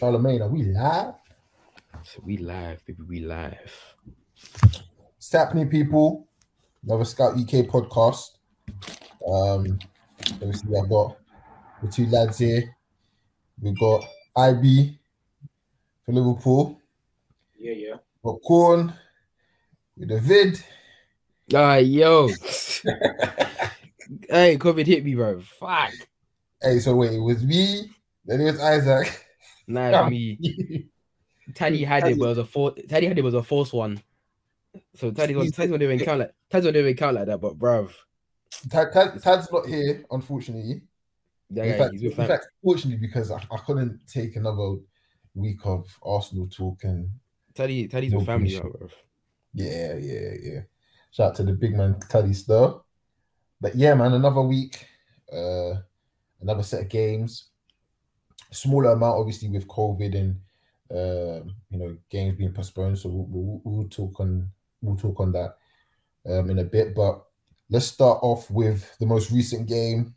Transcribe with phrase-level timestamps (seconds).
[0.00, 1.12] Charlemagne, are we live?
[2.04, 3.94] So we live, baby, we live.
[4.96, 6.26] What's happening, people?
[6.82, 8.38] Another Scout UK podcast.
[9.30, 9.78] Um,
[10.32, 11.18] obviously, I've got
[11.82, 12.74] the two lads here.
[13.60, 14.02] We've got
[14.38, 14.98] IB
[16.06, 16.80] for Liverpool.
[17.58, 17.96] Yeah, yeah.
[18.24, 18.94] Got Corn
[19.98, 20.64] with the vid.
[21.54, 22.28] Ah, yo.
[24.30, 25.40] hey, COVID hit me, bro.
[25.40, 25.92] Fuck.
[26.62, 27.90] Hey, so wait, it was me,
[28.24, 29.26] then it was Isaac.
[29.66, 30.38] Nah, me.
[31.54, 32.74] Taddy had it, but it was a four.
[32.88, 34.00] Taddy had it was a false one.
[34.94, 37.26] So Taddy one, Taddy one didn't even count like Taddy one didn't even count like
[37.26, 37.40] that.
[37.40, 37.92] But bruv,
[38.70, 40.82] Tad, Tad, Tad's not here, unfortunately.
[41.50, 44.76] yeah, in yeah, fact, he's in fact, fortunately, because I, I couldn't take another
[45.34, 47.08] week of Arsenal talk and
[47.54, 48.80] Taddy, Taddy's with family now, bullshit.
[48.80, 48.90] bruv.
[49.54, 50.60] Yeah, yeah, yeah.
[51.10, 52.82] Shout out to the big man Taddy Star.
[53.60, 54.86] But yeah, man, another week,
[55.32, 55.74] uh,
[56.40, 57.48] another set of games.
[58.52, 60.40] Smaller amount, obviously, with COVID and
[60.90, 62.98] uh, you know games being postponed.
[62.98, 64.48] So we'll, we'll, we'll talk on
[64.82, 65.56] we'll talk on that
[66.28, 66.94] um, in a bit.
[66.94, 67.22] But
[67.68, 70.14] let's start off with the most recent game.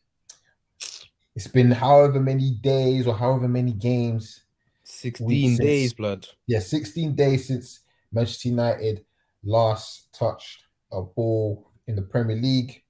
[1.36, 4.42] It's been however many days or however many games
[4.84, 6.28] Sixteen since- days, blood.
[6.46, 7.80] yeah, 16 days since
[8.12, 9.04] Manchester United
[9.44, 12.84] last touched a ball in the Premier League.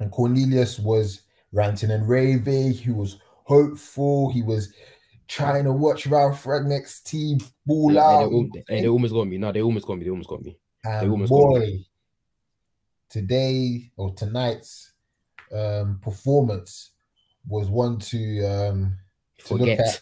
[0.00, 1.22] And Cornelius was
[1.52, 2.72] ranting and raving.
[2.72, 4.30] He was hopeful.
[4.32, 4.72] He was
[5.28, 8.18] trying to watch Ralph Rangnick's team ball Hey, out.
[8.28, 9.38] they, al- hey, they almost got me.
[9.38, 10.04] No, they almost got me.
[10.04, 10.58] They almost got me.
[10.84, 11.78] and almost got boy,
[13.08, 14.92] today or tonight's
[15.52, 16.90] um, performance
[17.46, 18.98] was one to um,
[19.46, 19.80] to look Forget.
[19.80, 20.00] at.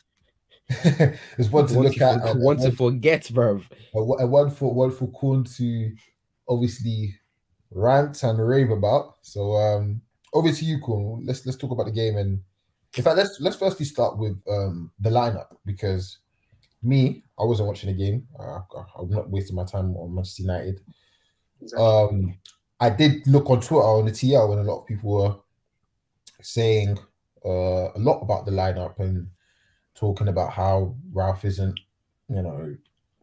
[1.39, 2.23] was one to Want look to at.
[2.33, 3.65] for- want to forget, bruv.
[3.95, 5.93] a, one for one for Korn to
[6.49, 7.15] obviously
[7.71, 9.17] rant and rave about.
[9.23, 10.01] So um
[10.33, 11.25] over to you, Korn.
[11.27, 12.41] Let's let's talk about the game and
[12.97, 16.19] in fact let's let's firstly start with um the lineup because
[16.83, 18.27] me, I wasn't watching the game.
[18.39, 18.59] Uh,
[18.99, 20.81] I'm not wasting my time on Manchester United.
[21.61, 21.87] Exactly.
[21.87, 22.39] Um
[22.81, 25.37] I did look on Twitter on the TL when a lot of people were
[26.41, 26.99] saying
[27.45, 29.29] uh, a lot about the lineup and
[29.95, 31.79] talking about how Ralph isn't,
[32.29, 32.77] you know,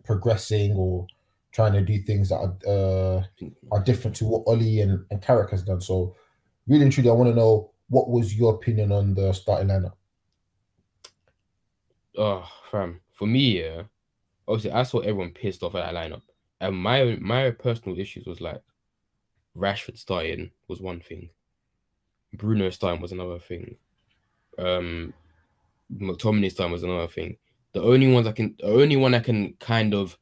[0.05, 1.07] progressing or
[1.51, 3.23] trying to do things that are uh,
[3.71, 5.81] are different to what Ole and, and Carrick has done.
[5.81, 6.15] So,
[6.65, 9.93] really and truly, I want to know what was your opinion on the starting lineup?
[12.17, 13.01] Oh, fam.
[13.11, 13.83] For me, yeah.
[14.47, 16.21] Obviously, I saw everyone pissed off at that lineup,
[16.59, 18.61] and my my personal issues was like
[19.55, 21.29] Rashford starting was one thing,
[22.33, 23.75] Bruno starting was another thing,
[24.57, 25.13] um,
[25.95, 27.37] McTominay starting was another thing.
[27.73, 30.17] The only ones I can, the only one I can kind of,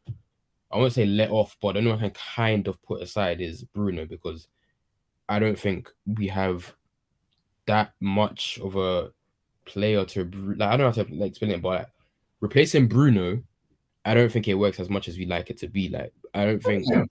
[0.71, 3.39] I won't say let off, but the only one I can kind of put aside
[3.39, 4.47] is Bruno because
[5.29, 6.73] I don't think we have
[7.67, 9.11] that much of a
[9.65, 10.23] player to
[10.57, 10.69] like.
[10.69, 11.89] I don't know how to like, explain it, but
[12.39, 13.41] replacing Bruno,
[14.05, 15.89] I don't think it works as much as we like it to be.
[15.89, 17.05] Like, I don't think, Yeah.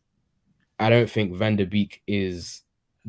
[0.79, 2.63] I don't think Van der Beek is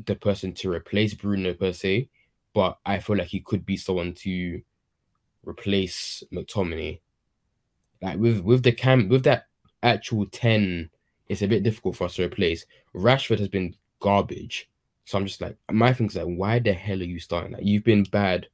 [0.05, 2.09] the person to replace Bruno per se,
[2.53, 4.61] but I feel like he could be someone to
[5.43, 6.99] replace McTominay.
[8.01, 9.47] Like with with the cam with that
[9.81, 10.89] actual ten,
[11.29, 12.65] it's a bit difficult for us to replace.
[12.93, 14.69] Rashford has been garbage,
[15.07, 17.53] so I'm just like my thing's like, why the hell are you starting?
[17.53, 18.47] Like you've been bad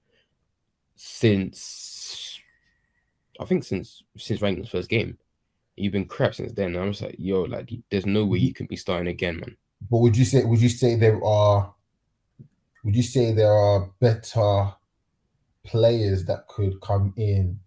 [0.95, 2.39] since
[3.39, 5.17] I think since since Rangnick's first game.
[5.75, 6.75] You've been crap since then.
[6.75, 9.57] I'm just like, yo, like there's no way you can be starting again, man.
[9.89, 11.73] But would you say would you say there are
[12.83, 14.73] would you say there are better
[15.63, 17.59] players that could come in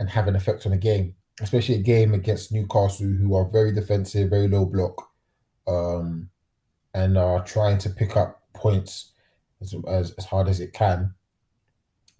[0.00, 3.70] and have an effect on a game, especially a game against Newcastle, who are very
[3.70, 5.08] defensive, very low block,
[5.68, 6.30] um,
[6.94, 9.12] and are trying to pick up points
[9.60, 11.12] as, as, as hard as it can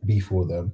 [0.04, 0.72] be for them.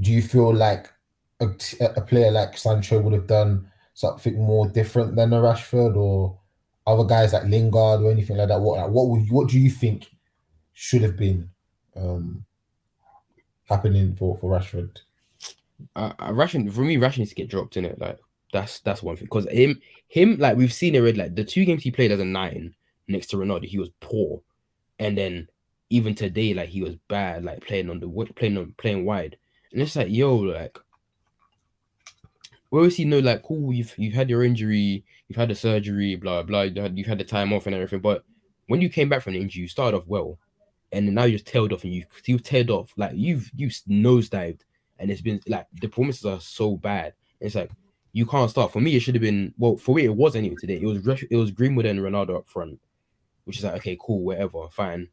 [0.00, 0.92] Do you feel like
[1.40, 6.38] a player like Sancho would have done something more different than a Rashford or
[6.86, 8.60] other guys like Lingard or anything like that?
[8.60, 10.08] What like, what would what do you think
[10.72, 11.50] should have been
[11.94, 12.44] um,
[13.64, 14.98] happening for for Rashford?
[15.94, 17.98] uh, uh, Rashford for me, Rashford needs to get dropped in it.
[17.98, 18.18] Like
[18.52, 21.18] that's that's one thing because him him like we've seen already.
[21.18, 22.74] Like the two games he played as a nine
[23.08, 24.42] next to Ronaldo, he was poor,
[24.98, 25.48] and then
[25.90, 27.44] even today, like he was bad.
[27.44, 29.36] Like playing on the playing on playing wide,
[29.72, 30.78] and it's like yo, like
[32.72, 33.72] obviously know like cool.
[33.72, 36.62] You've you've had your injury, you've had the surgery, blah blah.
[36.62, 38.24] You you've had the time off and everything, but
[38.66, 40.38] when you came back from the injury, you started off well,
[40.92, 44.60] and now you just tailed off, and you you tailed off like you've you nosedived
[44.98, 47.14] and it's been like the performances are so bad.
[47.40, 47.70] It's like
[48.12, 48.72] you can't start.
[48.72, 49.76] For me, it should have been well.
[49.76, 50.80] For me, it was anyway today.
[50.80, 52.80] It was it was Greenwood and Ronaldo up front,
[53.46, 55.08] which is like okay, cool, whatever, fine.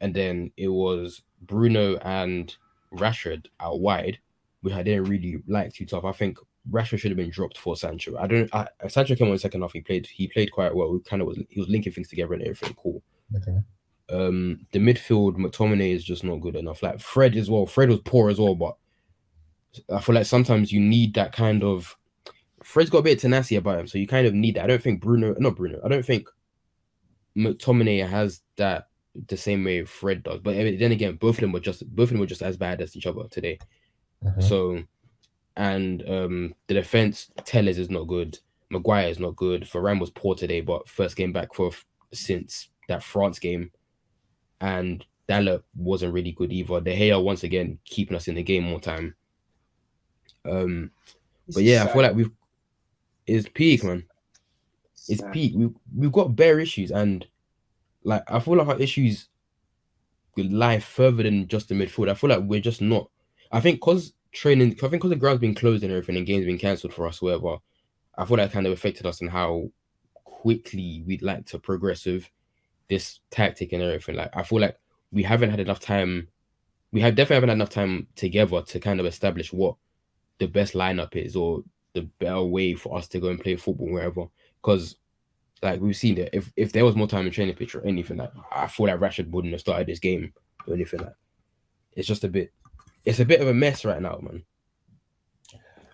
[0.00, 2.54] And then it was Bruno and
[2.92, 4.18] Rashford out wide,
[4.62, 6.04] which I didn't really like too tough.
[6.04, 6.38] I think
[6.70, 8.16] Rashford should have been dropped for Sancho.
[8.18, 8.52] I don't.
[8.54, 9.72] I, Sancho came on second half.
[9.72, 10.06] He played.
[10.06, 10.92] He played quite well.
[10.92, 11.38] He kind of was.
[11.48, 12.74] He was linking things together and everything.
[12.74, 13.02] Cool.
[13.36, 13.58] Okay.
[14.08, 16.82] Um, the midfield, McTominay is just not good enough.
[16.82, 17.66] Like Fred as well.
[17.66, 18.76] Fred was poor as well, but
[19.92, 21.96] I feel like sometimes you need that kind of.
[22.62, 24.64] Fred's got a bit of tenacity about him, so you kind of need that.
[24.64, 25.80] I don't think Bruno, not Bruno.
[25.84, 26.28] I don't think
[27.36, 28.88] McTominay has that
[29.28, 30.40] the same way Fred does.
[30.40, 32.80] But then again, both of them were just both of them were just as bad
[32.80, 33.58] as each other today.
[34.24, 34.42] Mhm.
[34.42, 34.82] So,
[35.56, 38.38] and um, the defense, Telles is not good.
[38.70, 39.62] Maguire is not good.
[39.62, 41.70] Varane was poor today, but first game back for
[42.12, 43.70] since that France game,
[44.60, 46.80] and Dalot wasn't really good either.
[46.80, 49.14] De Gea once again keeping us in the game more time.
[50.44, 50.90] Um,
[51.52, 52.30] but yeah, I feel like we've
[53.26, 54.04] it's peak, man.
[55.08, 55.32] It's Sad.
[55.32, 55.52] peak.
[55.56, 57.26] We we've got bare issues, and
[58.04, 59.28] like I feel like our issues
[60.36, 62.10] lie further than just the midfield.
[62.10, 63.10] I feel like we're just not.
[63.52, 66.44] I think because training, I think because the ground's been closed and everything, and games
[66.44, 67.56] been cancelled for us, whatever.
[68.18, 69.70] I feel that kind of affected us and how
[70.24, 72.30] quickly we'd like to progress with
[72.88, 74.16] this tactic and everything.
[74.16, 74.78] Like I feel like
[75.12, 76.28] we haven't had enough time.
[76.92, 79.76] We have definitely haven't had enough time together to kind of establish what
[80.38, 81.64] the best lineup is or
[81.94, 84.26] the better way for us to go and play football wherever.
[84.66, 84.96] Because
[85.62, 88.16] like we've seen that if, if there was more time in training pitch or anything
[88.16, 90.32] like I feel like Rashford wouldn't have started this game
[90.66, 91.14] or anything like
[91.92, 92.52] it's just a bit
[93.04, 94.42] it's a bit of a mess right now, man.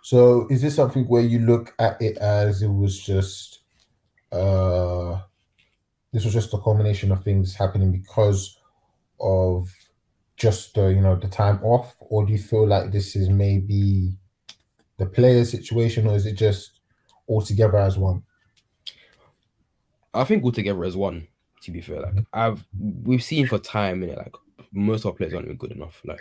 [0.00, 3.60] So is this something where you look at it as it was just
[4.32, 5.20] uh
[6.12, 8.58] this was just a combination of things happening because
[9.20, 9.68] of
[10.38, 14.12] just you know the time off, or do you feel like this is maybe
[14.96, 16.80] the player situation, or is it just
[17.26, 18.22] all together as one?
[20.14, 21.28] I think altogether as one,
[21.62, 22.00] to be fair.
[22.00, 24.34] Like I've we've seen for time and like
[24.72, 26.00] most of our players aren't even good enough.
[26.04, 26.20] Like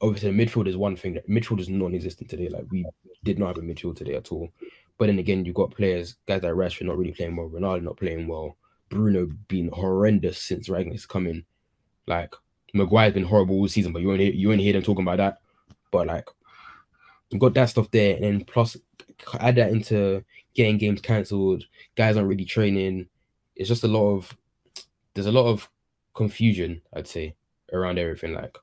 [0.00, 2.48] obviously the midfield is one thing that midfield is non-existent today.
[2.48, 2.86] Like we
[3.22, 4.50] did not have a midfield today at all.
[4.98, 7.96] But then again, you've got players, guys like Rashford not really playing well, Ronaldo not
[7.96, 8.56] playing well,
[8.90, 11.44] Bruno being horrendous since Rangnick's come in.
[12.06, 12.34] Like
[12.74, 15.40] Maguire's been horrible all season, but you only you only hear them talking about that.
[15.90, 16.28] But like
[17.30, 18.76] you got that stuff there, and then plus
[19.40, 20.24] add that into
[20.54, 21.64] getting games cancelled,
[21.96, 23.08] guys aren't really training.
[23.56, 24.36] It's just a lot of
[25.14, 25.68] there's a lot of
[26.14, 27.34] confusion, I'd say,
[27.72, 28.34] around everything.
[28.34, 28.56] Like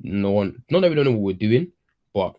[0.00, 1.72] no one not that we don't know what we're doing,
[2.14, 2.36] but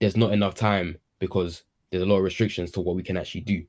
[0.00, 3.42] there's not enough time because there's a lot of restrictions to what we can actually
[3.42, 3.64] do.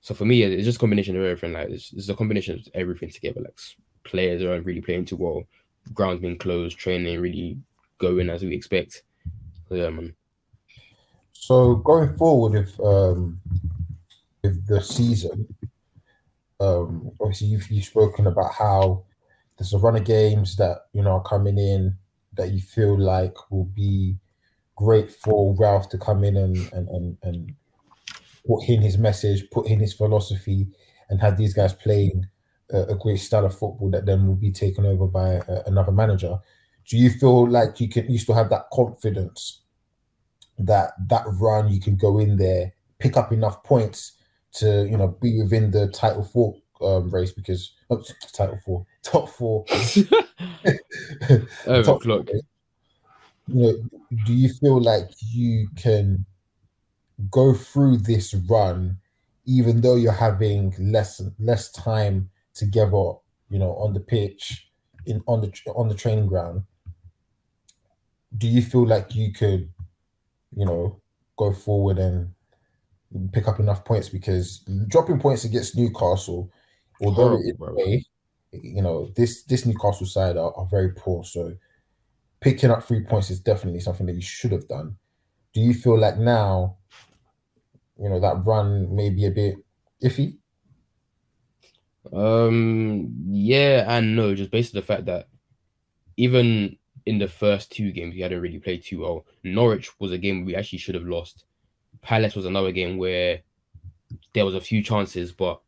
[0.00, 1.52] So for me, it's just a combination of everything.
[1.52, 3.40] Like it's, it's a combination of everything together.
[3.40, 3.58] Like
[4.04, 5.42] players aren't really playing too well,
[5.92, 7.58] grounds being closed, training really
[7.98, 9.02] going as we expect.
[9.68, 10.14] So, yeah, man.
[11.32, 13.40] So going forward with um
[14.42, 15.46] with the season,
[16.60, 19.04] um obviously you've you've spoken about how
[19.56, 21.96] there's a run of games that you know are coming in
[22.34, 24.16] that you feel like will be
[24.76, 27.54] great for Ralph to come in and and and, and
[28.46, 30.66] put in his message, put in his philosophy,
[31.10, 32.26] and have these guys playing
[32.72, 35.92] a, a great style of football that then will be taken over by uh, another
[35.92, 36.38] manager.
[36.88, 39.62] Do you feel like you can you still have that confidence
[40.58, 44.12] that that run you can go in there, pick up enough points
[44.54, 48.02] to you know be within the title four um, race because oh,
[48.32, 49.64] title four, top four,
[51.84, 52.26] top clock.
[52.26, 52.40] four,
[53.48, 53.74] you know,
[54.26, 56.24] do you feel like you can
[57.30, 58.98] go through this run
[59.48, 63.12] even though you're having less less time together,
[63.48, 64.68] you know, on the pitch,
[65.06, 66.62] in on the on the training ground?
[68.36, 69.70] Do you feel like you could,
[70.54, 71.00] you know,
[71.38, 72.34] go forward and
[73.32, 76.50] pick up enough points because dropping points against Newcastle,
[77.02, 78.04] although Horrible, it may,
[78.52, 81.24] you know, this this Newcastle side are, are very poor.
[81.24, 81.54] So
[82.40, 84.96] picking up three points is definitely something that you should have done.
[85.54, 86.76] Do you feel like now,
[87.98, 89.56] you know, that run may be a bit
[90.02, 90.36] iffy?
[92.12, 95.28] Um, yeah and no, just based on the fact that
[96.16, 99.24] even in the first two games, we hadn't really played too well.
[99.44, 101.44] Norwich was a game we actually should have lost.
[102.02, 103.40] Palace was another game where
[104.32, 105.60] there was a few chances, but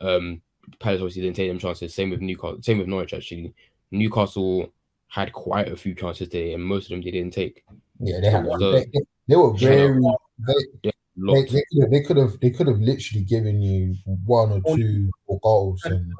[0.00, 0.40] um,
[0.78, 1.94] Palace obviously didn't take them chances.
[1.94, 2.58] Same with Newcastle.
[2.62, 3.54] Same with Norwich actually.
[3.90, 4.72] Newcastle
[5.08, 7.64] had quite a few chances today, and most of them they didn't take.
[8.00, 8.46] Yeah, they had.
[8.58, 10.00] So- they, they- they were Yeah, very.
[10.46, 13.94] They, they, they, could have, they could have they could have literally given you
[14.24, 16.12] one or two or goals and.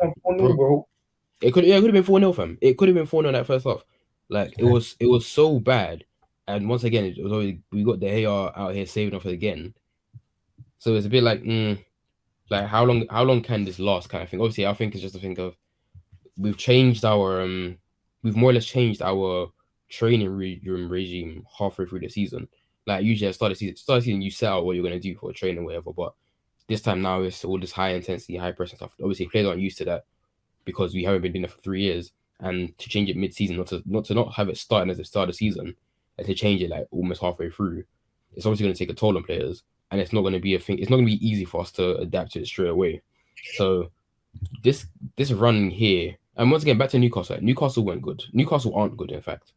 [1.40, 2.58] It could yeah, it could have been 4 0 fam.
[2.60, 3.84] It could have been 4 0 that first half.
[4.28, 6.04] Like it was it was so bad.
[6.48, 9.74] And once again, it was always we got the AR out here saving off again.
[10.78, 11.78] So it's a bit like mm,
[12.48, 14.40] like how long how long can this last kind of thing?
[14.40, 15.54] Obviously, I think it's just a thing of
[16.38, 17.76] we've changed our um
[18.22, 19.52] we've more or less changed our
[19.90, 22.48] training re- room regime halfway through the season.
[22.86, 24.98] Like usually at start of season, start of season you set out what you're gonna
[24.98, 25.92] do for training, whatever.
[25.92, 26.14] But
[26.66, 28.94] this time now it's all this high intensity, high pressure stuff.
[29.02, 30.06] Obviously, players aren't used to that
[30.64, 32.12] because we haven't been doing it for three years.
[32.40, 34.96] And to change it mid season, not to not to not have it starting as
[34.96, 35.74] the start of the season,
[36.26, 37.84] to change it like almost halfway through,
[38.34, 40.54] it's obviously going to take a toll on players, and it's not going to be
[40.54, 40.78] a thing.
[40.78, 43.02] It's not going to be easy for us to adapt to it straight away.
[43.54, 43.90] So
[44.62, 47.36] this this run here, and once again back to Newcastle.
[47.36, 48.24] Like, Newcastle weren't good.
[48.32, 49.52] Newcastle aren't good, in fact.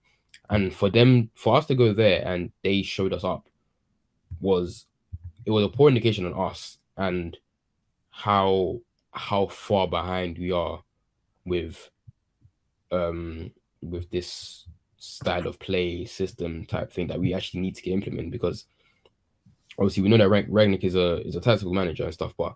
[0.50, 3.48] And for them, for us to go there and they showed us up,
[4.39, 4.86] was
[5.46, 7.38] it was a poor indication on us and
[8.10, 8.80] how
[9.12, 10.84] how far behind we are
[11.46, 11.89] with
[12.91, 13.51] um
[13.82, 14.68] with this
[15.01, 18.65] style of play system type thing that we actually need to get implemented because
[19.79, 22.53] obviously we know that Rangnick is a is a tactical manager and stuff, but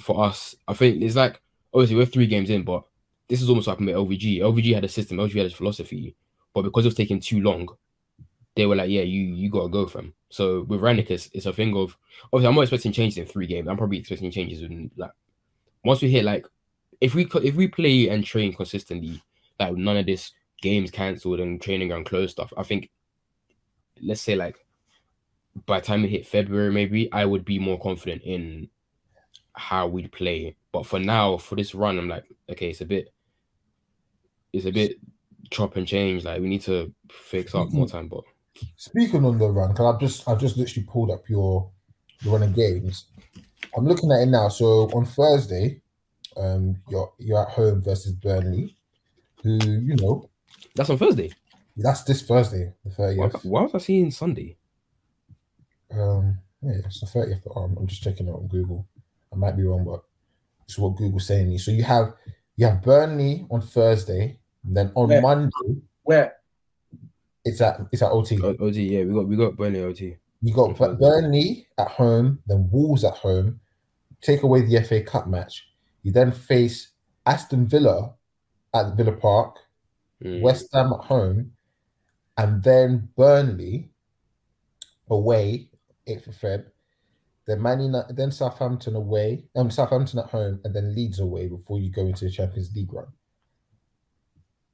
[0.00, 1.40] for us, I think it's like
[1.72, 2.82] obviously we're three games in, but
[3.28, 4.40] this is almost like LVG.
[4.40, 6.16] LVG had a system, LVG had a philosophy,
[6.54, 7.68] but because it was taking too long,
[8.56, 11.52] they were like, "Yeah, you you gotta go from." So with Rangnick, it's, it's a
[11.52, 11.96] thing of
[12.32, 13.68] obviously I'm not expecting changes in three games.
[13.68, 15.12] I'm probably expecting changes in like
[15.84, 16.48] once we hit like
[17.00, 19.22] if we if we play and train consistently,
[19.60, 22.52] like none of this games cancelled and training ground closed stuff.
[22.56, 22.90] I think
[24.02, 24.56] let's say like
[25.66, 28.68] by the time we hit February, maybe I would be more confident in
[29.54, 30.56] how we'd play.
[30.72, 33.12] But for now, for this run, I'm like, okay, it's a bit,
[34.52, 34.98] it's a bit
[35.50, 36.24] chop and change.
[36.24, 38.08] Like we need to fix up more time.
[38.08, 38.24] But
[38.76, 41.70] speaking on the run, because I've just I've just literally pulled up your
[42.22, 43.06] your running games.
[43.76, 44.48] I'm looking at it now.
[44.48, 45.80] So on Thursday,
[46.36, 48.76] um, you're you're at home versus Burnley,
[49.42, 50.28] who you know.
[50.74, 51.30] That's on Thursday.
[51.76, 53.34] That's this Thursday, the thirtieth.
[53.34, 54.56] Why, why was I seeing Sunday?
[55.90, 57.46] Um, yeah, it's the thirtieth.
[57.54, 58.86] Um, I'm just checking it on Google.
[59.32, 60.02] I might be wrong, but
[60.64, 61.56] it's what Google's saying.
[61.58, 62.14] So you have
[62.56, 65.22] you have Burnley on Thursday, then on Where?
[65.22, 65.80] Monday.
[66.02, 66.34] Where?
[67.44, 68.40] It's at it's at OT.
[68.42, 70.16] O- OT, yeah, we got we got Burnley OT.
[70.42, 73.60] You got Burnley at home, then Wolves at home.
[74.20, 75.68] Take away the FA Cup match.
[76.02, 76.88] You then face
[77.26, 78.14] Aston Villa
[78.74, 79.56] at Villa Park,
[80.24, 80.40] Mm.
[80.40, 81.52] West Ham at home,
[82.36, 83.90] and then Burnley
[85.10, 85.70] away,
[86.08, 86.64] 8th of Feb.
[87.46, 91.78] Then Man United, then Southampton away, um, Southampton at home, and then Leeds away before
[91.78, 93.06] you go into the Champions League run.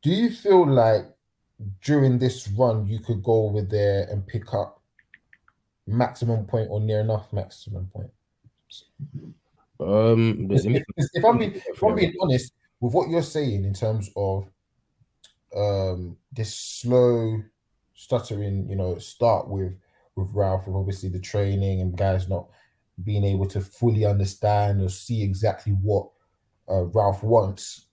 [0.02, 1.06] Do you feel like
[1.82, 4.82] during this run you could go over there and pick up
[5.86, 8.10] maximum point or near enough maximum point?
[9.80, 10.82] Um, If, if-
[11.14, 14.48] if I'm being, if I'm being honest with what you're saying in terms of
[15.56, 17.42] um this slow
[17.94, 19.74] stuttering, you know, start with
[20.16, 22.46] with Ralph, with obviously the training and guys not
[23.02, 26.08] being able to fully understand or see exactly what
[26.70, 27.86] uh, Ralph wants.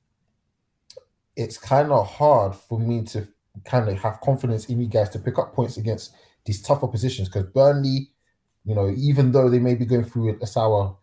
[1.35, 3.27] It's kind of hard for me to
[3.65, 6.13] kind of have confidence in you guys to pick up points against
[6.45, 8.09] these tougher positions because Burnley,
[8.65, 10.95] you know, even though they may be going through a sour,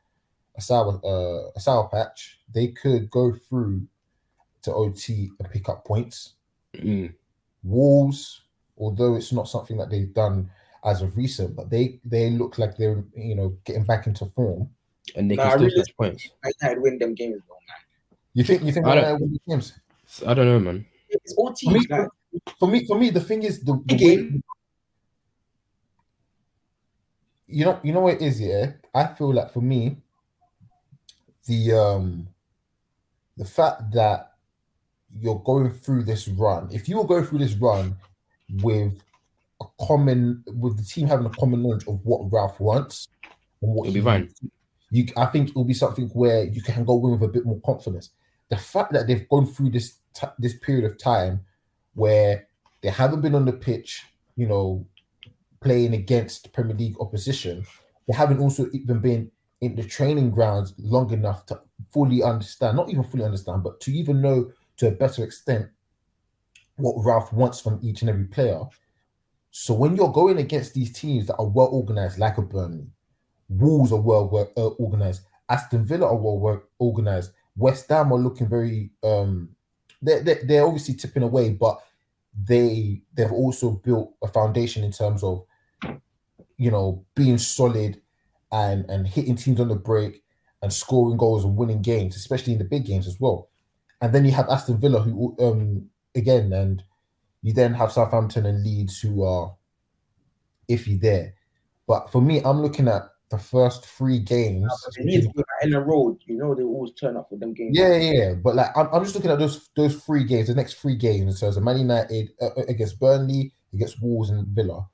[0.56, 3.86] a sour, uh, a sour patch, they could go through
[4.62, 6.34] to OT and pick up points.
[6.78, 7.14] Mm.
[7.64, 8.42] Wolves,
[8.76, 10.50] although it's not something that they've done
[10.84, 14.70] as of recent, but they they look like they're you know getting back into form.
[15.16, 16.28] and they Nah, can still really- catch points.
[16.44, 17.80] Man United win them games, though, man.
[18.34, 19.72] You think you think I don't- win the games?
[20.26, 20.86] I don't know, man.
[21.08, 21.64] It's OT.
[21.66, 22.08] For me, like,
[22.58, 24.42] for me, for me, the thing is the, the way, game.
[27.46, 28.72] you know, you know what it is, yeah.
[28.94, 29.96] I feel like for me,
[31.46, 32.28] the um,
[33.36, 34.34] the fact that
[35.20, 37.96] you're going through this run, if you were going through this run
[38.62, 39.00] with
[39.60, 43.08] a common, with the team having a common knowledge of what Ralph wants
[43.62, 44.30] and what It'll be fine.
[44.90, 47.44] you, I think it will be something where you can go in with a bit
[47.44, 48.10] more confidence.
[48.48, 51.40] The fact that they've gone through this t- this period of time
[51.94, 52.46] where
[52.82, 54.04] they haven't been on the pitch,
[54.36, 54.86] you know,
[55.60, 57.64] playing against Premier League opposition,
[58.06, 61.60] they haven't also even been in the training grounds long enough to
[61.92, 65.68] fully understand, not even fully understand, but to even know to a better extent
[66.76, 68.62] what Ralph wants from each and every player.
[69.50, 72.86] So when you're going against these teams that are well organized, like a Burnley,
[73.48, 78.48] Wolves are well uh, organized, Aston Villa are well, well organized, West Ham are looking
[78.48, 79.50] very um
[80.00, 81.80] they're, they're, they're obviously tipping away, but
[82.46, 85.44] they they've also built a foundation in terms of
[86.56, 88.00] you know being solid
[88.52, 90.22] and and hitting teams on the break
[90.62, 93.48] and scoring goals and winning games, especially in the big games as well.
[94.00, 96.82] And then you have Aston Villa, who um again, and
[97.42, 99.56] you then have Southampton and Leeds, who are
[100.68, 101.34] iffy there.
[101.86, 104.70] But for me, I'm looking at the first three games.
[104.96, 106.18] they need to be in a road.
[106.26, 107.76] You know, they always turn up for them games.
[107.78, 108.34] Yeah, yeah, yeah.
[108.34, 111.40] But like, I'm, I'm just looking at those those three games, the next three games.
[111.40, 114.88] So, as a Man United uh, uh, against Burnley, against Wolves and Villa.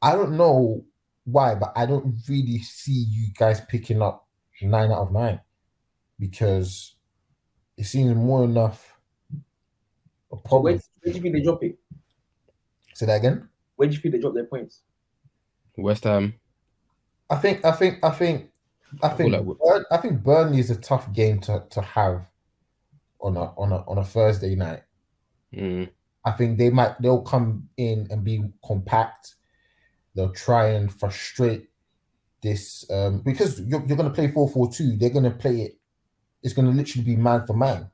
[0.00, 0.84] I don't know
[1.24, 4.26] why, but I don't really see you guys picking up
[4.62, 5.40] nine out of nine
[6.18, 6.94] because
[7.78, 8.98] it seems more enough
[10.30, 10.62] a So problem.
[10.64, 11.78] where, where do you think they drop it?
[12.94, 13.48] Say that again.
[13.76, 14.82] Where do you think they drop their points?
[15.76, 16.34] West Ham.
[17.30, 18.50] I think, I think, I think,
[19.02, 22.28] I think, like Burn- I think Burnley is a tough game to, to have
[23.20, 24.82] on a on a on a Thursday night.
[25.54, 25.88] Mm.
[26.24, 29.34] I think they might they'll come in and be compact.
[30.14, 31.68] They'll try and frustrate
[32.42, 34.98] this um, because you're, you're going to play 4-4-2.
[34.98, 35.78] They're going to play it.
[36.42, 37.90] It's going to literally be man for man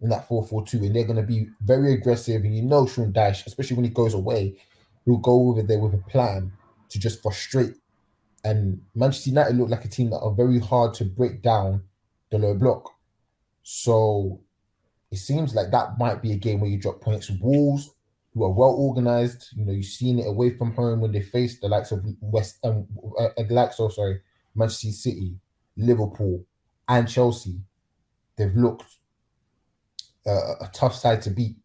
[0.00, 2.42] in that 4-4-2, and they're going to be very aggressive.
[2.42, 4.56] And you know, Sean Dyche, especially when he goes away,
[5.04, 6.52] he'll go over there with a plan
[6.90, 7.74] to just frustrate.
[8.44, 11.82] And Manchester United look like a team that are very hard to break down
[12.30, 12.90] the low block.
[13.62, 14.40] So
[15.10, 17.30] it seems like that might be a game where you drop points.
[17.40, 17.90] Wolves,
[18.34, 21.60] who are well organized, you know, you've seen it away from home when they face
[21.60, 22.86] the likes of West, um,
[23.18, 24.20] uh, uh, the likes of sorry,
[24.54, 25.36] Manchester City,
[25.76, 26.44] Liverpool,
[26.88, 27.60] and Chelsea.
[28.36, 28.84] They've looked
[30.26, 31.56] uh, a tough side to beat.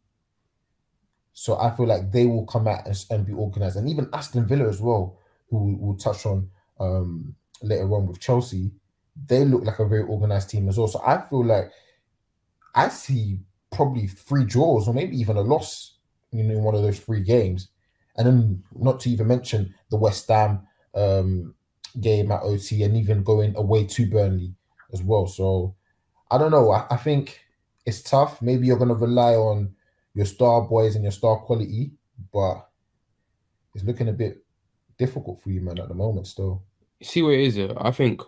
[1.33, 4.45] So I feel like they will come out and, and be organized, and even Aston
[4.45, 5.17] Villa as well,
[5.49, 6.49] who we'll, touch on
[6.79, 8.71] um, later on with Chelsea.
[9.27, 10.87] They look like a very organized team as well.
[10.87, 11.71] So I feel like
[12.75, 13.39] I see
[13.71, 15.97] probably three draws or maybe even a loss
[16.31, 17.69] you know, in one of those three games.
[18.17, 21.55] And then not to even mention the West Ham um,
[21.99, 24.53] game at OT and even going away to Burnley
[24.93, 25.27] as well.
[25.27, 25.75] So
[26.31, 26.71] I don't know.
[26.71, 27.39] I, I think
[27.85, 28.41] it's tough.
[28.41, 29.73] Maybe you're going to rely on
[30.13, 31.91] your star boys and your star quality,
[32.33, 32.67] but
[33.73, 34.43] it's looking a bit
[34.97, 36.63] difficult for you, man, at the moment still.
[37.01, 37.59] see what it is.
[37.77, 38.21] I think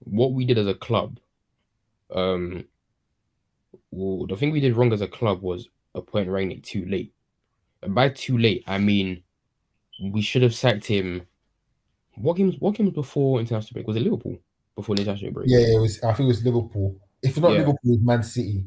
[0.00, 1.18] what we did as a club,
[2.14, 2.64] um,
[3.90, 7.12] well, the thing we did wrong as a club was appoint Rangnick too late.
[7.82, 9.22] And by too late, I mean
[10.00, 11.22] we should have sacked him.
[12.16, 12.56] What games?
[12.58, 13.86] What games before international break?
[13.86, 14.38] Was it Liverpool
[14.78, 15.48] before the international break?
[15.48, 16.00] Yeah, it was.
[16.02, 16.96] I think it was Liverpool.
[17.22, 17.58] If not Yeah.
[17.58, 18.64] Liverpool, it was Man City.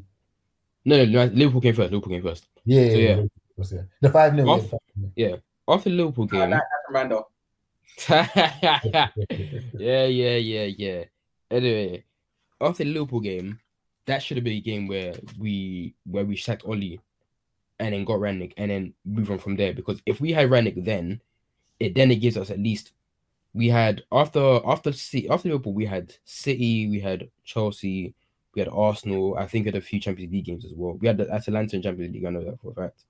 [0.84, 1.90] No, no, no, Liverpool came first.
[1.92, 2.46] Liverpool came first.
[2.64, 3.16] Yeah, So, yeah, yeah.
[3.16, 3.22] yeah.
[3.56, 3.86] Was it?
[4.00, 4.74] The five 0 Off-
[5.68, 6.50] After the Liverpool game.
[6.50, 7.24] that- that's
[9.78, 11.04] yeah, yeah, yeah, yeah.
[11.50, 12.04] Anyway,
[12.60, 13.58] after the Liverpool game,
[14.06, 16.98] that should have been a game where we where we sacked Ole
[17.78, 19.72] and then got Rangnick and then move on from there.
[19.74, 21.20] Because if we had Rangnick then,
[21.80, 22.92] it then it gives us at least
[23.54, 28.14] we had after after City, after Liverpool we had City, we had Chelsea,
[28.54, 29.36] we had Arsenal.
[29.38, 30.94] I think we had a few Champions League games as well.
[30.94, 32.24] We had the Atalanta in Champions League.
[32.24, 33.04] I know that for a fact.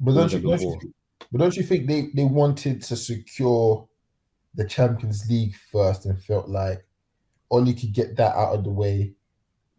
[0.00, 0.94] But don't you, don't you
[1.32, 3.86] but don't you think they, they wanted to secure
[4.54, 6.84] the Champions League first and felt like
[7.50, 9.14] Ole could get that out of the way?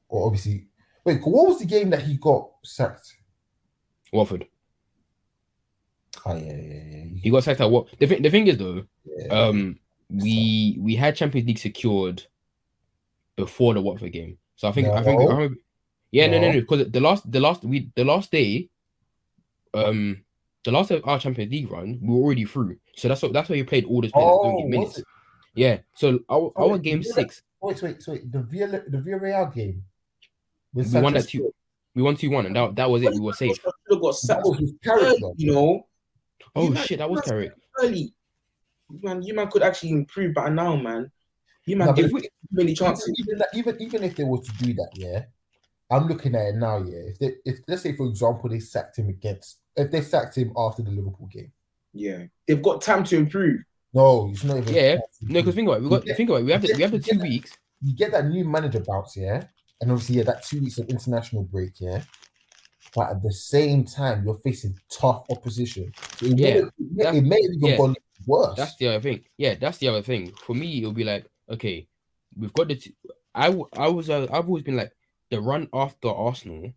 [0.10, 0.67] Or obviously,
[1.06, 3.15] wait, what was the game that he got sacked?
[4.12, 4.45] Watford.
[6.25, 7.03] Oh yeah, yeah, yeah.
[7.21, 7.88] He got sacked at what?
[7.99, 8.84] The thing, the thing is though.
[9.05, 9.27] yeah.
[9.34, 9.77] um
[10.10, 12.23] we we had Champions League secured
[13.36, 14.38] before the Watford game.
[14.55, 15.58] So I think I think I remember,
[16.12, 16.53] yeah no no No.
[16.53, 18.69] no because the last the last we the last day
[19.73, 20.23] um
[20.65, 22.77] the last of our Champions League run we were already through.
[22.95, 25.01] So that's what that's why you played all those players that Oh, minutes.
[25.55, 25.79] Yeah.
[25.95, 28.32] So our, Oh, our wait, game you six Wait, wait, wait.
[28.32, 29.84] The Villa, the Villarreal game.
[30.73, 31.53] with we won that two
[31.93, 33.55] we won two one and that, that was it we were safe.
[33.55, 35.27] Should have got That sacked was his character.
[35.38, 35.86] you know.
[36.56, 37.52] Oh You man- shit that was you Carrick.
[37.82, 38.13] Early.
[39.04, 41.12] Man, you man could actually improve by now, man.
[41.65, 43.13] You man No, give if we- many Even, chances.
[43.19, 45.25] even, that- even even if they were to do that, yeah,
[45.91, 46.78] I'm looking at it now.
[46.84, 50.36] Yeah, if they if let's say for example they sacked him against if they sacked
[50.38, 51.52] him after the Liverpool game,
[51.93, 52.25] Yeah.
[52.47, 53.62] They've got time to improve.
[53.93, 54.73] no, it's not even.
[54.73, 56.15] Yeah, No, because think about it, we got Yeah.
[56.15, 57.13] think about it, we have the, we have the Yeah.
[57.13, 57.58] two weeks.
[57.82, 59.45] you get that new manager bounce, yeah,
[59.82, 62.02] and obviously yeah, that two weeks of international break, yeah.
[62.95, 65.91] But at the same time, you're facing tough opposition.
[66.17, 67.93] So it Yeah, it may, that- it may have even yeah.
[68.25, 68.58] worse.
[68.58, 69.23] That's the other thing.
[69.38, 70.32] Yeah, that's the other thing.
[70.45, 71.88] For me, it'll be like, okay,
[72.38, 72.75] we've got the.
[72.75, 72.95] T-
[73.36, 74.91] I I was uh, I've always been like
[75.30, 76.73] the run after Arsenal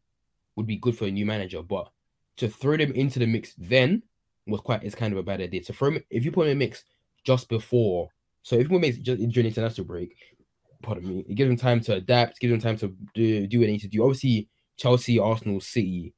[0.57, 1.91] would be good for a new manager, but
[2.37, 4.03] to throw them into the mix then
[4.47, 5.63] was quite it's kind of a bad idea.
[5.63, 6.85] Throw them, if you put them in the mix
[7.25, 8.09] just before,
[8.43, 10.15] so if you put them in just during international break,
[10.83, 13.67] pardon me, it gives them time to adapt, gives them time to do, do what
[13.67, 14.03] they need to do.
[14.03, 16.15] Obviously, Chelsea, Arsenal, City,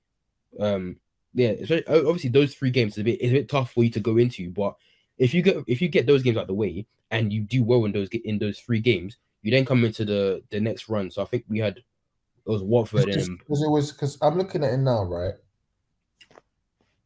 [0.61, 0.97] um,
[1.35, 1.55] yeah,
[1.89, 4.17] obviously those three games is a bit it's a bit tough for you to go
[4.17, 4.77] into, but
[5.19, 7.65] if you get if you get those games out of the way and you do
[7.65, 11.11] well in those in those three games, you then come into the the next run.
[11.11, 14.63] So I think we had it was Watford and because it was because I'm looking
[14.63, 15.35] at it now, right?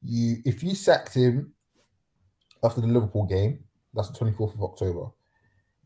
[0.04, 1.54] You if you sacked him
[2.62, 5.06] after the Liverpool game, that's the 24th of October.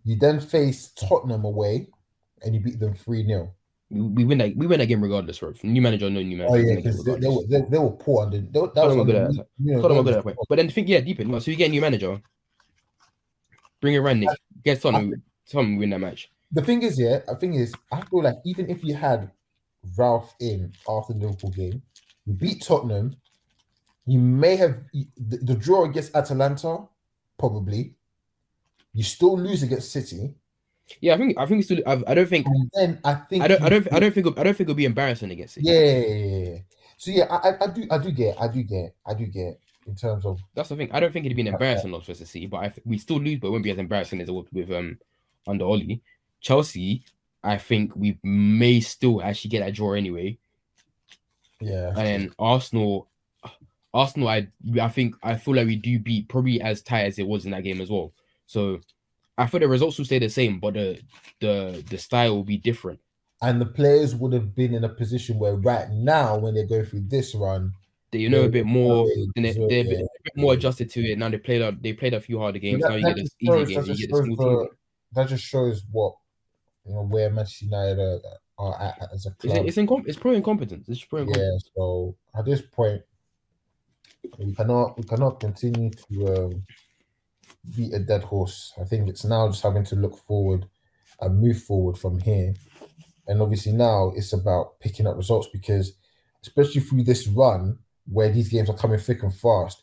[0.05, 1.89] You then face Tottenham away
[2.43, 3.55] and you beat them 3 0.
[3.93, 5.53] We, win that we win that game regardless, bro.
[5.63, 6.55] New manager, no new manager.
[6.55, 8.39] Oh yeah, win that game because they, they, were, they, they were poor under.
[8.39, 9.47] They, that was Tottenham good at that.
[9.63, 10.37] you know, Tottenham good at that.
[10.49, 11.41] But then think, yeah, deep in.
[11.41, 12.21] So you get a new manager.
[13.81, 14.31] Bring it around, Nick.
[14.65, 15.23] Get Tottenham.
[15.47, 16.31] Tottenham win that match.
[16.53, 19.31] The thing is, yeah, the thing is, I feel like even if you had
[19.97, 21.83] Ralph in after the Liverpool game,
[22.27, 23.17] you beat Tottenham,
[24.07, 26.89] you may have the, the draw against Atalanta,
[27.39, 27.95] probably.
[28.95, 30.35] You still lose against City,
[31.01, 31.81] Yeah, I think I think we still.
[31.87, 32.47] I, I don't think.
[32.47, 33.63] and then I think I don't.
[33.63, 33.93] I don't.
[33.93, 34.27] I don't think.
[34.39, 35.65] I don't think it'll be embarrassing against it.
[35.65, 36.59] Yeah, yeah, yeah.
[36.99, 39.59] So yeah, I, I- I do, I do get, I do get, I do get
[39.87, 40.91] in terms of That's the thing.
[40.93, 42.99] I don't think it'd be an embarrassing loss for us to see, but I we
[42.99, 44.99] still lose, but it won't be as embarrassing as it would with um
[45.47, 46.01] under Ole.
[46.41, 47.05] Chelsea,
[47.43, 50.39] I think we may still actually get that draw anyway.
[51.61, 53.09] yeah, And Arsenal,
[53.95, 54.49] Arsenal, I
[54.81, 57.51] I think I feel like we do beat probably as tight as it was in
[57.53, 58.13] that game as well.
[58.47, 58.81] So
[59.39, 61.01] I feel the results will stay the same, but the
[61.41, 63.01] the the style will be different.
[63.43, 66.85] and the players would have been in a position where right now, when they go
[66.85, 67.73] through this run,
[68.13, 69.07] They you know a bit more.
[69.35, 69.99] they, a bit, yeah.
[70.05, 71.29] a bit more adjusted to it now.
[71.31, 71.83] They played out.
[71.83, 72.83] They played a few harder games.
[72.83, 73.75] that- now you get this easy games.
[73.75, 74.69] that You just get the shows small
[75.15, 76.15] that just shows what
[76.87, 78.21] you know where Manchester United are,
[78.59, 79.67] are at as a It's club.
[79.67, 80.89] it's, incom- it's pro incompetence.
[80.89, 81.65] It's pro incompetence.
[81.65, 83.03] yeah, so at this point,
[84.39, 86.65] we cannot we cannot continue to um,
[87.77, 88.73] beat a dead horse.
[88.81, 90.67] I think it's now just having to look forward
[91.21, 92.55] and move forward from here.
[93.29, 95.93] And obviously now it's about picking up results because,
[96.43, 97.79] especially through this run
[98.11, 99.83] where these games are coming thick and fast,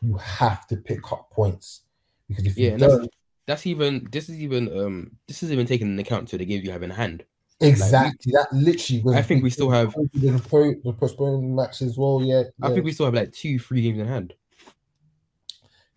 [0.00, 1.82] you have to pick up points
[2.28, 3.10] because if Yeah, you and that's, don't,
[3.46, 6.64] that's even this is even um this is even taken into account to the games
[6.64, 7.24] you have in hand.
[7.60, 9.02] exactly that literally.
[9.02, 12.22] Was I think we still have- the postponed match as well.
[12.24, 14.34] Yeah, I think we still have like two, three games in hand.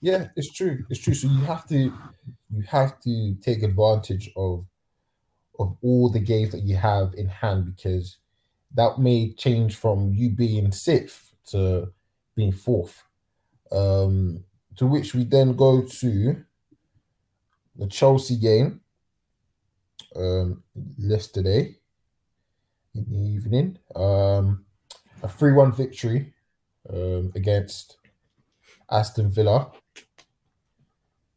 [0.02, 0.84] Yeah, it's true.
[0.90, 1.14] It's true.
[1.14, 1.94] So you have to
[2.50, 4.66] you have to take advantage of
[5.60, 8.18] of all the games that you have in hand because
[8.74, 11.92] that may change from you being sixth to
[12.36, 13.04] being fourth.
[13.72, 14.44] Um,
[14.78, 16.44] to which we then go to
[17.76, 18.82] the Chelsea game
[20.16, 20.64] um,
[20.98, 21.76] yesterday
[22.96, 23.78] in the evening.
[23.96, 24.66] Um,
[25.24, 26.34] a 3 1 victory
[26.90, 27.98] um, against
[28.90, 29.72] Aston Villa.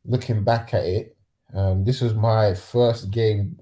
[0.04, 1.16] Looking back at it,
[1.54, 3.58] um, this was my first game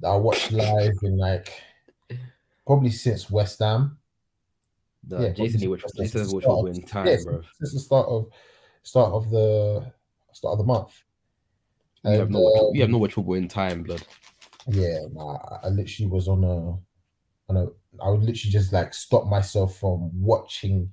[0.00, 1.52] that I watched live in like
[2.66, 3.98] probably since West Ham.
[5.06, 7.42] The Yeah, Jason Lee, which Jason start will of- in time, yes, bro.
[7.58, 8.28] since the start of
[8.82, 9.92] start of the
[10.32, 10.92] start of the month.
[12.04, 14.02] You have no watch, you have um, no watch football in time, blood.
[14.68, 16.56] Yeah, nah, I literally was on a,
[17.50, 17.66] on a.
[18.02, 20.90] I would literally just like stop myself from watching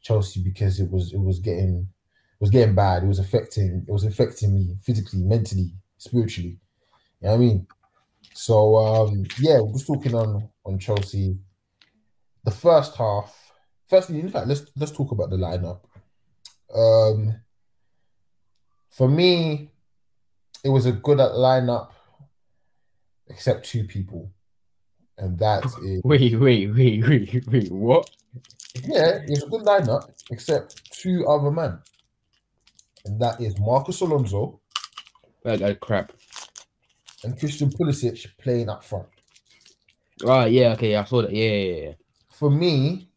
[0.00, 1.88] Chelsea because it was it was getting
[2.40, 3.02] was getting bad.
[3.02, 6.58] It was affecting it was affecting me physically, mentally, spiritually.
[7.20, 7.66] You know what I mean?
[8.34, 11.36] So um yeah, we're just talking on on Chelsea.
[12.44, 13.34] The first half.
[13.88, 15.80] Firstly, in fact, let's let's talk about the lineup.
[16.74, 17.34] Um,
[18.90, 19.70] for me,
[20.62, 21.90] it was a good lineup
[23.28, 24.30] except two people,
[25.16, 27.72] and that is Wait, wait, wait, wait, wait.
[27.72, 28.10] What?
[28.84, 31.78] yeah, it's a good lineup except two other men,
[33.08, 34.60] and that is Marcus Alonso
[35.42, 36.12] That, that crap.
[37.24, 39.06] and Christian Pulisic playing up front.
[40.26, 41.32] Ah, yeah, okay, I saw that.
[41.32, 41.92] Yeah, yeah, yeah.
[42.30, 43.08] For me,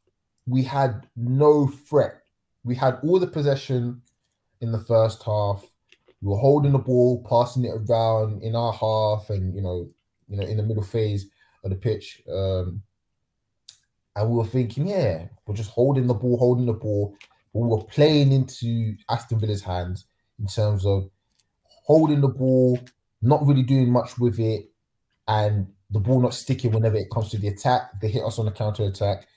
[0.47, 2.21] we had no threat.
[2.63, 4.01] We had all the possession
[4.61, 5.65] in the first half.
[6.21, 9.87] We were holding the ball, passing it around in our half, and you know,
[10.29, 11.27] you know, in the middle phase
[11.63, 12.21] of the pitch.
[12.31, 12.81] Um,
[14.15, 17.15] and we were thinking, yeah, we're just holding the ball, holding the ball.
[17.53, 20.05] We were playing into Aston Villa's hands
[20.39, 21.09] in terms of
[21.85, 22.79] holding the ball,
[23.21, 24.69] not really doing much with it,
[25.27, 27.99] and the ball not sticking whenever it comes to the attack.
[28.01, 29.27] They hit us on the counter attack,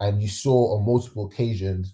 [0.00, 1.92] and you saw on multiple occasions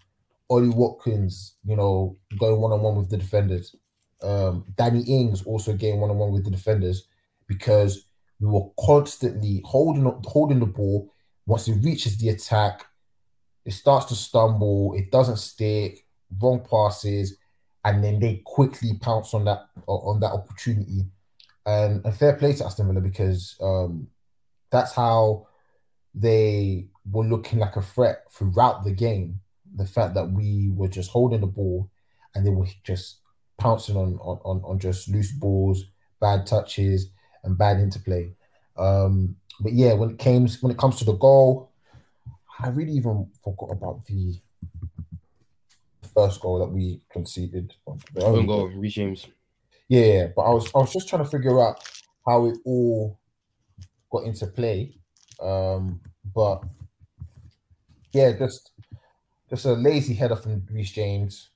[0.51, 3.75] Ollie Watkins, you know, going one on one with the defenders.
[4.23, 7.07] Um, Danny Ings also getting one on one with the defenders
[7.47, 8.07] because
[8.41, 11.11] we were constantly holding up, holding the ball.
[11.47, 12.87] Once it reaches the attack,
[13.65, 14.95] it starts to stumble.
[14.95, 16.05] It doesn't stick.
[16.41, 17.37] Wrong passes,
[17.85, 21.05] and then they quickly pounce on that on that opportunity.
[21.67, 24.09] And a fair play to Aston Villa because um,
[24.71, 25.47] that's how
[26.15, 29.41] they were looking like a threat throughout the game.
[29.77, 31.91] The fact that we were just holding the ball
[32.35, 33.19] and they were just
[33.59, 35.85] pouncing on on, on, on just loose balls,
[36.21, 37.11] bad touches,
[37.45, 38.33] and bad interplay.
[38.77, 41.71] Um, but yeah, when it came when it comes to the goal,
[42.61, 44.41] I really even forgot about the
[46.15, 47.75] first goal that we conceded.
[48.15, 49.27] The Own goal, Reece James.
[49.89, 51.83] yeah, yeah, but I was I was just trying to figure out
[52.27, 53.19] how it all
[54.11, 54.97] got into play.
[55.43, 56.01] Um,
[56.35, 56.63] but
[58.13, 58.71] yeah, just
[59.51, 61.51] just a lazy header from Reece James.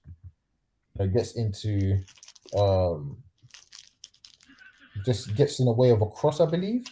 [0.97, 2.03] That gets into
[2.57, 3.23] um
[5.05, 6.85] just gets in the way of a cross, I believe.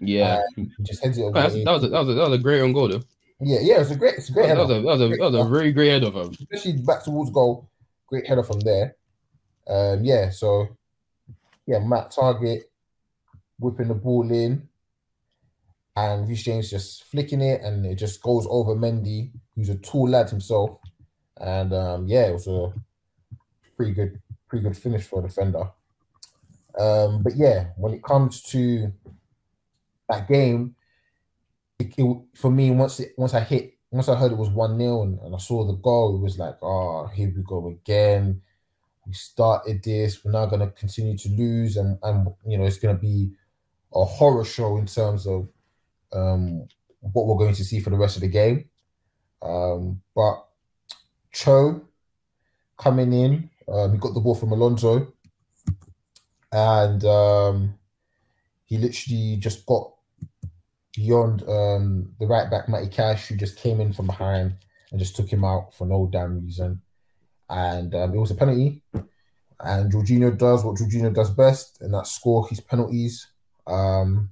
[0.00, 1.62] Yeah, He just heads it Oh, away.
[1.64, 3.02] that was a, that was a, that was a great on goal though.
[3.40, 4.60] yeah, yeah, it's a great, it's a great That header.
[4.62, 6.30] was a that was a, that was a very great header fam.
[6.30, 7.68] especially back towards goal.
[8.06, 8.96] Great header from there.
[9.68, 10.68] Um, yeah, so
[11.66, 12.62] yeah, Matt Targett
[13.58, 14.66] whipping the ball in,
[15.96, 20.08] and Reece James just flicking it, and it just goes over Mendy, who's a tall
[20.08, 20.78] lad himself.
[21.36, 22.72] And um, yeah, it was a
[23.76, 25.70] pretty good, pretty good finish for a defender.
[26.78, 28.92] Um, but yeah, when it comes to
[30.10, 30.74] that game,
[31.78, 34.78] it, it, for me, once it once I hit once I heard it was 1
[34.78, 38.40] 0 and, and I saw the goal, it was like, oh, here we go again.
[39.06, 42.78] We started this, we're now going to continue to lose, and, and you know, it's
[42.78, 43.32] going to be
[43.92, 45.48] a horror show in terms of
[46.12, 46.68] um,
[47.00, 48.68] what we're going to see for the rest of the game.
[49.42, 50.46] Um, but
[51.32, 51.82] Cho
[52.78, 55.12] coming in, um, he got the ball from Alonso,
[56.52, 57.74] and um,
[58.66, 59.92] he literally just got
[60.94, 64.56] beyond um, the right back Matty Cash, who just came in from behind
[64.90, 66.82] and just took him out for no damn reason.
[67.48, 68.82] And um, it was a penalty.
[69.62, 73.26] And Jorginho does what Jorginho does best, and that score his penalties.
[73.66, 74.30] Um,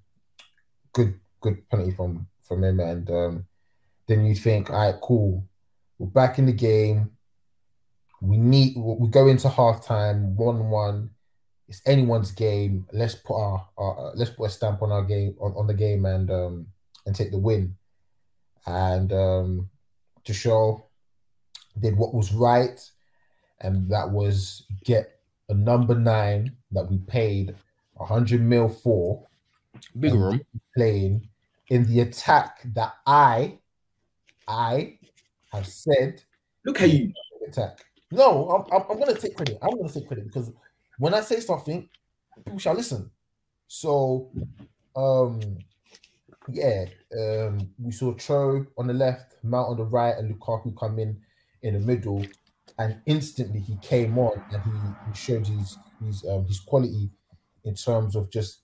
[0.93, 2.81] good, good penalty from from him.
[2.81, 3.47] And um,
[4.07, 5.47] then you think, all right, cool,
[5.99, 7.11] we're back in the game.
[8.21, 11.11] We need we go into halftime one one.
[11.69, 12.87] It's anyone's game.
[12.93, 16.07] Let's put our, our let's put a stamp on our game on, on the game
[16.07, 16.67] and um
[17.07, 17.77] and take the win.
[18.67, 19.71] And um
[20.25, 20.83] Tuchel
[21.79, 22.81] did what was right,
[23.61, 27.55] and that was get a number nine that we paid
[28.01, 29.27] a hundred mil for
[29.99, 30.41] Big room.
[30.77, 31.29] playing
[31.69, 33.59] in the attack that I
[34.47, 34.99] I
[35.53, 36.23] have said
[36.65, 37.13] Look at you.
[37.47, 37.85] attack.
[38.11, 39.59] No, I'm, I'm, I'm going to take credit.
[39.63, 40.51] I'm going to take credit because
[40.99, 41.89] when I say something,
[42.45, 43.11] people shall listen.
[43.67, 44.31] So,
[44.95, 45.41] um,
[46.51, 46.87] yeah,
[47.19, 51.21] um, we saw Cho on the left, Mount on the right, and Lukaku come in
[51.63, 52.25] in the middle,
[52.79, 57.11] and instantly he came on and he, he showed his his um, his quality
[57.65, 58.63] in terms of just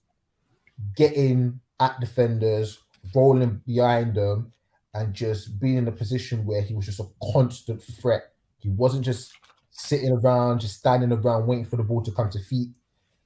[0.95, 2.79] getting at defenders,
[3.13, 4.51] rolling behind them,
[4.93, 8.31] and just being in a position where he was just a constant threat.
[8.57, 9.33] He wasn't just
[9.77, 12.69] sitting around, just standing around waiting for the ball to come to feet.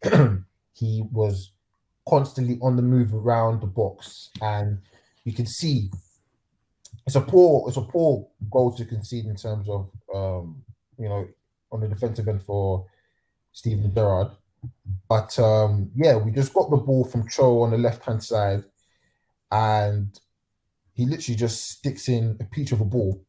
[0.74, 1.52] he was
[2.08, 4.80] constantly on the move around the box, and
[5.24, 5.92] you can see
[7.06, 10.64] it's a poor it's a poor goal to concede in terms of um,
[10.98, 11.28] you know
[11.72, 12.86] on the defensive end for
[13.52, 14.32] Steven Gerrard.
[15.08, 18.64] But um, yeah, we just got the ball from Cho on the left hand side,
[19.52, 20.20] and
[20.94, 23.24] he literally just sticks in a peach of a ball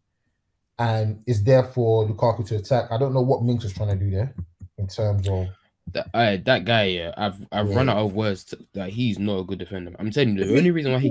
[0.81, 2.91] and is there for Lukaku to attack.
[2.91, 4.35] I don't know what Mings was trying to do there
[4.79, 5.47] in terms of
[5.93, 7.77] That I, that guy, yeah, I've I've Yeah.
[7.77, 8.45] run out of words.
[8.47, 9.93] To, that he's not a good defender.
[9.99, 11.11] I'm telling you, the only reason why he,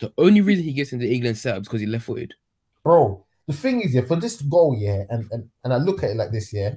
[0.00, 2.34] the only reason he gets into England setup is because he's left footed.
[2.82, 3.24] bro.
[3.46, 6.16] The thing is, yeah, for this goal, yeah, and, and and I look at it
[6.16, 6.74] like this, yeah.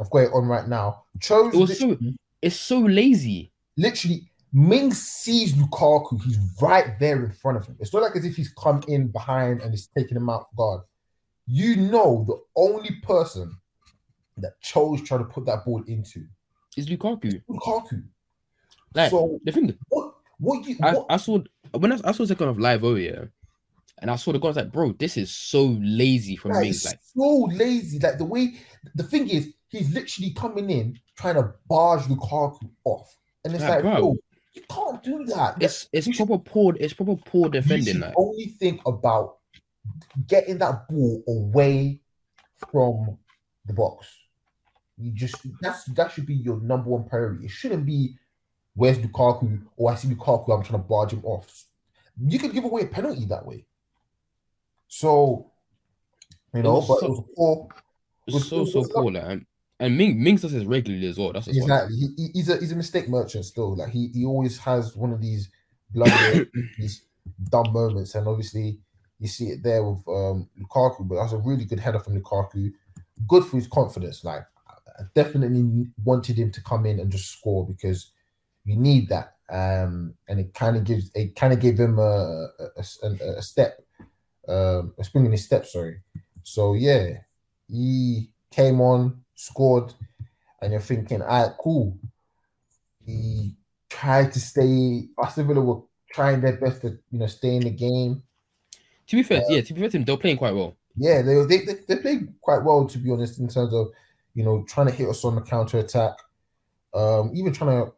[0.00, 1.04] I've got it on right now.
[1.20, 1.98] Chose It was so
[2.40, 3.50] it's so lazy.
[3.76, 7.76] literally Mings sees Lukaku, he's right there in front of him.
[7.80, 10.82] It's not like as if he's come in behind and is taking him out guard.
[11.46, 13.56] You know the only person
[14.38, 16.24] that chose trying to put that ball into
[16.76, 17.42] is Lukaku.
[17.48, 18.04] Lukaku.
[18.94, 21.40] Like so the thing, what what you I, what, I saw
[21.72, 23.32] when I, I saw second of live oh over here,
[23.98, 26.70] and I saw the guy was like, bro, this is so lazy from me.
[26.70, 27.98] it's Like so lazy.
[27.98, 28.54] Like the way
[28.94, 33.70] the thing is, he's literally coming in trying to barge Lukaku off, and it's Like,
[33.70, 34.16] like, bro, bro,
[34.54, 35.56] you can't do that.
[35.60, 36.74] it's it's proper poor.
[36.78, 38.00] It's proper poor defending.
[38.00, 39.38] Like only think about
[40.26, 42.00] getting that ball away
[42.70, 43.18] from
[43.66, 44.06] the box.
[44.98, 47.46] You just that's that should be your number one priority.
[47.46, 48.16] It shouldn't be
[48.74, 51.64] where's Lukaku or I see Lukaku, I'm trying to barge him off.
[52.24, 53.64] You could give away a penalty that way.
[54.88, 55.50] So
[56.54, 57.68] you know, but so- it was poor
[58.26, 59.10] it's was- so was- so was poor.
[59.10, 59.46] Like and,
[59.80, 61.32] and Ming Ming does this regularly as well.
[61.32, 61.48] That's.
[61.48, 61.96] Exactly.
[61.96, 63.74] He, he- he's a he's a mistake merchant still.
[63.76, 65.50] Like he, he always has one of these
[65.90, 66.46] blunder,
[66.78, 67.04] these
[67.50, 68.78] dumb moments, and obviously
[69.18, 71.08] you see it there with um Lukaku.
[71.08, 72.72] But that's a really good header from Lukaku.
[73.28, 74.24] Good for his confidence.
[74.24, 74.42] Like
[74.98, 78.10] I definitely wanted him to come in and just score because
[78.64, 79.36] you need that.
[79.50, 82.48] Um, and it kind of gives it kind of gave him a
[82.78, 83.78] a, a- a step,
[84.48, 85.66] um, a spring in his step.
[85.66, 86.00] Sorry.
[86.42, 87.18] So yeah,
[87.68, 89.94] he came on, scored,
[90.62, 91.98] and you're thinking, all right, cool.
[93.04, 93.56] He
[93.88, 95.08] tried to stay.
[95.22, 98.22] Aston Villa were trying their best to you know stay in the game.
[99.06, 100.76] To be fair, yeah, to be fair to them, they're playing quite well.
[100.96, 103.88] Yeah, they they they, they played quite well to be honest in terms of
[104.34, 106.12] you know trying to hit us on the counter attack,
[106.94, 107.92] um, even trying to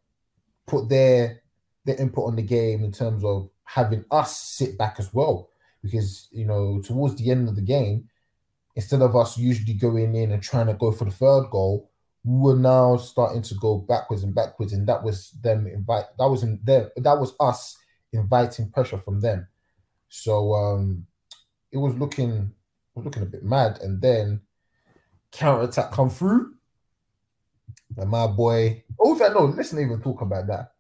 [0.67, 1.43] put their
[1.85, 5.51] their input on the game in terms of having us sit back as well.
[5.83, 8.09] Because you know towards the end of the game,
[8.75, 11.91] instead of us usually going in and trying to go for the third goal,
[12.25, 16.27] we were now starting to go backwards and backwards, and that was them invite that
[16.27, 17.77] was in them that was us
[18.13, 19.47] inviting pressure from them.
[20.17, 21.07] So um
[21.73, 22.51] it was looking
[22.95, 24.41] was looking a bit mad, and then
[25.31, 26.55] counter attack come through.
[27.99, 30.73] And my boy, oh, in fact, no, let's not even talk about that.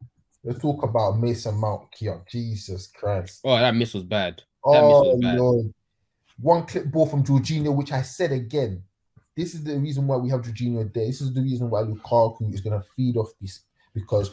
[0.43, 2.25] Let's talk about Mason Mount Keogh.
[2.31, 3.41] Jesus Christ.
[3.45, 4.43] Oh, that miss was bad.
[4.65, 5.39] That miss Oh, was bad.
[5.39, 5.75] Lord.
[6.41, 8.83] One clip ball from Jorginho, which I said again.
[9.37, 11.07] This is the reason why we have Jorginho there.
[11.07, 13.61] This is the reason why Lukaku is going to feed off this
[13.95, 14.31] because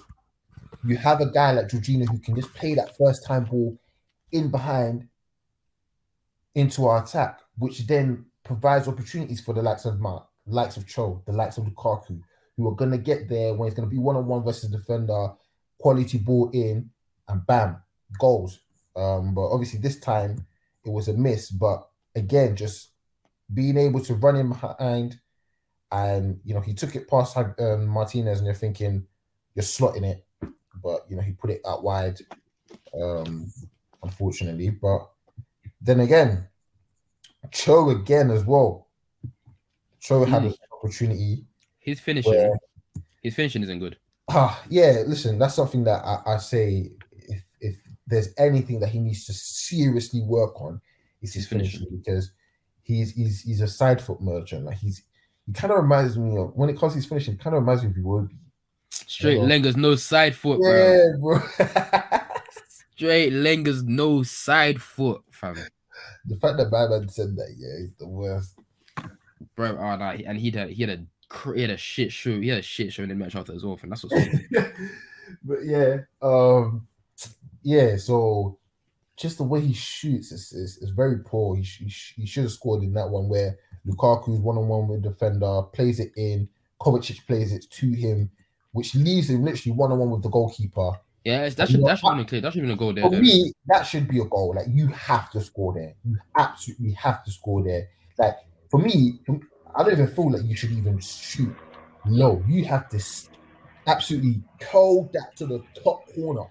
[0.85, 3.77] you have a guy like Jorginho who can just play that first time ball
[4.33, 5.07] in behind
[6.55, 11.23] into our attack, which then provides opportunities for the likes of Mark, likes of Cho,
[11.25, 12.19] the likes of Lukaku,
[12.57, 14.69] who are going to get there when it's going to be one on one versus
[14.69, 15.29] defender,
[15.79, 16.89] quality ball in,
[17.27, 17.77] and bam,
[18.19, 18.59] goals.
[18.95, 20.45] Um, but obviously this time
[20.85, 21.49] it was a miss.
[21.49, 22.89] But again, just
[23.53, 25.19] being able to run in behind,
[25.91, 29.05] and you know he took it past um, Martinez, and you're thinking
[29.55, 30.25] you're slotting it,
[30.81, 32.19] but you know he put it out wide,
[32.99, 33.51] um,
[34.03, 34.69] unfortunately.
[34.69, 35.09] But
[35.81, 36.47] then again,
[37.51, 38.87] Cho again as well.
[39.99, 41.45] Cho had an opportunity.
[41.79, 42.59] His finishing, Where-
[43.21, 43.97] his finishing isn't good.
[44.29, 47.75] Ah, yeah, listen, that's something that I, I say if if
[48.07, 50.79] there's anything that he needs to seriously work on,
[51.21, 51.79] it's his His finishing.
[51.81, 52.31] finishing because
[52.83, 54.63] he's he's he's a side foot merchant.
[54.65, 55.03] Like he's
[55.45, 57.83] he kind of reminds me of when it comes to his finishing, kind of reminds
[57.83, 58.29] me of Iwobi.
[58.89, 59.43] Straight Yeah.
[59.43, 61.17] Lenga's no side foot, bro.
[61.19, 61.41] Bro.
[63.03, 65.57] Straight Lenga's no side foot, fam.
[66.25, 68.57] the fact that my man said that, yeah, is the worst.
[69.57, 72.39] Bro, oh, nah, and he had he had a he had a shit show.
[72.39, 73.89] He had a shit show in the match after as well, fam.
[73.89, 74.15] That's what's
[75.43, 76.87] but yeah, um,
[77.61, 77.97] yeah.
[77.97, 78.57] So
[79.17, 81.57] just the way he shoots is is, is very poor.
[81.57, 85.63] He, he should have scored in that one where Lukaku's one on one with defender,
[85.73, 86.47] plays it in.
[86.79, 88.31] Kovacic plays it to him,
[88.71, 90.93] which leaves him literally one on one with the goalkeeper.
[91.23, 91.49] Yeah.
[91.49, 92.41] That should that should have been clear.
[92.41, 93.03] That should have been a goal there.
[93.03, 93.19] For though.
[93.21, 94.53] me, that should be a goal.
[94.55, 95.93] Like you have to score there.
[96.05, 97.89] You absolutely have to score there.
[98.17, 98.35] Like
[98.69, 99.19] for me,
[99.75, 101.55] I don't even feel like you should even shoot.
[102.05, 103.01] No, you have to
[103.87, 106.45] absolutely curl that to the top corner.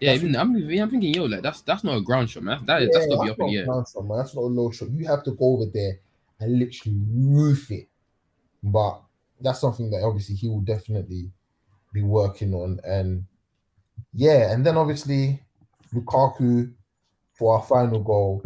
[0.00, 2.64] Yeah, That's even I'm, I'm thinking, yo, like that's that's not a ground shot, man.
[2.66, 3.66] That is that's got to be up in not the a air.
[3.66, 4.18] ground shot, man.
[4.18, 4.90] That's not a low shot.
[4.90, 6.00] You have to go over there
[6.40, 7.88] and literally roof it.
[8.62, 9.00] But
[9.40, 11.30] that's something that obviously he will definitely
[11.92, 12.78] be working on.
[12.84, 13.24] And
[14.12, 15.40] yeah, and then obviously
[15.94, 16.72] Lukaku
[17.38, 18.42] for our final goal,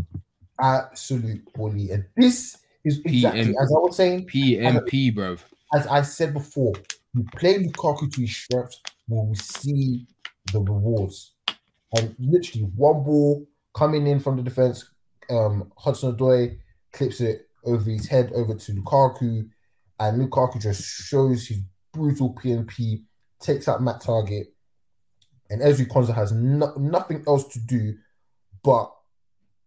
[0.61, 1.91] absolute bully.
[1.91, 3.55] And this is exactly PM.
[3.61, 5.37] as I was saying, PMP, bro.
[5.75, 6.75] as I said before,
[7.15, 10.07] you play Lukaku to his strengths, we will see
[10.53, 11.35] the rewards.
[11.97, 14.89] And literally, one ball coming in from the defense,
[15.29, 16.59] um, Hudson Odoi
[16.93, 19.49] clips it over his head over to Lukaku,
[19.99, 21.61] and Lukaku just shows his
[21.93, 23.03] brutal PNP,
[23.41, 24.47] takes out Matt Targett,
[25.51, 27.95] and Ezri Konsa has no, nothing else to do
[28.63, 28.93] but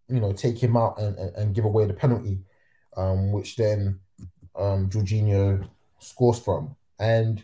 [0.09, 2.39] you know take him out and, and, and give away the penalty,
[2.97, 3.99] um, which then
[4.55, 5.67] um, Jorginho
[5.99, 6.75] scores from.
[6.99, 7.41] And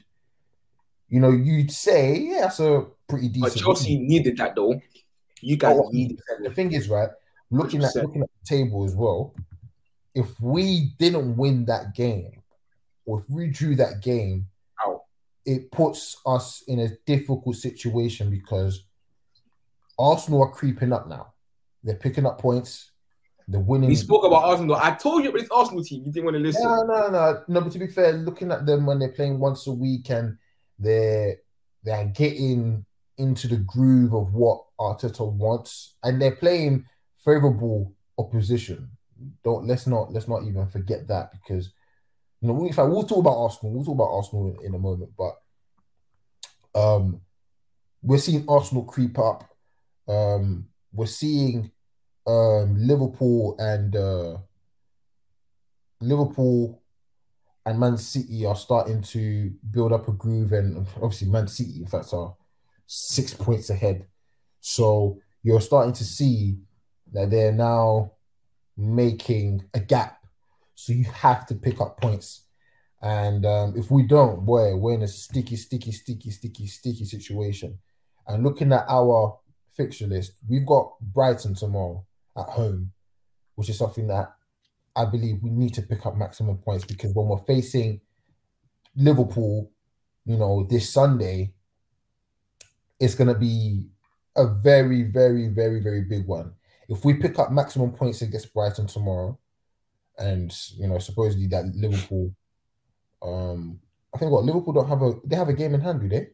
[1.08, 3.54] you know, you'd say, yeah, that's a pretty decent.
[3.56, 4.80] But Chelsea needed that though.
[5.42, 7.10] You guys Oh, needed the thing is, right,
[7.50, 8.04] looking at 100%.
[8.04, 9.34] looking at the table as well,
[10.14, 12.44] if we didn't win that game,
[13.06, 14.48] or if we drew that game.
[15.46, 18.84] It puts us in a difficult situation because
[19.98, 21.34] Arsenal are creeping up now.
[21.84, 22.92] They're picking up points.
[23.48, 23.90] They're winning.
[23.90, 24.76] We spoke about Arsenal.
[24.76, 26.04] I told you about this Arsenal team.
[26.06, 26.64] You didn't want to listen.
[26.64, 27.62] No, no, no, no.
[27.62, 30.38] But to be fair, looking at them when they're playing once a week and
[30.78, 31.38] they're
[31.84, 32.86] they're getting
[33.18, 36.86] into the groove of what Arteta wants, and they're playing
[37.26, 38.90] favorable opposition.
[39.44, 41.72] Don't let's not let's not even forget that because
[42.42, 43.74] you know in fact we'll talk about Arsenal.
[43.74, 45.36] We'll talk about Arsenal in, in a moment, but
[46.76, 47.22] um,
[48.02, 49.44] we're seeing Arsenal creep up.
[50.08, 51.72] Um, we're seeing
[52.28, 54.38] um Liverpool and uh
[56.02, 56.82] Liverpool
[57.66, 61.88] and Man City are starting to build up a groove, and obviously Man City, in
[61.88, 62.36] fact, are
[62.88, 64.08] six points ahead.
[64.60, 66.58] So you're starting to see
[67.14, 68.14] that they're now
[68.76, 70.19] making a gap.
[70.80, 72.46] So you have to pick up points.
[73.02, 77.78] And um, if we don't, boy, we're in a sticky, sticky, sticky, sticky, sticky situation.
[78.26, 79.38] And looking at our
[79.74, 82.06] fixture list, we've got Brighton tomorrow
[82.38, 82.94] at home,
[83.56, 84.34] which is something that
[84.96, 88.00] I believe we need to pick up maximum points because when we're facing
[88.96, 89.70] Liverpool,
[90.26, 91.52] you know, this Sunday,
[93.02, 93.90] it's going to be
[94.38, 96.54] a very, very, very, very big one.
[96.88, 99.38] If we pick up maximum points against Brighton tomorrow,
[100.20, 102.34] and you know, supposedly that Liverpool,
[103.22, 103.80] um,
[104.14, 106.30] I think what Liverpool don't have a they have a game in hand, do they?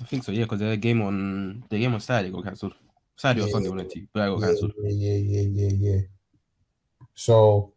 [0.00, 2.74] I think so, yeah, because their game on the game on Saturday got cancelled.
[3.16, 3.52] Saturday or Yeah.
[3.52, 4.72] Sunday, of the two, but I got yeah, cancelled.
[4.82, 6.00] yeah, yeah, yeah, yeah, yeah.
[7.14, 7.72] So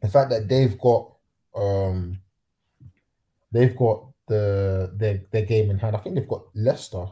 [0.00, 1.12] the fact that they've got
[1.54, 2.18] um
[3.52, 5.94] they've got the their their game in hand.
[5.94, 7.06] I think they've got Leicester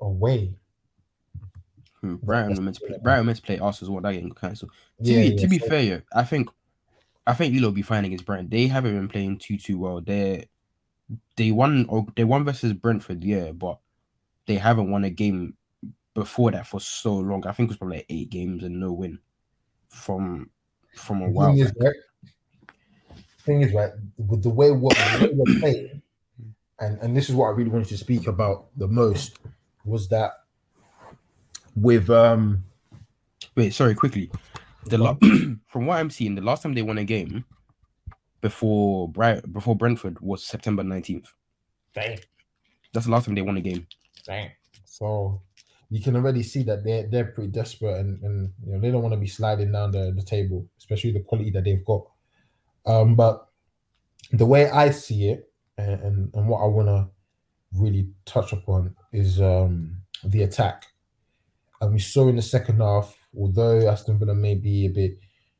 [0.00, 0.54] away.
[2.00, 2.98] Hmm, Brighton were meant to play.
[3.02, 3.94] Brighton meant to play Arsenal.
[3.94, 4.70] What that game cancelled.
[5.04, 6.48] To Yeah, be yeah, to be so- fair, yeah, I think
[7.26, 8.48] I think Elo will be fine against Brighton.
[8.48, 10.00] They haven't been playing too too well.
[10.00, 10.46] They
[11.36, 13.78] they won or they won versus Brentford, yeah, but
[14.46, 15.54] they haven't won a game
[16.14, 17.46] before that for so long.
[17.46, 19.18] I think it was probably like eight games and no win
[19.90, 20.48] from
[20.94, 21.52] from a The while.
[21.52, 21.94] thing is, right?
[23.44, 24.96] Thing is, right, with the way what
[25.32, 26.02] we're playing,
[26.78, 29.38] and and this is what I really wanted to speak about the most
[29.84, 30.32] was that
[31.74, 32.64] with um
[33.56, 34.30] Wait, sorry, quickly.
[34.86, 35.16] The la-
[35.66, 37.44] from what I'm seeing, the last time they won a game
[38.40, 41.26] before Bright before Brentford was September 19th.
[41.94, 42.18] Dang.
[42.92, 43.86] That's the last time they won a game.
[44.24, 44.50] Dang.
[44.84, 45.42] So
[45.90, 49.02] you can already see that they're they're pretty desperate and, and you know they don't
[49.02, 52.06] want to be sliding down the, the table, especially the quality that they've got.
[52.86, 53.46] Um, but
[54.32, 57.10] the way I see it and, and, and what I wanna
[57.74, 60.86] really touch upon is um the attack.
[61.80, 65.18] And we saw in the second half, although Aston Villa may be a bit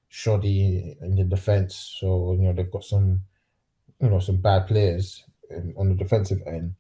[0.09, 3.23] shoddy in the defense, so you know they've got some
[4.01, 5.25] you know some bad players
[5.77, 6.75] on the defensive end.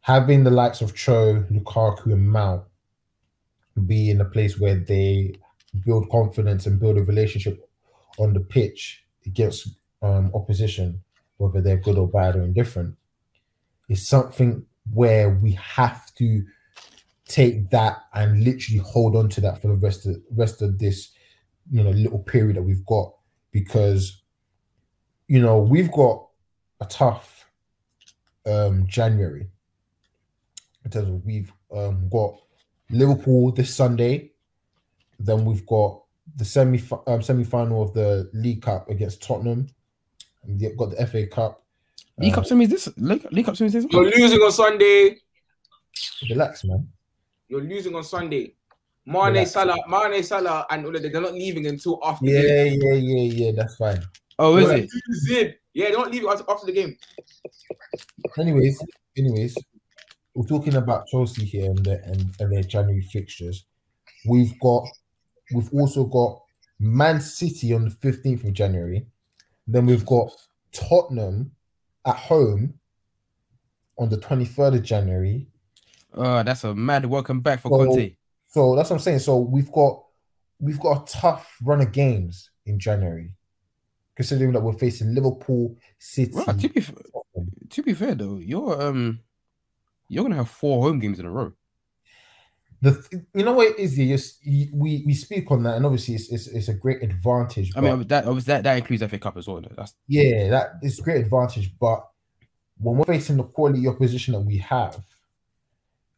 [0.00, 2.64] Having the likes of Cho, Lukaku, and Mount
[3.86, 5.34] be in a place where they
[5.84, 7.68] build confidence and build a relationship
[8.18, 9.68] on the pitch against
[10.02, 11.02] um, opposition,
[11.38, 12.96] whether they're good or bad or indifferent,
[13.88, 16.44] is something where we have to
[17.26, 21.10] take that and literally hold on to that for the rest of rest of this,
[21.70, 23.14] you know, little period that we've got
[23.50, 24.22] because,
[25.28, 26.26] you know, we've got
[26.80, 27.46] a tough
[28.46, 29.48] um, January
[30.84, 32.34] in terms of we've um, got
[32.90, 34.32] Liverpool this Sunday,
[35.18, 36.02] then we've got
[36.36, 39.66] the semi um, semi final of the League Cup against Tottenham,
[40.42, 41.62] and we've got the FA Cup.
[42.18, 43.86] League Uh, Cup semi is this League, League Cup semi is this.
[43.90, 45.18] You're losing on Sunday.
[46.28, 46.88] Relax, man.
[47.54, 48.52] You're losing on Sunday.
[49.06, 49.52] Mane, Relax.
[49.52, 52.80] Salah, Mane, Salah, and all of them, they're not leaving until after the game.
[52.82, 53.52] Yeah, yeah, yeah, yeah.
[53.54, 54.02] That's fine.
[54.40, 54.90] Oh, is Well, it?
[55.26, 55.60] Zip.
[55.72, 56.96] Yeah, they're not leaving after, after the game.
[58.38, 58.82] Anyways,
[59.16, 59.56] anyways,
[60.34, 63.66] we're talking about Chelsea here and their and, and their January fixtures.
[64.26, 64.84] We've got
[65.54, 66.40] we've also got
[66.80, 69.06] Man City on the 15th of January.
[69.68, 70.32] Then we've got
[70.72, 71.52] Tottenham
[72.04, 72.74] at home
[73.96, 75.46] on the 23rd of January.
[76.14, 78.16] Oh, that's a mad welcome back for So- Conte.
[78.46, 79.18] So that's what I'm saying.
[79.18, 80.00] So we've got
[80.60, 83.32] we've got a tough run of games in January,
[84.14, 86.32] considering that we're facing Liverpool, City.
[86.32, 86.92] To be f-
[87.70, 89.18] to be fair though, you're um
[90.08, 91.52] you're gonna have four home games in a row.
[92.80, 94.06] The th- you know what it is here?
[94.06, 97.72] Yes, we we speak on that, and obviously it's it's, it's a great advantage.
[97.74, 99.60] I mean, that obviously that, that includes FA Cup as well.
[99.62, 99.72] though.
[99.76, 101.74] That's yeah, that is great advantage.
[101.80, 102.06] But
[102.78, 105.02] when we're facing the quality opposition that we have,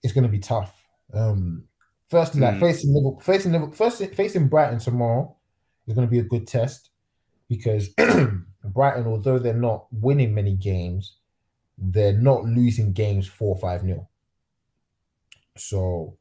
[0.03, 0.75] it's going to be tough.
[1.13, 1.65] Um,
[2.11, 2.61] firstly, like Mm.
[2.61, 5.35] facing Liverpool, facing Liverpool, first facing Brighton tomorrow
[5.87, 6.91] is going to be a good test
[7.49, 7.89] because
[8.65, 11.17] Brighton, although they're not winning many games,
[11.79, 14.09] they're not losing games four five nil.
[15.57, 16.17] So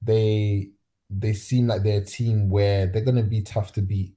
[0.00, 0.70] they
[1.10, 4.14] they seem like they're a team where they're going to be tough to beat.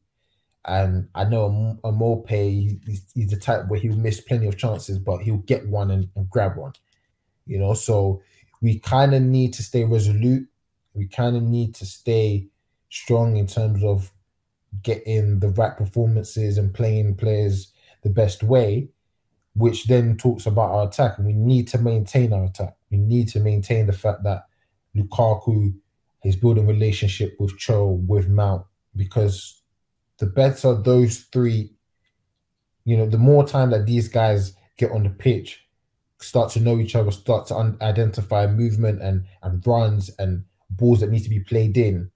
[0.65, 4.57] And I know a, a Maupay, he's, he's the type where he'll miss plenty of
[4.57, 6.73] chances, but he'll get one and, and grab one.
[7.45, 8.21] You know, so
[8.61, 10.47] we kind of need to stay resolute.
[10.93, 12.47] We kind of need to stay
[12.89, 14.11] strong in terms of
[14.81, 17.71] getting the right performances and playing players
[18.03, 18.89] the best way,
[19.55, 21.17] which then talks about our attack.
[21.17, 22.75] And we need to maintain our attack.
[22.91, 24.45] We need to maintain the fact that
[24.95, 25.73] Lukaku
[26.23, 29.61] is building relationship with Cho, with Mount, because
[30.17, 31.71] the better those three,
[32.85, 35.64] you know, the more time that these guys get on the pitch,
[36.25, 40.99] start to know each other, start to un- identify movement and and runs and balls
[40.99, 42.11] that need to be played in,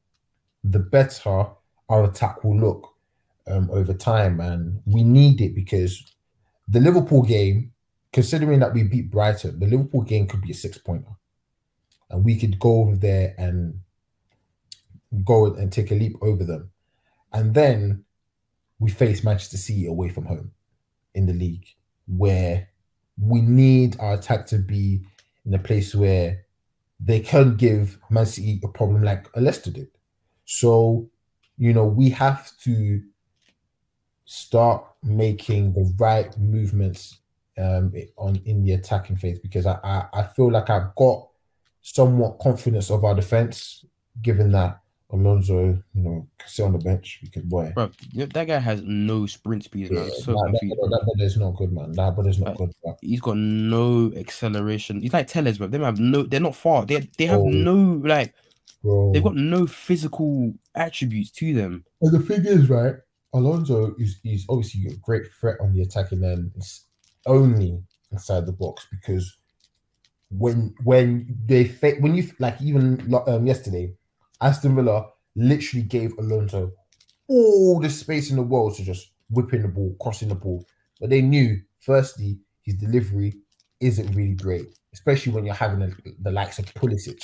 [0.64, 1.46] the better
[1.90, 2.96] our attack will look
[3.48, 4.40] um, over time.
[4.40, 6.04] And we need it because
[6.68, 7.72] the Liverpool game,
[8.12, 11.16] considering that we beat Brighton, the Liverpool game could be a six pointer.
[12.10, 13.80] and we could go over there and
[15.24, 16.72] go and take a leap over them.
[17.34, 18.04] And then
[18.80, 20.52] we face Manchester City away from home
[21.14, 21.66] in the league,
[22.08, 22.70] where
[23.22, 25.02] we need our attack to be
[25.46, 26.46] in a place where
[27.00, 29.88] they can give Man City a problem like Leicester did.
[30.46, 31.10] So,
[31.58, 33.02] you know, we have to
[34.26, 37.20] start making the right movements
[37.58, 41.28] um, on in the attacking phase because I, I, I feel like I've got
[41.82, 43.86] somewhat confidence of our defense,
[44.22, 44.80] given that
[45.12, 49.26] Alonso, you know, can sit on the bench because boy, Bro, that guy has no
[49.26, 49.90] sprint speed.
[49.92, 50.08] yeah.
[50.10, 50.82] So nah, that, confused.
[50.82, 51.92] that, that brother's not good, man.
[51.94, 52.74] That brother's not Like, good.
[52.84, 52.98] Bro.
[53.02, 55.02] He's got no acceleration.
[55.02, 55.68] He's like Telles, bro.
[55.68, 56.24] They have no.
[56.24, 56.86] They're not far.
[56.86, 57.50] They they have Oh.
[57.50, 58.36] no like.
[58.84, 59.12] bro.
[59.12, 61.86] They've got no physical attributes to them.
[62.02, 62.96] And the thing is, right,
[63.34, 66.52] Alonso is is obviously a great threat on the attacking end.
[66.56, 66.86] It's
[67.26, 67.82] only
[68.12, 69.36] inside the box because
[70.30, 73.92] when when they fa- when you like even um, yesterday,
[74.42, 76.72] Aston Villa literally gave Alonso
[77.28, 80.66] all the space in the world to just whipping the ball, crossing the ball,
[81.00, 83.36] but they knew firstly his delivery
[83.80, 85.90] isn't really great, especially when you're having a,
[86.22, 87.24] the likes of Pulisic.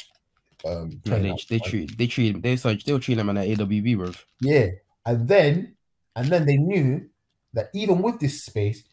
[0.66, 3.98] Um, playing they, they treat they treat they started, they were treating him at AWB,
[3.98, 4.12] bro.
[4.42, 4.68] Yeah,
[5.06, 5.76] and then
[6.16, 7.08] and then they knew
[7.54, 8.84] that even with this space,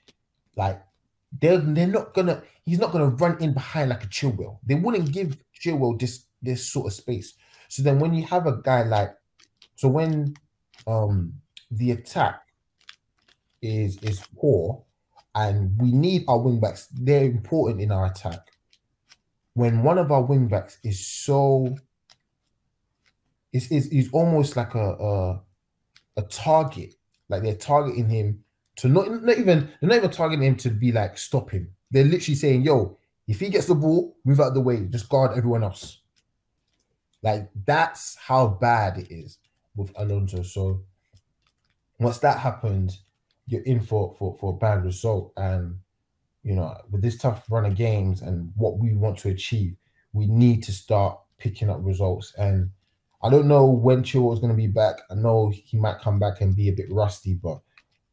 [0.56, 0.82] like
[1.40, 4.58] they're they're not gonna he's not gonna run in behind like a Chilwell.
[4.64, 7.34] They wouldn't give Chilwell this this sort of space.
[7.72, 9.16] So then when you have a guy like
[9.76, 10.34] so when
[10.86, 11.32] um
[11.70, 12.42] the attack
[13.62, 14.84] is is poor
[15.34, 18.40] and we need our wing backs, they're important in our attack.
[19.54, 21.74] When one of our wing backs is so
[23.54, 25.42] is is is almost like a, a
[26.18, 26.96] a target.
[27.30, 28.44] Like they're targeting him
[28.76, 31.70] to not, not even they're not even targeting him to be like stop him.
[31.90, 34.84] They're literally saying, "Yo, if he gets the ball, move out of the way.
[34.90, 36.01] Just guard everyone else."
[37.22, 39.38] Like that's how bad it is
[39.76, 40.42] with Alonso.
[40.42, 40.82] So
[41.98, 43.02] once that happens,
[43.46, 45.32] you're in for for for a bad result.
[45.36, 45.78] And
[46.42, 49.76] you know, with this tough run of games and what we want to achieve,
[50.12, 52.34] we need to start picking up results.
[52.36, 52.70] And
[53.22, 54.96] I don't know when Chilwell is going to be back.
[55.10, 57.60] I know he might come back and be a bit rusty, but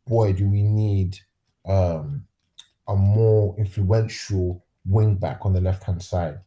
[0.08, 1.18] boy, do we need
[1.66, 2.26] um,
[2.88, 6.40] a more influential wing back on the left hand side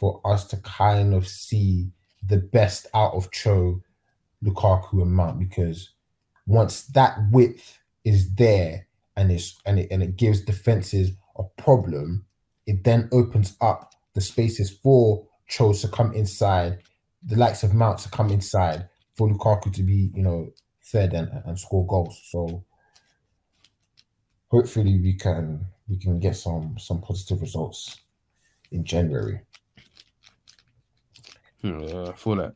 [0.00, 1.92] for us to kind of see
[2.26, 3.82] the best out of Cho,
[4.42, 5.38] Lukaku, and Mount.
[5.38, 5.90] Because
[6.46, 8.86] once that width is there
[9.16, 12.24] and it's and it and it gives defenses a problem,
[12.66, 16.78] it then opens up the spaces for Cho to come inside
[17.22, 20.48] the likes of Mount to come inside for Lukaku to be, you know,
[20.82, 22.18] third and, and score goals.
[22.30, 22.64] So
[24.48, 27.98] hopefully we can we can get some some positive results
[28.72, 29.40] in January.
[31.62, 32.54] Yeah, I feel that.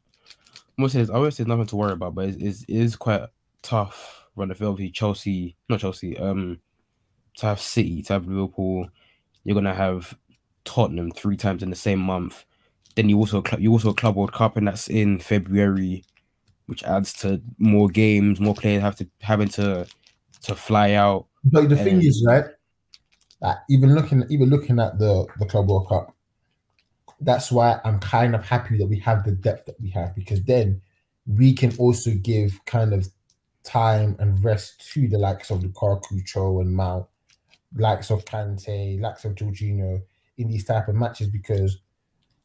[0.77, 3.23] Most says I always say nothing to worry about, but it's, it's, it is quite
[3.63, 4.81] tough run the field.
[4.93, 6.19] Chelsea, not Chelsea.
[6.19, 6.61] Um,
[7.37, 8.89] to have City, to have Liverpool,
[9.45, 10.17] you're gonna have
[10.65, 12.45] Tottenham three times in the same month.
[12.95, 16.05] Then you also you also a Club World Cup, and that's in February,
[16.67, 19.87] which adds to more games, more players have to having to
[20.43, 21.27] to fly out.
[21.45, 22.45] But the thing is, right?
[23.41, 26.14] Like even looking even looking at the the Club World Cup,
[27.25, 30.43] that's why I'm kind of happy that we have the depth that we have because
[30.43, 30.81] then
[31.27, 33.09] we can also give kind of
[33.62, 37.07] time and rest to the likes of Lukaku, Cho, and Mount,
[37.77, 40.03] likes of Kante, likes of Jorginho
[40.37, 41.79] in these type of matches because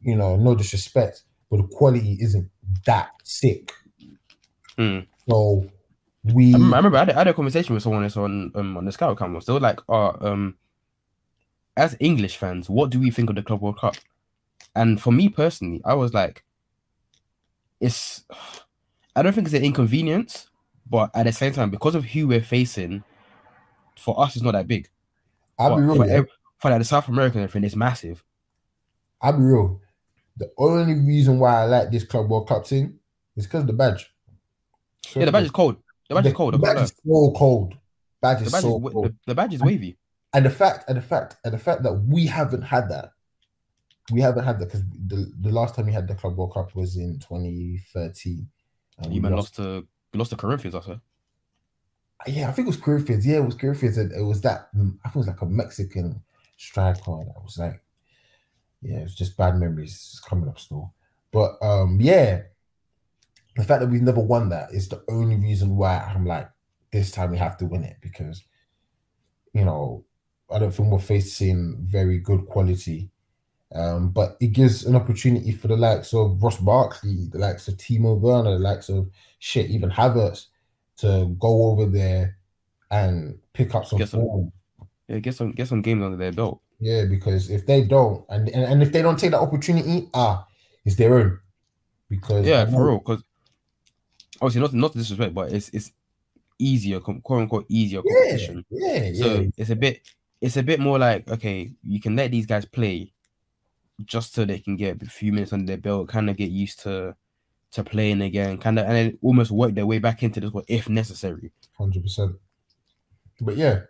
[0.01, 2.49] you know, no disrespect, but the quality isn't
[2.85, 3.73] that sick.
[4.77, 4.99] Hmm.
[5.29, 5.65] So
[6.23, 8.85] we I remember, I had, I had a conversation with someone that's on um, on
[8.85, 9.45] the Scout cameras.
[9.45, 10.55] They were like, "Oh, um,
[11.75, 13.95] as English fans, what do we think of the Club World Cup?"
[14.75, 16.43] And for me personally, I was like,
[17.79, 18.23] "It's,
[19.15, 20.49] I don't think it's an inconvenience,
[20.89, 23.03] but at the same time, because of who we're facing,
[23.97, 24.89] for us, it's not that big.
[25.57, 25.95] I'll be real.
[25.95, 26.13] for, yeah.
[26.13, 26.27] ev-
[26.59, 28.23] for like the South American everything, it's massive.
[29.21, 29.81] I'll be real.
[30.37, 32.97] The only reason why I like this Club World Cup thing
[33.35, 34.09] is because the badge.
[35.15, 35.77] Yeah, the badge is cold.
[36.07, 36.53] The badge is cold.
[36.53, 37.75] The badge is so cold.
[38.21, 39.05] Badge The is badge, so is, cold.
[39.05, 39.97] the, the badge is wavy.
[40.33, 43.11] and the fact, and the fact, and the fact that we haven't had that.
[44.11, 46.75] We haven't had that because the, the last time we had the Club World Cup
[46.75, 48.47] was in 2013.
[48.99, 51.01] and You we man lost to you lost to Corinthians, I said.
[52.27, 53.25] Yeah, I think it was Corinthians.
[53.25, 53.97] Yeah, it was Corinthians.
[53.97, 56.21] And it was that, mm, I think it was like a Mexican
[56.57, 57.81] striker that was like,
[58.81, 60.93] yeah, it's just bad memories coming up still.
[61.31, 62.41] But um, yeah,
[63.55, 66.49] the fact that we've never won that is the only reason why I'm like,
[66.91, 68.43] this time we have to win it because,
[69.53, 70.05] you know,
[70.51, 73.09] I don't think we're facing very good quality.
[73.73, 77.75] Um, but it gives an opportunity for the likes of Ross Barkley, the likes of
[77.75, 80.47] Timo Werner, the likes of shit, even Havertz
[80.97, 82.37] to go over there
[82.89, 84.51] and pick up some some- form.
[85.07, 86.61] Yeah, get some get some games under their belt.
[86.79, 90.47] Yeah, because if they don't, and, and and if they don't take that opportunity, ah,
[90.85, 91.39] it's their own.
[92.09, 92.97] Because Yeah, for real.
[92.99, 93.23] Because
[94.41, 95.91] obviously, not not to disrespect, but it's it's
[96.59, 98.65] easier, quote unquote, easier Yeah, competition.
[98.69, 99.47] yeah, So yeah.
[99.57, 100.01] it's a bit
[100.41, 103.11] it's a bit more like okay, you can let these guys play
[104.05, 106.79] just so they can get a few minutes under their belt, kind of get used
[106.81, 107.15] to
[107.71, 110.63] to playing again, kind of and then almost work their way back into the one
[110.67, 111.51] if necessary.
[111.77, 112.35] Hundred percent.
[113.41, 113.81] But yeah,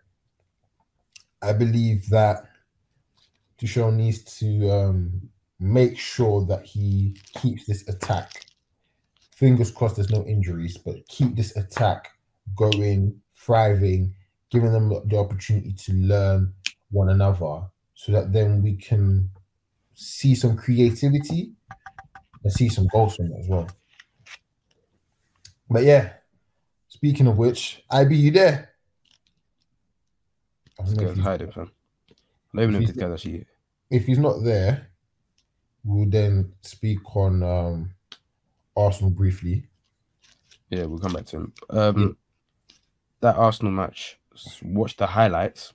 [1.42, 2.44] I believe that
[3.60, 5.30] Tuchel needs to um,
[5.60, 8.46] make sure that he keeps this attack.
[9.36, 12.10] Fingers crossed, there's no injuries, but keep this attack
[12.56, 14.14] going, thriving,
[14.50, 16.54] giving them the opportunity to learn
[16.92, 17.62] one another,
[17.96, 19.30] so that then we can
[20.02, 21.52] see some creativity
[22.44, 23.70] and see some goals from it as well.
[25.70, 26.14] But yeah,
[26.88, 28.72] Speaking of which, IB, you there?
[30.80, 31.72] I don't know if he's, hiding, fam.
[32.10, 33.46] I don't even know if this guy's actually
[33.92, 34.90] if he's not there,
[35.84, 37.92] we'll then speak on um,
[38.76, 39.66] Arsenal briefly.
[40.70, 41.54] Yeah, we'll come back to him.
[41.70, 42.08] Um, Yeah.
[43.22, 44.18] that Arsenal match.
[44.64, 45.74] Watch the highlights.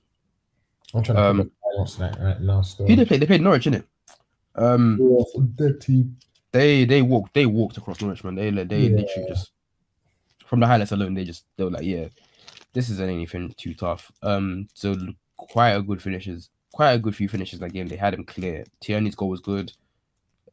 [0.92, 1.50] I'm trying to Um, um,
[1.98, 2.60] that right now.
[2.62, 3.20] So Who they played?
[3.20, 3.84] They played Norwich, innit?
[4.56, 4.96] Um,
[5.56, 6.16] that team.
[6.52, 8.34] they they walked they walked across Norwich, man.
[8.36, 8.96] They they Yeah.
[8.98, 9.50] literally just
[10.46, 12.06] from the highlights alone, they just they were like, yeah,
[12.72, 14.12] this isn't anything too tough.
[14.22, 14.94] Um, so
[15.36, 17.88] quite a good finishes, quite a good few finishes in that game.
[17.88, 18.64] They had him clear.
[18.80, 19.72] Tierney's goal was good.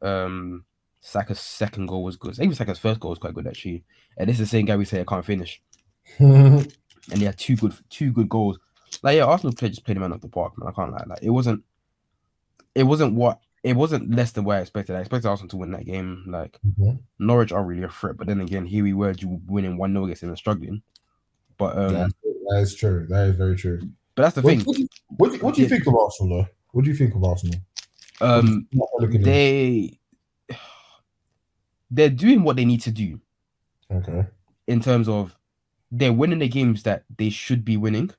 [0.00, 0.64] Um,
[1.00, 2.38] Saka's second goal was good.
[2.38, 3.84] Even Saka's first goal was quite good actually.
[4.16, 5.62] And this is the same guy we say I can't finish.
[6.18, 6.66] and
[7.14, 8.58] he had two good two good goals.
[9.02, 10.68] Like yeah, Arsenal played just played him out of the park, man.
[10.68, 11.04] I can't lie.
[11.06, 11.62] Like it wasn't
[12.74, 14.96] it wasn't what it wasn't less than what I expected.
[14.96, 16.24] I expected Arsenal to win that game.
[16.26, 16.58] Like.
[17.18, 20.04] Norwich are really a threat, but then again, here we were you winning one 0
[20.04, 20.82] against them and struggling.
[21.58, 22.12] But um That's-
[22.48, 23.06] that is true.
[23.08, 23.80] That is very true.
[24.16, 24.60] but that's the What, thing.
[24.64, 26.48] what, do you- what, do you- what do you think of Arsenal, though?
[26.72, 27.58] What do you think of Arsenal?
[28.20, 29.98] Um Not looking at- they
[31.90, 33.20] they're doing what they need to do
[33.90, 34.26] okay.
[34.66, 35.36] in terms of
[35.90, 38.10] they're winning the games that they should be winning.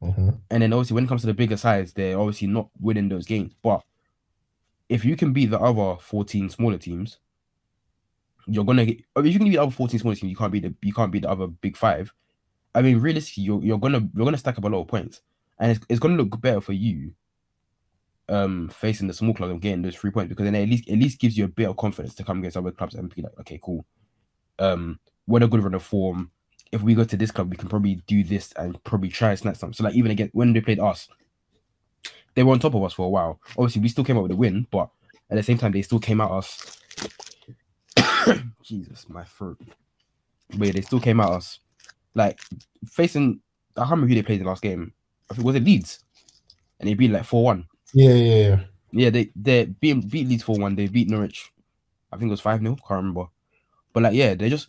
[0.00, 3.08] hmm And then obviously when it comes to the bigger sides, they're obviously not winning
[3.08, 3.52] those games.
[3.62, 3.82] But
[4.88, 7.18] if you can beat the other 14 smaller teams,
[8.46, 10.62] you're gonna get if you can beat the other 14 smaller teams, you can't beat
[10.62, 12.12] the you can't beat the other big five.
[12.74, 15.20] I mean, realistically, you're you're gonna you're gonna stack up a lot of points.
[15.58, 17.12] And it's, it's gonna look better for you
[18.30, 20.98] um facing the small clubs and getting those three points because then at least at
[20.98, 23.32] least gives you a bit of confidence to come against other clubs and be like,
[23.40, 23.84] okay, cool.
[24.58, 26.30] Um, we're a good run of form.
[26.70, 29.38] If we go to this club, we can probably do this and probably try and
[29.38, 29.72] snatch some.
[29.72, 31.08] So like even again when they played us,
[32.38, 33.40] they were on top of us for a while.
[33.58, 34.88] Obviously, we still came out with a win, but
[35.28, 36.78] at the same time, they still came at us.
[38.62, 39.58] Jesus, my throat.
[40.54, 41.58] But yeah, they still came at us.
[42.14, 42.38] Like
[42.86, 43.40] facing
[43.76, 44.92] I can't remember who they played in the last game.
[45.28, 46.04] I think was it Leeds?
[46.78, 47.64] And they beat like 4-1.
[47.92, 48.60] Yeah, yeah, yeah.
[48.92, 50.76] Yeah, they they beat beat Leeds 4-1.
[50.76, 51.50] They beat Norwich.
[52.12, 52.62] I think it was 5-0.
[52.62, 53.24] Can't remember.
[53.92, 54.68] But like, yeah, they just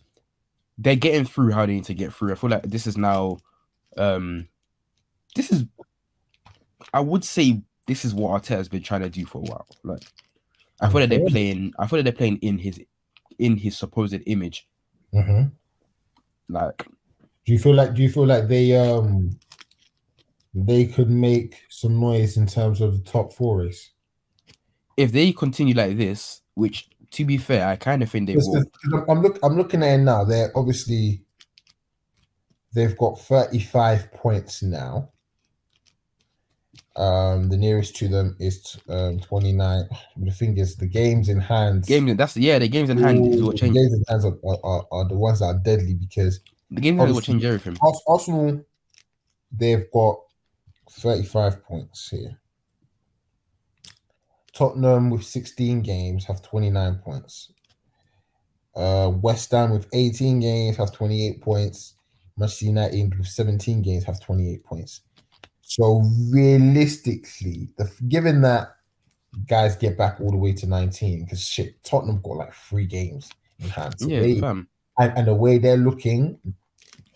[0.76, 2.32] they're getting through how they need to get through.
[2.32, 3.38] I feel like this is now
[3.96, 4.48] um
[5.36, 5.66] this is
[6.92, 9.66] I would say this is what Arteta's been trying to do for a while.
[9.82, 10.02] Like
[10.80, 12.80] I feel like they're playing I feel like they're playing in his
[13.38, 14.66] in his supposed image.
[15.12, 15.44] hmm
[16.48, 16.86] Like
[17.46, 17.94] Do you feel like?
[17.94, 19.38] Do you feel like they um
[20.54, 23.90] they could make some noise in terms of the top four race?
[25.00, 28.62] if they continue like this, which to be fair, I kind of think they will.
[29.08, 30.24] I'm look I'm looking at it now.
[30.24, 31.22] They're obviously
[32.74, 35.10] they've got 35 points now.
[37.00, 39.88] Um, the nearest to them is um 29.
[40.18, 43.42] The thing is, the games in hand, Games that's yeah, the games in hand is
[43.42, 43.82] what the changes.
[43.82, 46.40] games in hands are, are, are, the ones that are deadly because
[46.70, 47.78] The games in hand is what obviously- change everything.
[48.06, 48.64] Arsenal
[49.50, 50.20] they've got
[50.90, 52.38] 35 points here.
[54.52, 57.50] Tottenham with 16 games have 29 points.
[58.76, 61.94] Uh, West Ham with 18 games have 28 points.
[62.36, 65.00] Manchester United with 17 games have 28 points.
[65.70, 66.02] So
[66.32, 68.74] realistically, the, given that
[69.46, 73.30] guys get back all the way to 19, because shit, Tottenham got like three games
[73.60, 73.94] in hand.
[73.96, 74.66] So Yeah, they- fam.
[74.98, 76.40] and, and the way they're looking,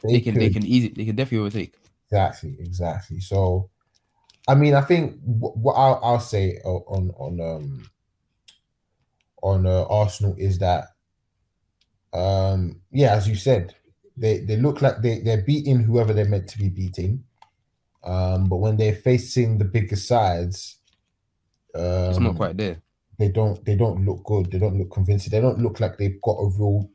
[0.05, 1.74] They can they can easy they can definitely overtake.
[2.07, 3.18] Exactly, exactly.
[3.18, 3.70] So,
[4.46, 7.90] I mean, I think wh- what I'll, I'll say on on um
[9.42, 10.84] on uh, Arsenal is that
[12.12, 13.74] um yeah, as you said,
[14.16, 17.24] they they look like they they're beating whoever they're meant to be beating,
[18.05, 20.76] um, but when they're facing the bigger sides,
[21.74, 22.80] Um, It's not quite there.
[23.18, 23.64] They don't.
[23.64, 24.50] They don't look good.
[24.50, 25.30] They don't look convincing.
[25.30, 26.88] They don't look like they've got a real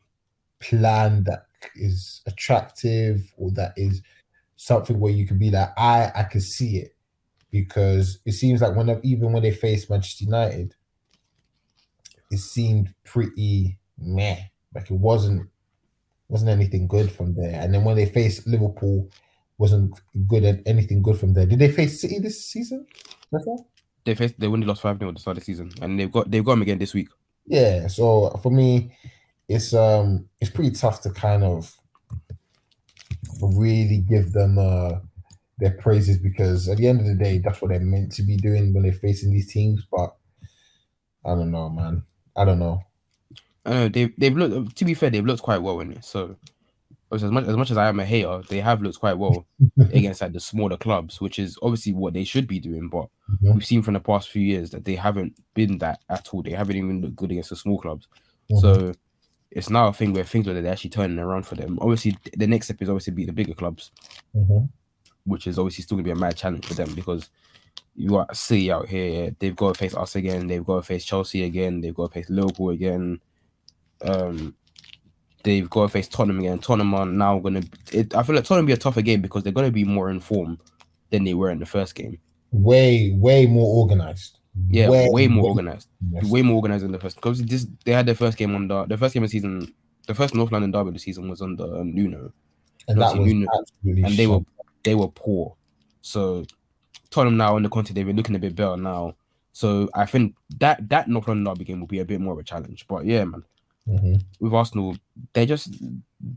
[0.59, 4.01] plan that is attractive or that is
[4.55, 6.95] something where you can be like, I, I can see it,
[7.51, 10.75] because it seems like when even when they faced Manchester United,
[12.31, 14.39] it seemed pretty meh.
[14.73, 15.49] Like it wasn't
[16.29, 17.59] wasn't anything good from there.
[17.59, 19.09] And then when they faced Liverpool,
[19.59, 21.45] wasn't good at anything good from there.
[21.45, 22.87] Did they face City this season?
[24.05, 26.11] They faced they only lost five 0 at the start of the season, and they've
[26.11, 27.09] got they've got them again this week.
[27.45, 27.87] Yeah.
[27.87, 28.95] So for me,
[29.47, 31.75] it's um it's pretty tough to kind of
[33.41, 34.99] really give them uh
[35.59, 38.37] their praises because at the end of the day, that's what they're meant to be
[38.37, 39.85] doing when they're facing these teams.
[39.91, 40.15] But
[41.25, 42.03] I don't know, man.
[42.35, 42.81] I don't know.
[43.65, 44.77] I know they've they've looked.
[44.77, 46.05] To be fair, they've looked quite well in it.
[46.05, 46.37] So,
[47.11, 49.45] as much as much as I am a hater, they have looked quite well
[49.79, 52.87] against like the smaller clubs, which is obviously what they should be doing.
[52.89, 53.07] But
[53.41, 56.43] we've seen from the past few years that they haven't been that at all.
[56.43, 58.07] They haven't even looked good against the small clubs.
[58.59, 58.91] So
[59.51, 61.79] it's now a thing where things are they're actually turning around for them.
[61.81, 63.91] Obviously, the next step is obviously beat the bigger clubs,
[64.35, 64.69] Mhm.
[65.23, 67.29] which is obviously still gonna be a mad challenge for them because
[67.95, 69.35] you got City out here.
[69.39, 70.45] They've got to face us again.
[70.47, 71.81] They've got to face Chelsea again.
[71.81, 73.19] They've got to face Liverpool again.
[74.01, 74.55] Um,
[75.43, 76.59] they've got to face Tottenham again.
[76.59, 77.61] Tottenham are now gonna.
[77.93, 80.19] I feel like Tottenham will be a tougher game because they're gonna be more in
[80.19, 80.59] form
[81.11, 82.19] than they were in the first game.
[82.51, 84.39] Way, way more organized.
[84.69, 85.87] Yeah, way, more organized.
[86.11, 86.31] organized.
[86.31, 88.85] way more organized than the first because this they had their first game on the
[88.85, 89.73] the first game of the season
[90.07, 92.33] the first North London derby of the season was under um, Nuno
[92.87, 94.39] and that was absolutely and they were
[94.83, 95.55] they were poor
[96.01, 96.43] so
[97.11, 99.13] Tottenham now in the content they've been looking a bit better now
[99.53, 102.39] so I think that that North London derby game will be a bit more of
[102.39, 103.43] a challenge but yeah man
[103.87, 104.21] Mhm.
[104.39, 104.97] with Arsenal
[105.33, 105.75] they're just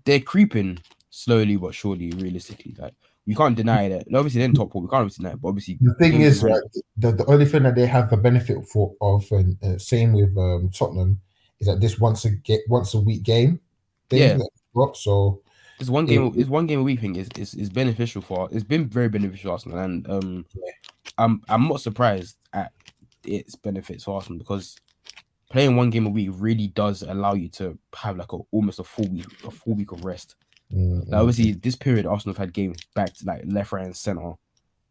[0.05, 0.79] they're creeping
[1.11, 2.95] slowly but surely realistically like
[3.27, 5.79] we can't deny that obviously they're in top four we can't deny it, but obviously
[5.81, 6.61] The thing is, right,
[6.97, 10.37] the, the only thing that they have the benefit for of, and uh, same with
[10.37, 11.21] um, Tottenham,
[11.61, 13.61] is that this once a get once a week game.
[14.11, 14.39] thing Yeah.
[14.39, 15.41] that so
[15.79, 18.49] This one game, this one game a week thing is, is is beneficial for.
[18.51, 20.47] It's been very beneficial for Arsenal, and um,
[21.19, 22.73] I'm I'm not surprised at
[23.25, 24.77] its benefits for Arsenal because
[25.53, 28.85] playing one game a week really does allow you to have like a almost a
[28.85, 30.35] full week a full week of rest.
[30.73, 33.97] mm, Now, obviously, this period Arsenal have had games back to like left, right, and
[33.97, 34.33] center,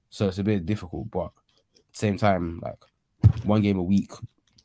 [0.10, 1.10] so it's a bit difficult.
[1.12, 1.32] But at
[1.94, 2.78] the same time, like
[3.44, 4.12] one game a week,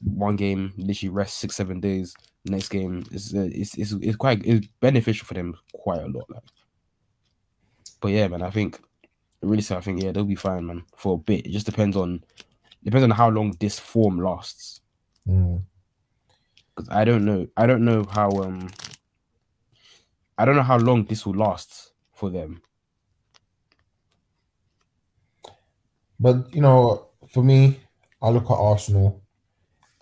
[0.04, 2.14] one game literally rest six seven days.
[2.44, 6.28] Next game is uh, it's, it's it's quite it's beneficial for them quite a lot.
[6.30, 6.42] Like,
[8.00, 8.78] but yeah, man, I think
[9.42, 9.76] really so.
[9.76, 11.46] I think yeah, they'll be fine, man, for a bit.
[11.46, 12.22] It just depends on
[12.84, 14.80] depends on how long this form lasts.
[15.26, 15.62] mm.
[16.76, 18.70] Because I don't know, I don't know how um,
[20.38, 22.60] I don't know how long this will last for them.
[26.20, 27.80] But you know, for me,
[28.22, 29.22] I look at Arsenal,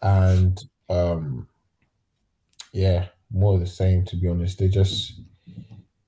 [0.03, 1.49] and um,
[2.73, 4.05] yeah, more of the same.
[4.07, 5.21] To be honest, they just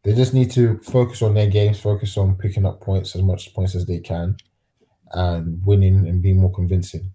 [0.03, 3.55] they just need to focus on their games, focus on picking up points as much
[3.55, 4.37] points as they can,
[5.13, 7.13] and winning and being more convincing.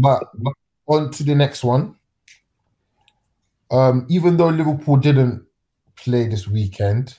[0.00, 0.54] But, but
[0.88, 1.97] on to the next one.
[3.70, 5.44] Um, even though Liverpool didn't
[5.96, 7.18] play this weekend,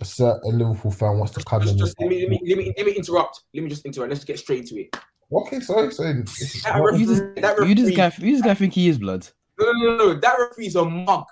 [0.00, 1.78] a certain Liverpool fan wants to come Just, in.
[1.78, 3.42] just let, me, let, me, let, me, let me interrupt.
[3.54, 4.10] Let me just interrupt.
[4.10, 4.96] Let's get straight to it.
[5.32, 6.22] Okay, sorry, sorry.
[6.22, 8.98] That referee, You just, that you this referee- guy, you this guy think he is
[8.98, 9.28] blood.
[9.58, 10.14] No, no, no, no.
[10.20, 11.24] That referee's a mug.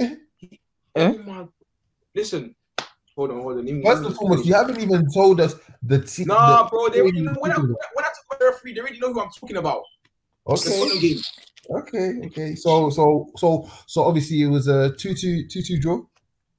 [0.00, 0.14] Eh?
[0.96, 1.46] Oh my.
[2.14, 2.54] Listen.
[3.16, 3.66] Hold on, hold on.
[3.66, 6.26] Let First let me and foremost, you haven't even told us the team.
[6.26, 6.88] Nah, bro.
[6.88, 9.20] They already know, when, I, when I talk about the referee, they already know who
[9.20, 9.82] I'm talking about.
[10.46, 11.18] The Okay, game.
[11.70, 12.54] Okay, okay.
[12.54, 16.02] So, so, so, so obviously it was a 2-2, 2-2 draw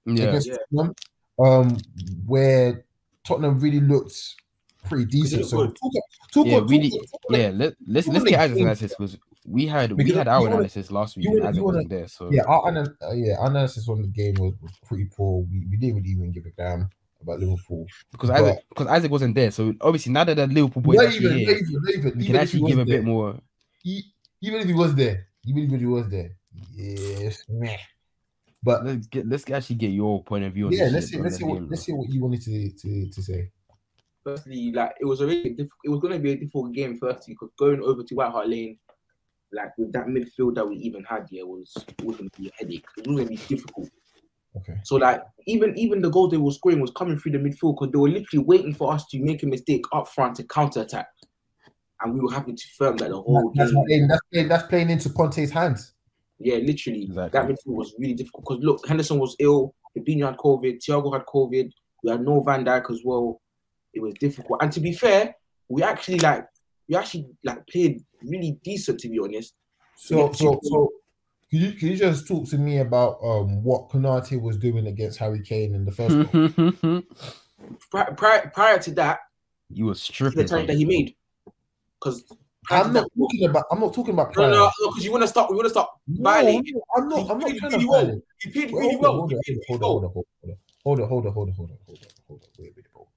[0.06, 0.56] Yeah, against Yeah.
[0.74, 0.96] Tottenham,
[1.40, 1.78] um,
[2.26, 2.86] where
[3.24, 4.14] Tottenham really looked
[4.84, 5.46] pretty decent.
[5.46, 5.76] So, good.
[5.82, 5.92] talk,
[6.34, 7.52] talk, Yeah, talk, really- talk, talk, yeah.
[7.54, 11.18] Let, let's let's get Isaac's analysis because we had we had our wanna- analysis last
[11.18, 12.08] week wanna- Isaac you wanna- wasn't there.
[12.08, 15.42] So Yeah, our uh, yeah, our analysis on the game was, was pretty poor.
[15.52, 16.90] We, we didn't really even give a damn
[17.22, 17.86] about Liverpool.
[18.12, 21.06] because but- Isaac because Isaac wasn't there, so obviously now that the Liverpool boys Not
[21.08, 22.98] actually even, here, not even, not even, we can actually give was a there.
[23.00, 23.40] bit more.
[23.84, 24.04] E-
[24.46, 26.32] even if he was there, even if he was there,
[26.74, 27.78] yes, meh.
[28.64, 31.18] But Let's get let's actually get your point of view on yeah, this let's shit,
[31.18, 33.52] see, let's see, what, game, let's see what you wanted to to, to say.
[34.24, 35.82] Firstly, like it was already difficult.
[35.84, 36.98] It was going to be a difficult game.
[36.98, 38.80] Firstly, because going over to White Hart Lane,
[39.52, 42.48] like with that midfield that we even had here, was it was going to be
[42.48, 42.86] a headache.
[42.98, 43.90] It was going to be difficult.
[44.58, 44.80] Okay.
[44.84, 47.92] So like even even the goal they were scoring was coming through the midfield because
[47.92, 51.08] they were literally waiting for us to make a mistake up front to counter attack,
[52.06, 53.86] and we were having to firm that the whole That's, game.
[53.86, 55.94] playing, that's, playing, that's playing into Conte's hands.
[56.40, 57.04] Yeah, literally.
[57.04, 57.40] Exactly.
[57.40, 61.26] That midfield was really difficult because look, Henderson was ill, Fabinho had COVID, Thiago had
[61.26, 61.72] COVID,
[62.04, 63.42] we had no Van Dijk as well.
[63.94, 64.62] It was difficult.
[64.62, 65.36] And to be fair,
[65.70, 66.46] we actually like
[66.88, 69.54] we actually like played really decent to be honest.
[69.98, 70.90] So so so
[71.50, 75.18] can you can you just talk to me about um what Konate was doing against
[75.20, 77.02] Harry Kane in the first goal?
[77.90, 79.20] Prior, prior, prior to that,
[79.70, 81.16] you were stripping the time that he made,
[82.06, 82.24] because
[82.72, 84.52] I'm not talking about I'm not talking about No, prior.
[84.52, 85.50] no, no, because you want to stop.
[85.50, 86.64] You want to stop No, violating.
[86.74, 88.06] no, I'm not I'm not He trying played to really well.
[88.06, 88.24] violate.
[88.42, 89.14] He played really well.
[89.14, 90.14] hold on, hold on, hold on,
[90.84, 92.50] hold on, hold on, hold on, hold on, hold on, hold on.
[92.60, 93.08] Wait, wait, bro.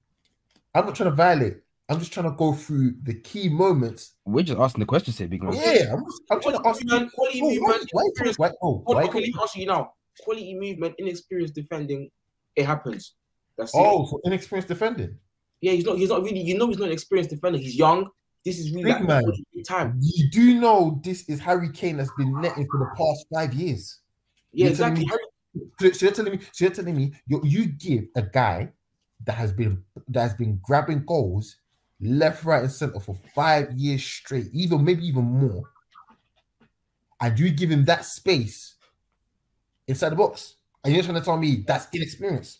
[0.73, 1.57] I'm not trying to violate.
[1.89, 4.13] I'm just trying to go through the key moments.
[4.25, 5.53] We're just asking the question, say big man.
[5.55, 6.89] Yeah, I'm, I'm trying to ask you.
[6.89, 8.03] Movement, quality why, movement, why,
[8.37, 9.93] why, oh, Hold why, on, okay, let me answer you now.
[10.19, 12.11] Quality movement, inexperienced defending,
[12.55, 13.15] it happens.
[13.57, 13.77] That's it.
[13.79, 15.17] oh, for inexperienced defending.
[15.61, 15.97] Yeah, he's not.
[15.97, 16.39] He's not really.
[16.41, 17.57] You know, he's not an experienced defender.
[17.57, 18.07] He's young.
[18.45, 19.23] This is really Big like man.
[19.65, 19.99] time.
[20.01, 23.99] You do know this is Harry Kane that's been netting for the past five years.
[24.53, 25.05] Yeah, You're exactly.
[25.05, 28.71] me- So, you're telling me, so you're telling me, you, you give a guy
[29.25, 31.57] that has been that has been grabbing goals
[31.99, 35.63] left, right, and center for five years straight, even maybe even more,
[37.19, 38.75] and you give him that space
[39.87, 42.59] inside the box, and you're trying to tell me that's inexperience.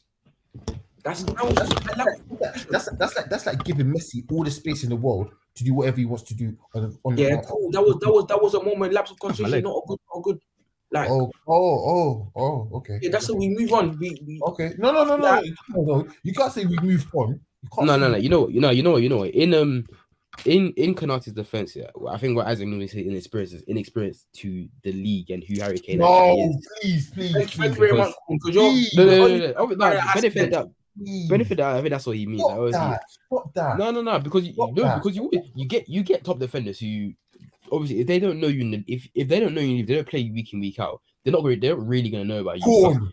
[1.03, 4.83] That's that was just, like, That's that's like that's like giving Messi all the space
[4.83, 7.71] in the world to do whatever he wants to do on, on yeah, on- cool.
[7.71, 9.63] That was that was that was a moment lapse of concentration.
[9.63, 10.39] Not a good, not a good.
[10.91, 12.97] Like Oh, oh, oh, oh, okay.
[12.99, 13.95] yeah, that's how we move on.
[13.99, 14.73] We, we Okay.
[14.79, 15.39] No, no, no, no.
[15.75, 16.07] no, no.
[16.23, 17.39] You can't say we move on.
[17.61, 18.17] You can't No, no, no.
[18.17, 19.23] You know, you know, you know, you know.
[19.23, 19.85] In um,
[20.45, 24.67] in in Konate's defense, yeah, I think what Isaac normally say inexperience is inexperience to
[24.83, 26.67] the league and who Harry Kane actually No, is.
[26.81, 29.27] please, please, thank, thank you please, very because- much because you're please, No, no, no,
[29.27, 29.53] no, no.
[29.57, 30.51] Oh, no, Prior benefit aspect.
[30.53, 30.73] that, please.
[31.27, 31.75] Benefit that.
[31.75, 32.41] I think that's what he means.
[32.41, 33.03] Like, Stop obviously, that.
[33.25, 33.77] Stop that.
[33.77, 34.19] no, no, no.
[34.19, 35.03] Because you, Stop no, that.
[35.03, 37.13] because you you get you get top defenders who
[37.71, 39.95] obviously if they don't know you the, if if they don't know you if they
[39.95, 42.39] don't play you week in week out they're not really they're not really gonna know
[42.41, 42.63] about you.
[42.63, 43.11] Corn.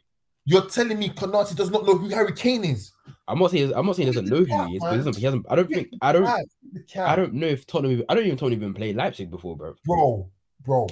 [0.48, 2.92] You're telling me Konate does not know who Harry Kane is?
[3.26, 5.16] I'm not saying I'm not saying he doesn't know who he is, but he doesn't,
[5.16, 5.44] he hasn't.
[5.50, 7.08] I don't think I don't Cat, the cat.
[7.08, 7.92] I don't know if Tottenham.
[7.92, 9.74] even- I don't even Tottenham even played Leipzig before, bro.
[9.84, 10.30] bro,
[10.64, 10.86] bro.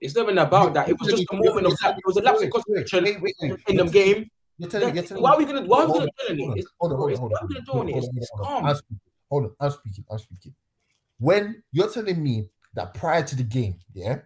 [0.00, 0.88] It's nothing even about that.
[0.88, 1.96] It was just a moment of that.
[1.98, 4.30] It was a lapse of Wait, wait, concentration in the game.
[4.62, 5.62] You're telling me, you're telling Why are we gonna?
[5.62, 6.64] Why are we gonna on, do hold it?
[6.92, 7.92] on, hold on, hold on, hold on, Why are we gonna do on hold on,
[7.92, 8.64] hold on, It's calm.
[8.66, 9.00] I'm speaking.
[9.28, 10.04] Hold on, I'm speaking.
[10.08, 10.54] I'm speaking.
[11.18, 14.20] When you're telling me that prior to the game, yeah,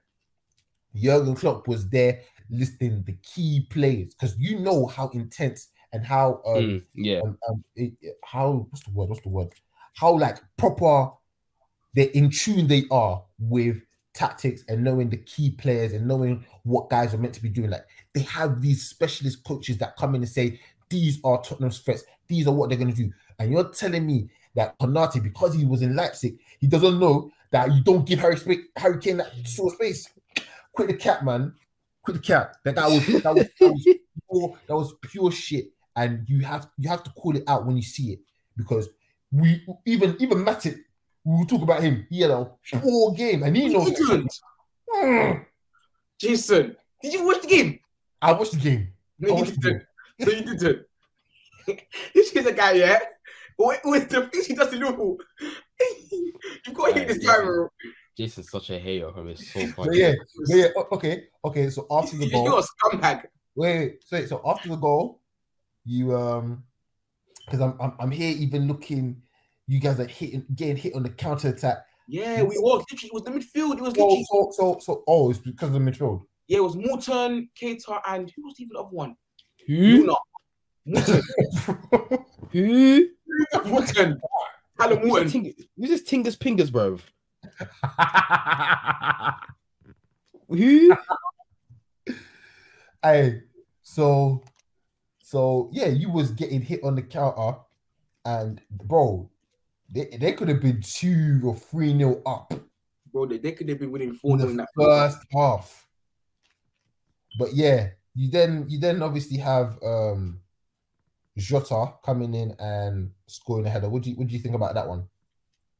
[0.95, 2.21] Jurgen Klopp was there
[2.51, 7.39] listing the key players because you know how intense and how um, Mm, yeah, um,
[7.49, 9.09] um it, it- how what's the word?
[9.09, 9.49] What's the word?
[9.95, 11.13] How like proper
[11.95, 13.79] they're in tune they are with
[14.17, 17.71] tactics and knowing the key players and knowing what guys are meant to be doing.
[17.71, 20.59] Like they have these specialist coaches that come in and say
[20.89, 22.05] these are Tottenham's threats.
[22.27, 23.13] These are what they're going to do.
[23.39, 27.73] And you're telling me that Konate, because he was in Leipzig, he doesn't know that
[27.73, 30.09] you don't give Harry, Sp- Harry Kane that sort of space.
[30.73, 31.55] Quit the cat, man.
[32.03, 32.57] Quit the cat.
[32.65, 33.85] That guy was that was, that was
[34.31, 35.67] pure, that was pure shit.
[35.95, 38.21] And you have you have to call it out when you see it
[38.57, 38.89] because
[39.33, 40.79] we even even Matip,
[41.27, 42.07] we will talk about him.
[42.09, 42.51] He had a
[42.81, 43.91] poor game, and he knows.
[43.91, 44.33] didn't.
[44.95, 45.45] Mm.
[46.21, 47.81] Jason, did you watch the game?
[48.23, 48.89] I watched the game.
[49.19, 49.81] No, you watched the game.
[50.19, 50.47] didn't.
[50.47, 50.87] No, you didn't.
[52.15, 53.01] this is a guy, yeah.
[53.59, 55.19] With, with the things he does to Liverpool,
[56.67, 57.69] you've got to hit this guy, bro.
[58.17, 59.11] Jason's such a hater.
[59.15, 59.99] I it's so But funny.
[59.99, 60.15] yeah,
[60.49, 60.67] but yeah.
[60.93, 61.69] Okay, okay.
[61.71, 63.25] So after the goal, You're goal, a scumbag.
[63.57, 64.29] wait, wait.
[64.29, 65.21] So after the goal,
[65.85, 66.65] you um,
[67.45, 69.23] because I'm, I'm I'm here even looking.
[69.69, 71.79] You guys are hitting, getting hit on the counter attack.
[72.09, 72.87] Yeah, we were literally.
[73.05, 73.79] It was the midfield.
[73.79, 74.25] It was literally.
[74.31, 76.23] so, so, so, oh, it's because of the midfield.
[76.47, 79.17] Yeah, it was Morton, Keita, and who was even the other one?
[79.67, 79.75] Who?
[79.75, 80.15] Luna.
[80.87, 81.23] Morton.
[82.53, 83.09] Who?
[83.67, 84.21] Morton.
[84.79, 85.25] Callum Who's Morton.
[85.25, 86.99] this Ting- who's this Tingus Pingers, bro?
[90.49, 90.97] Who?
[93.03, 93.43] Hey,
[93.83, 94.45] so,
[95.21, 97.59] so yeah, you was getting hit on the counter,
[98.25, 99.29] and bro,
[99.91, 102.53] they, they could have been two or three nil up
[103.17, 105.87] Bro, they, they could have been winning 4 0 in the that first half.
[107.39, 110.41] But yeah, you then you then obviously have um
[111.39, 113.89] Jota coming in and scoring a header.
[113.89, 115.09] What do you what do you think about that one?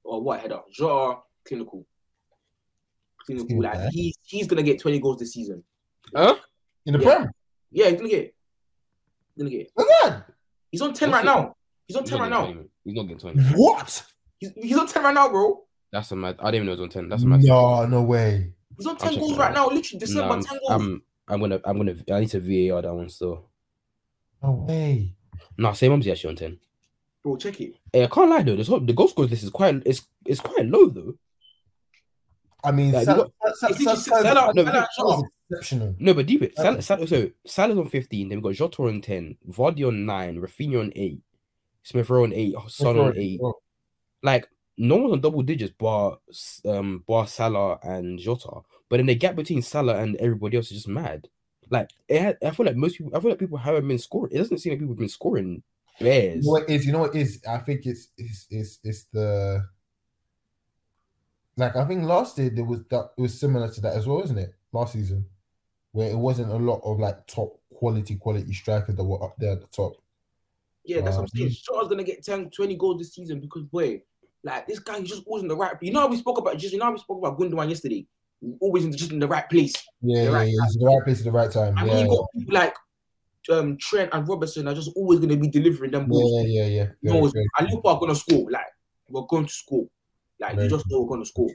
[0.03, 0.61] Or what header?
[0.73, 1.85] Jota, clinical.
[3.27, 3.49] Clinical.
[3.49, 5.63] Clinical, Like, he, he's going to get 20 goals this season.
[6.15, 6.37] Huh?
[6.87, 7.17] In the Yeah.
[7.17, 7.31] Prem?
[7.71, 8.35] Yeah, he's going to get.
[9.35, 9.71] He's going to get.
[9.77, 10.31] Look at
[10.71, 11.39] He's on 10 What's right it?
[11.39, 11.57] now.
[11.87, 12.69] He's on 10 not right getting now.
[12.87, 13.61] 20, He's not getting 20.
[13.63, 14.05] What?
[14.39, 15.63] He's, he's on 10 right now, bro.
[15.93, 16.37] That's a mad.
[16.41, 17.09] I didn't even know it was on 10.
[17.09, 17.41] That's a mad.
[17.43, 18.53] No, no way.
[18.77, 19.67] He's on I'll 10 goals right now.
[19.69, 20.71] Literally, December, Nah, I'm, 10 goals.
[20.71, 23.47] I'm, I'm gonna, I'm gonna, I need to VAR that one still.
[24.43, 25.15] No way.
[25.59, 26.59] No, same Mumsy actually on 10.
[27.23, 27.75] bro, check it.
[27.93, 28.57] Hey, I can't lie though.
[28.57, 31.15] The, the goal scorers list is quite, it's, it's quite low though.
[32.63, 35.95] I mean, Like, Sal- you Sal- Sal- literally Salah- no, Salah, Sal- exceptional.
[35.99, 36.57] No, but deep it.
[36.57, 38.29] Salah, Salah, so Salah's on 15.
[38.29, 41.21] Then we got Jota on 10, Vardy on 9, Raphinha on 8,
[41.87, 43.39] Smith Rowe on 8, Son on 8.
[43.39, 43.55] Bro,
[44.21, 46.19] Like, no one's on double digits, bar
[46.67, 48.63] um, bar Salah and Jota.
[48.89, 51.29] But then the gap between Salah and everybody else is just mad.
[51.71, 54.33] Like it had, I feel like most people, I feel like people haven't been scoring.
[54.35, 55.63] It doesn't seem like people have been scoring
[56.01, 56.45] bears.
[56.45, 56.69] You know what?
[56.69, 57.41] You know what it is?
[57.49, 59.65] I think it's it's it's it's the
[61.57, 64.23] like I think last year there was that it was similar to that as well,
[64.23, 64.55] isn't it?
[64.73, 65.25] Last season,
[65.93, 69.53] where it wasn't a lot of like top quality quality strikers that were up there
[69.53, 69.95] at the top.
[70.87, 71.51] Yeah, that's what I'm saying.
[71.63, 74.03] Jota's gonna get 10, 20 goals this season because boy,
[74.45, 75.75] like this guy, he just wasn't the right.
[75.81, 78.07] You know how we spoke about just you know how we spoke about Gundogan yesterday.
[78.61, 79.75] Always in the, just in the right place.
[80.03, 80.65] Yeah, The yeah, right yeah.
[80.65, 81.77] He's the right place at the right time.
[81.77, 82.75] And Yeah, when you got people like
[83.51, 86.33] um, Trent and Robertson are just always gonna be delivering them balls.
[86.47, 86.87] yeah, yeah, yeah.
[87.01, 88.51] You Very, know, and Liverpool are gonna score.
[88.51, 88.67] Like
[89.09, 89.87] we're going to score.
[90.41, 91.51] Like Very you just know we're gonna score.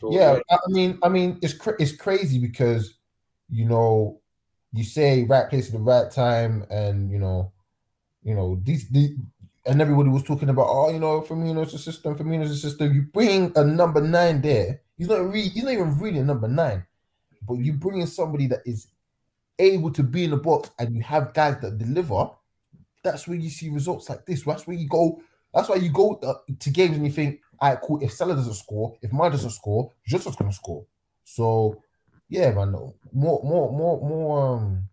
[0.00, 2.94] So, yeah, I I mean, I mean, it's cra- it's crazy because
[3.50, 4.20] you know,
[4.72, 7.52] you say right place at the right time, and you know,
[8.24, 9.14] you know these the
[9.66, 12.92] and everybody was talking about oh, you know, Firmino's a system, Firmino's a system.
[12.92, 14.80] You bring a number nine there.
[14.96, 16.84] He's not really, he's not even really a number nine,
[17.46, 18.88] but you bring in somebody that is
[19.58, 22.30] able to be in the box, and you have guys that deliver.
[23.02, 24.44] That's where you see results like this.
[24.44, 25.20] That's where you go.
[25.52, 28.02] That's why you go uh, to games and you think, all right, cool.
[28.02, 30.84] If Salah doesn't score, if Mane doesn't score, Jota's gonna score.
[31.24, 31.82] So,
[32.28, 34.84] yeah, man, more, more, more, more, um,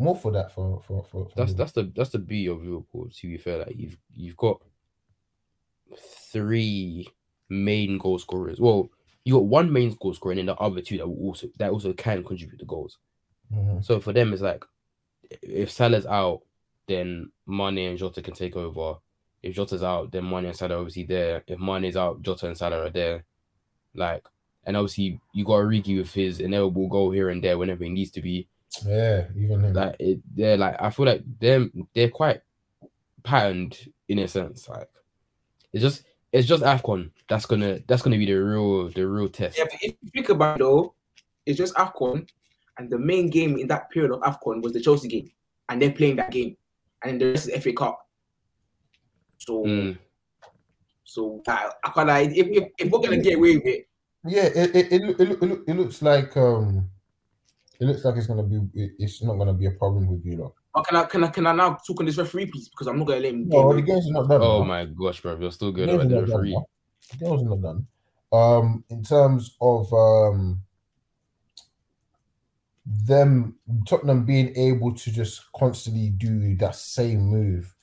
[0.00, 1.26] more for that for for for.
[1.26, 1.56] for That's Liverpool.
[1.56, 3.08] that's the that's the beauty of Liverpool.
[3.10, 4.60] To be fair, like you've you've got
[6.32, 7.08] three
[7.48, 8.60] main goal scorers.
[8.60, 8.90] Well,
[9.24, 11.70] you got one main goal scorer and then the other two that will also that
[11.70, 12.98] also can contribute the goals.
[13.52, 13.84] Mhm.
[13.84, 14.64] So for them, it's like
[15.42, 16.42] if Salah's out,
[16.86, 18.98] then Mane and Jota can take over.
[19.42, 21.42] If Jota's out, then Mane and Salah are obviously there.
[21.46, 23.24] If Mane's out, Jota and Salah are there.
[23.94, 24.24] Like,
[24.64, 28.10] and obviously you got Origi with his inevitable goal here and there whenever it needs
[28.12, 28.46] to be.
[28.86, 29.72] Yeah, even him.
[29.74, 32.40] Like it, they're like I feel like they're they're quite
[33.22, 34.68] patterned in a sense.
[34.68, 34.88] Like
[35.72, 39.58] it's just it's just Afcon that's gonna that's gonna be the real the real test.
[39.58, 40.94] Yeah, but if you think about it though,
[41.46, 42.28] it's just AFCON,
[42.78, 45.30] and the main game in that period of AFCON was the Chelsea game,
[45.68, 46.56] and they're playing that game,
[47.04, 48.06] and the rest is FA Cup.
[49.38, 49.98] So, Mm.
[51.04, 53.88] so I, I can't like if, if, if we're gonna get away with it,
[54.24, 56.88] yeah, it it, it, it, look- it, look- it looks like um,
[57.80, 58.60] it looks like it's gonna be
[58.98, 60.54] it's not gonna be a problem with you, lot.
[60.74, 62.68] or can I can I can I now talk on this referee please?
[62.68, 63.48] Because I'm not gonna let him.
[63.48, 64.42] get No, away the games not done.
[64.42, 64.64] Oh now.
[64.64, 66.64] my gosh, bro, you're still good The about games the are not done.
[67.10, 67.86] The games not done.
[68.32, 70.60] Um, in terms of um,
[72.86, 73.56] them
[73.86, 77.74] Tottenham being able to just constantly do that same move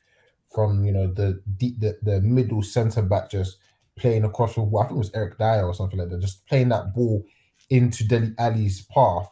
[0.53, 3.57] from you know the deep the, the middle centre back just
[3.97, 6.69] playing across with I think it was Eric Dier or something like that, just playing
[6.69, 7.25] that ball
[7.69, 9.29] into Dele Alli's path.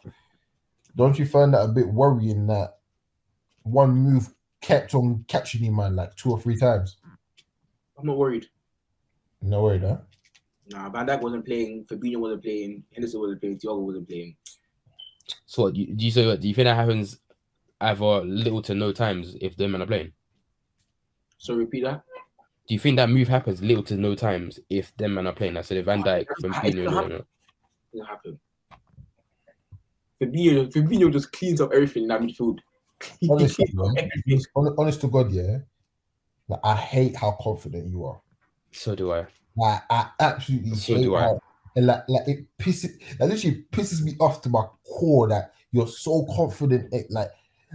[0.96, 2.78] Don't you find that a bit worrying that
[3.62, 4.28] one move
[4.62, 6.96] kept on catching you, man, like two or three times?
[7.98, 8.46] I'm not worried.
[9.42, 10.00] No worry, though.
[10.68, 14.36] Nah, Van Dijk wasn't playing, Fabinho wasn't playing, Henderson wasn't playing, Thiago wasn't playing.
[15.44, 16.36] So what, do you, do you say?
[16.36, 17.18] Do you think that happens
[17.80, 20.12] either little to no times if them men are playing?
[21.38, 22.02] So repeat that.
[22.66, 25.56] Do you think that move happens little to no times if them men are playing?
[25.56, 28.40] I said Van Dijk, It's gonna It didn't happen.
[30.20, 32.58] Fabinho, Fabinho just cleans up everything in that midfield.
[33.20, 34.22] He Honestly, cleans up man, everything.
[34.32, 35.58] honest, honest- honest to God, yeah.
[36.48, 38.20] Like, I hate how confident you are.
[38.72, 39.26] So do I.
[39.56, 41.20] Like, I absolutely So hate do I.
[41.22, 41.40] how,
[41.74, 45.88] and like, like it pisses, that literally pisses me off to my core that you're
[45.88, 46.92] so confident.
[46.92, 47.30] It, like,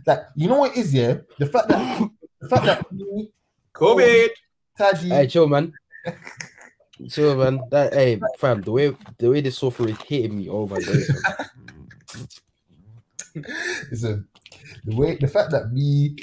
[0.07, 1.17] like you know what it is, yeah.
[1.37, 3.29] The fact that the fact that me,
[3.73, 4.29] COVID.
[4.77, 5.73] Taji, Hey, chill, man.
[7.09, 7.61] chill, man.
[7.69, 8.61] That hey, fam.
[8.61, 10.49] The way the way this sofa is hitting me.
[10.49, 10.97] Oh my god.
[13.91, 14.27] listen,
[14.85, 16.15] the way the fact that me,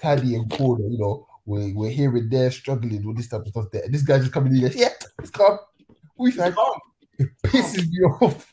[0.00, 3.48] Taji, and Corner, you know, we're, we're here and there struggling with this type of
[3.48, 3.66] stuff.
[3.72, 4.88] There, and this guy just coming in, like, yeah,
[5.18, 5.58] it's calm.
[6.16, 6.54] We've had
[7.18, 8.52] it pisses me off.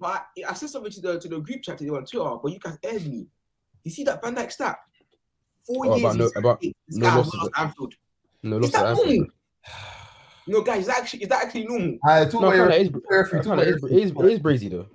[0.00, 2.52] But I, I said something to the to the group chat today on Twitter, but
[2.52, 3.26] you guys aired me.
[3.84, 4.76] You see that Van Dijk stat?
[5.66, 6.14] Four Oh, years.
[6.14, 7.94] about no- he's- about this no guy has losses lost at- Anfield.
[8.44, 9.08] No, Is lost that at Anfield.
[9.08, 9.26] normal?
[10.46, 11.98] No, guys, is that actually is that actually normal?
[12.06, 12.70] I talk No, I about can't.
[12.70, 13.46] your It is, referee, I talk can't.
[13.46, 14.32] about It is, your it is, referee.
[14.32, 14.86] it is brazy though.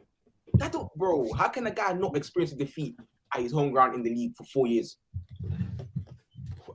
[0.64, 1.32] That don't, bro.
[1.34, 2.96] How can a guy not experience a defeat
[3.36, 4.96] at his home ground in the league for four years?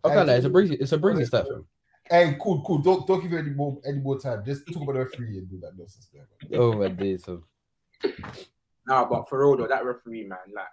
[0.05, 0.29] Okay, can't.
[0.29, 0.77] It's a brazy.
[0.79, 1.47] It's a brazy stat.
[1.49, 1.65] fam.
[2.11, 2.79] Hey, cool, cool.
[2.79, 4.43] Don't don't give it any more any more time.
[4.45, 6.27] Just talk about the referee and do that nonsense there.
[6.51, 6.61] man.
[6.61, 7.25] Oh my days.
[7.25, 7.43] fam.
[8.87, 10.67] Nah, but for real though, that referee man, like,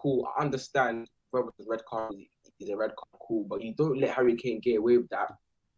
[0.00, 0.28] cool.
[0.38, 2.26] I understand Robert's red card is-
[2.60, 5.32] is a red card, cool, but you don't let Harry Kane get away with that,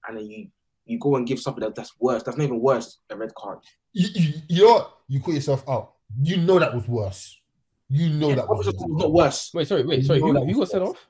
[0.07, 0.49] and then you
[0.84, 2.22] you go and give something that, that's worse.
[2.24, 2.99] That's not even worse.
[3.11, 3.61] A red card.
[3.93, 4.99] You, you, you know what?
[5.09, 5.91] You call yourself out.
[6.21, 7.41] You know that was worse.
[7.89, 8.75] You know Yeah, that was worse.
[8.89, 9.51] not worse.
[9.55, 10.21] Wait, sorry, wait, sorry.
[10.21, 11.07] Who, who got sent off?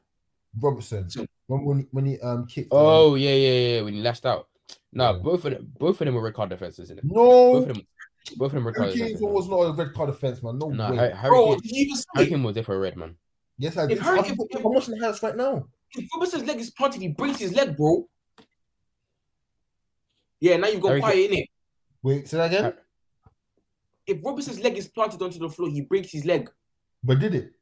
[0.60, 1.08] Robertson.
[1.46, 2.72] When when he, when he um kicked.
[2.72, 3.82] um, Oh yeah, yeah, yeah.
[3.82, 4.48] When he lashed out.
[4.92, 5.18] Nah, Yeah.
[5.18, 7.04] both of them, both of them were red card defenses, isn't it?
[7.08, 7.86] Both No, of them,
[8.36, 10.58] both of them were red Harry Kane's was not a red card offense, man.
[10.58, 10.96] No Nah, way.
[10.96, 12.30] Harry, Harry, Bro, Kane, did you even see Harry it?
[12.30, 13.16] Kane was different red, man.
[13.58, 13.98] Yes, I If.
[14.00, 15.66] Harry- I'm, if- if- I'm watching the highlights right now.
[15.94, 18.08] If Robertson's leg is planted, he breaks his leg, bro.
[20.40, 21.48] Yeah, now you've got Harry quiet in it.
[22.02, 22.72] Wait, say that again.
[24.08, 26.50] Har- If Robertson's leg is planted onto the floor, he breaks his leg.
[27.02, 27.52] But did it?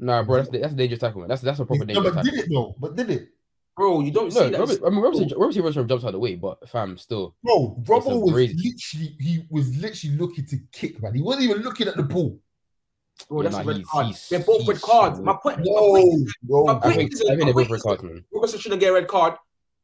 [0.00, 1.28] Nah, bro, that's that's a dangerous tackle, man.
[1.28, 2.30] That's that's a proper No, dangerous but tackle.
[2.30, 2.74] did it though?
[2.78, 3.28] But did it?
[3.76, 4.58] Bro, you don't No, see that.
[4.60, 7.34] Robert, I mean, Robertson, Robertson, Robertson jumps out of the way, but fam, still.
[7.42, 11.14] Bro, Robbo a was crazy- literally he was literally looking to kick, man.
[11.14, 12.38] He wasn't even looking at the ball.
[13.28, 14.06] Bro, Yeah, that's nah, a red he's- card.
[14.06, 15.20] he's- They're both red cards.
[15.20, 16.64] My point, my No, point is no.
[16.64, 18.24] my I point think is- I think they're both point red is- cards, man.
[18.32, 19.34] Robertson shouldn't get a red card.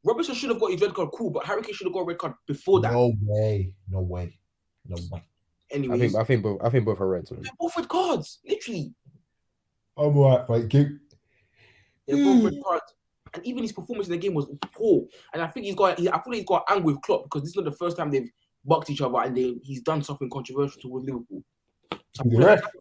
[0.04, 2.04] Robertson should have got his red card, cool, but Harry Kane should have got a
[2.04, 2.92] red card before that.
[2.92, 3.72] No way.
[3.90, 4.38] No way.
[4.86, 5.24] No way.
[5.72, 7.42] I think I think both I think both are reds, man.
[7.42, 8.94] they're both red cards, literally.
[9.96, 10.74] I'm alright, right?
[10.74, 10.98] you.
[12.06, 12.94] They're both red cards.
[13.32, 15.06] And even his performance in the game was poor.
[15.32, 17.42] And I think he's got, he, I feel like he's got angry with Klopp because
[17.42, 18.30] this is not the first time they've
[18.64, 21.42] bucked each other and they, he's done something controversial towards Liverpool.
[22.12, 22.72] So I feel You're like right.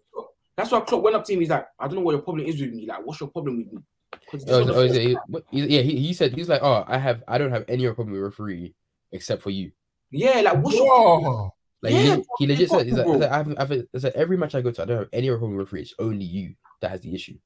[0.55, 1.39] That's why Klopp went up to him.
[1.39, 2.85] He's like, I don't know what your problem is with me.
[2.85, 3.81] Like, what's your problem with me?
[4.29, 5.23] 'Cause this Oh, is oh, is it, oh, he- time.
[5.27, 7.85] what- he- yeah, he, he said he's like, oh, I have I don't have any
[7.87, 8.73] problem with referee
[9.11, 9.71] except for you.
[10.11, 11.51] Yeah, like what's your.
[11.81, 14.03] Like Yeah, he, legit- he legit said, he's like, like, I have, I have it's
[14.03, 15.81] like every match I go to, I don't have any problem with referee.
[15.81, 17.37] It's only you that has the issue.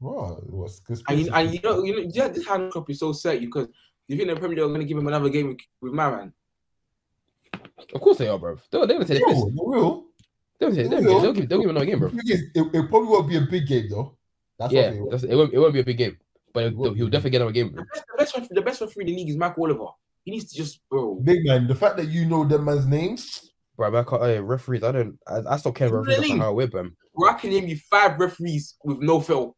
[0.00, 1.02] Bro, what's this?
[1.08, 3.68] And you, and you know, you know, yeah, this hand Klopp is so set because
[4.08, 6.10] you think the Premier League are going to give him another game with, with my
[6.10, 6.32] man?
[7.94, 8.56] Of course they are, bro.
[8.70, 9.44] They're, they're gonna say Yo, this.
[9.44, 10.06] the real.
[10.58, 12.08] They'll say they they'll, they'll give they'll give him another game, bro.
[12.08, 14.16] The thing is, It, it probably won't be a big game though.
[14.58, 16.18] That's Yeah, what it that's, it won't it won't be a big game,
[16.52, 17.10] but It he'll, he'll be.
[17.10, 17.72] definitely get another game.
[17.74, 19.86] The best, the best, ref- the best referee in the league is Michael Oliver.
[20.24, 21.16] He needs to just, bro.
[21.16, 24.42] Big man, the fact that you know them man's names, Bro, but I can't, uh,
[24.44, 26.30] referees, I don't, I, I still care about referees Really?
[26.32, 29.56] after Howard Webb, Bro, I can name you five referees with no fail.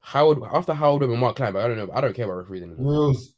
[0.00, 2.36] Howard after Howard Webb and Mark Klein, but I don't know, I don't care about
[2.38, 2.90] referees anymore.
[2.92, 3.34] Reals,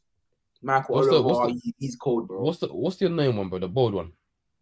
[0.61, 2.41] Michael What's the- Oliver, what's he- he's cold, bro.
[2.41, 3.59] What's the what's the name one, bro?
[3.59, 4.13] The bold one.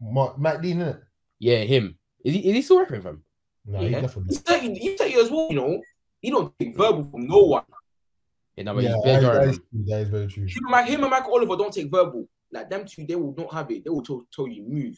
[0.02, 1.02] Mark, Mike Dean, innit?
[1.38, 1.98] Yeah, him.
[2.26, 3.24] Is he is he still refereeing fam?
[3.68, 4.24] No, he definitely.
[4.30, 5.80] He's 30, he's 30 as well, you know.
[6.22, 7.64] He don't take verbal from no one.
[8.56, 9.66] Yeah, no, but Yeah, he's that, bare that, jarring, is, man.
[9.72, 10.44] true, that is very true.
[10.44, 12.28] Him and, Mike, him and Michael Oliver don't take verbal.
[12.52, 13.84] Like them two, they will not have it.
[13.84, 14.98] They will tell, tell you move.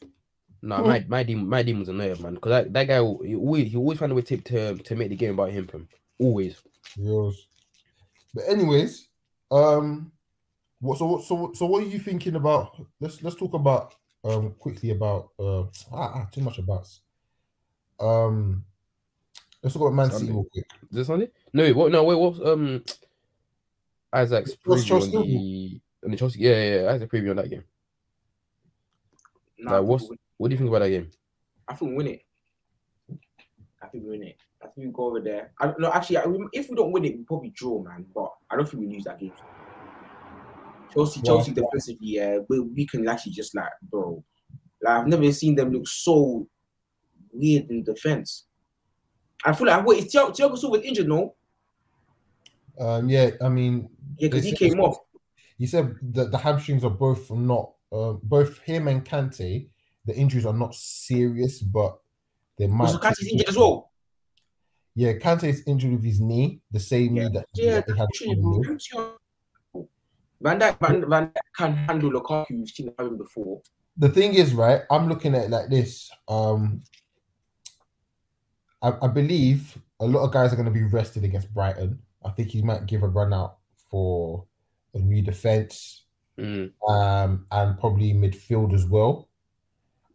[0.61, 0.87] Nah, Cool.
[0.87, 2.35] my my demon, my demon's annoying, man.
[2.35, 4.95] Because that, that guy, will- he always he always find a way to to, to
[4.95, 5.87] make the game about him, fam.
[6.19, 6.61] Always.
[6.97, 7.47] Reals.
[8.33, 9.07] But anyways,
[9.51, 10.11] um,
[10.79, 12.75] what so so so what are you thinking about?
[12.99, 13.93] Let's let's talk about
[14.23, 16.87] um quickly about uh ah, ah too much about.
[17.99, 18.65] Um,
[19.63, 20.65] let's talk about Man City real quick.
[20.83, 21.29] Is this Sunday?
[21.53, 21.91] No, wait, what?
[21.91, 22.83] No, wait, what's um
[24.11, 25.17] Isaac's What's preview Chelsea?
[25.17, 26.39] on the on the Chelsea?
[26.39, 27.63] Yeah, yeah, yeah, Isaac's preview on that game.
[29.59, 31.09] Nah, Like, what's- What do you think about that game?
[31.67, 32.21] I think we win it.
[33.81, 34.37] I think we win it.
[34.61, 35.51] I think we go over there.
[35.59, 38.05] I, no, actually, I, if we don't win it, we probably draw, man.
[38.13, 39.31] But I don't think we lose that game.
[40.93, 44.23] Chelsea, Well, Chelsea defensively, yeah, we, we can actually just like, bro.
[44.81, 46.47] Like I've never seen them look so
[47.31, 48.45] weird in defense.
[49.45, 51.07] I feel like wait, is Thiago, Thiago Silva injured?
[51.07, 51.35] No,
[52.79, 54.97] Um, yeah, I mean, yeah, because he came off.
[55.57, 59.67] he said that the hamstrings are both not uh, both him and Kante.
[60.05, 61.97] The injuries are not serious, but
[62.57, 62.87] they might.
[62.87, 63.91] Also, Kante's injured as well.
[64.95, 68.07] Yeah, Kante is injured with his knee, the same knee that Yeah, he had.
[68.09, 68.67] literally, problem with.
[68.67, 68.75] bro.
[68.75, 69.87] Thiago-
[70.41, 72.45] Van Dijk, Van, Van Dijk can handle Lukaku.
[72.49, 73.61] We've seen him before.
[73.97, 74.81] the thing is, right?
[74.91, 76.09] I'm looking at it like this.
[76.27, 76.83] Um,
[78.83, 81.97] I, I believe a lot of guys are going to be rested against Brighton.
[82.23, 83.57] I think he might give a run out
[83.89, 84.45] for
[84.93, 86.01] a new defense,
[86.39, 86.71] Mm.
[86.89, 89.29] um, and probably midfield as well.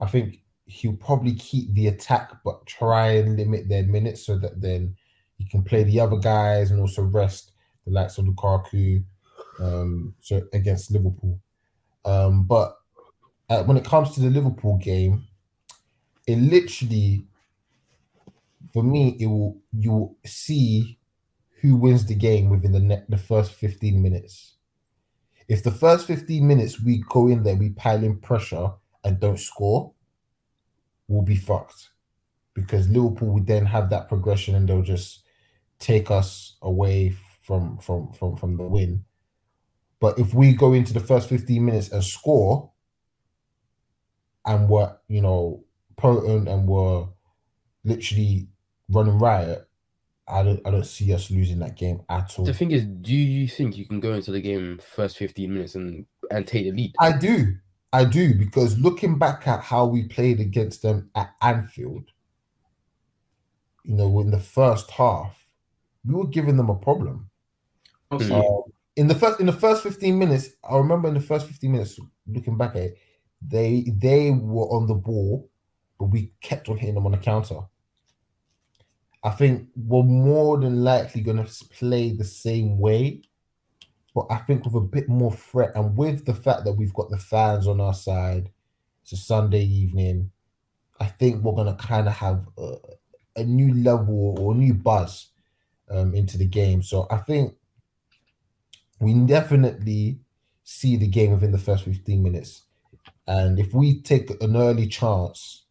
[0.01, 4.61] I think he'll probably keep the attack, but try and limit their minutes so that
[4.61, 4.97] then
[5.39, 7.53] he can play the other guys and also rest
[7.85, 9.05] the likes of Lukaku.
[9.61, 11.39] Um, so against Liverpool,
[12.05, 12.77] um, but
[13.49, 15.25] uh, when it comes to the Liverpool game,
[16.27, 17.27] it literally,
[18.73, 20.99] for me, it will you will see
[21.61, 24.57] who wins the game within the ne- the first fifteen minutes.
[25.49, 28.73] If the first fifteen minutes we go in there, we pile in pressure
[29.05, 29.93] and don't score,
[31.07, 31.91] we'll be fucked
[32.55, 35.25] because Liverpool would then have that progression and they'll just
[35.79, 39.05] take us away from from from from the win.
[40.01, 42.71] But if we go into the first 15 minutes and score,
[44.45, 45.65] and we're you know
[45.97, 47.07] potent and we're
[47.85, 48.49] literally
[48.89, 49.69] running riot,
[50.29, 52.45] I don't I don't see us losing that game at all.
[52.45, 55.75] The thing is, do you think you can go into the game first 15 minutes
[55.75, 56.95] and and take the lead?
[57.01, 57.55] I do,
[57.93, 62.11] I do, because looking back at how we played against them at Anfield,
[63.85, 65.47] you know, in the first half,
[66.05, 67.31] we were giving them a problem.
[68.11, 68.35] Honestly.
[68.35, 68.63] Um,
[68.97, 72.01] in the first in the first 15 minutes, I remember in the first 15 minutes,
[72.27, 72.99] looking back at it,
[73.41, 75.49] they they were on the ball,
[75.99, 77.61] but we kept on hitting them on the counter.
[79.23, 83.23] I think we're more than likely going to play the same way,
[84.15, 87.11] but I think with a bit more threat and with the fact that we've got
[87.11, 88.51] the fans on our side,
[89.03, 90.31] it's a Sunday evening.
[91.01, 92.77] I think we're going to kind of have a,
[93.37, 95.29] a, new level or a new buzz
[95.91, 96.83] um, into the game.
[96.83, 97.55] So I think
[99.01, 100.19] we definitely
[100.65, 102.65] see the game within the first 15 minutes.
[103.27, 105.65] And if we take an early chance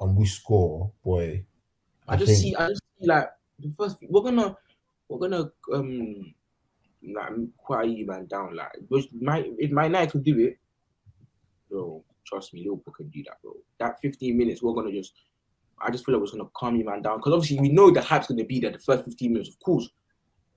[0.00, 1.44] and we score, boy,
[2.08, 2.40] I, I just think...
[2.40, 3.28] see, I just see like
[3.58, 3.96] the first.
[4.08, 4.56] We're gonna,
[5.08, 6.34] we're gonna um,
[7.02, 8.56] like quiet you man down.
[8.56, 10.58] Like, which might if my night could do it,
[11.70, 12.02] bro.
[12.26, 13.54] Trust me, Liverpool can do that, bro.
[13.78, 15.14] That 15 minutes, we're gonna just.
[15.80, 18.02] I just feel like we're gonna calm you man down because obviously we know the
[18.02, 19.88] hype's gonna be there the first 15 minutes, of course.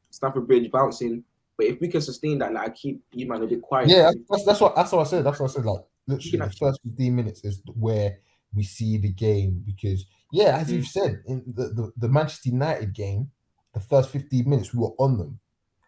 [0.10, 1.24] Stamford Bridge bouncing,
[1.58, 3.88] but if we can sustain that, like keep you man a bit quiet.
[3.88, 5.24] Yeah, that's that's what that's what I said.
[5.24, 5.66] That's what I said.
[5.66, 8.18] Like literally, the first 15 minutes is where
[8.56, 10.90] we see the game because yeah, as you've mm.
[10.90, 13.32] said in the, the, the Manchester United game,
[13.74, 15.40] the first 15 minutes we were on them,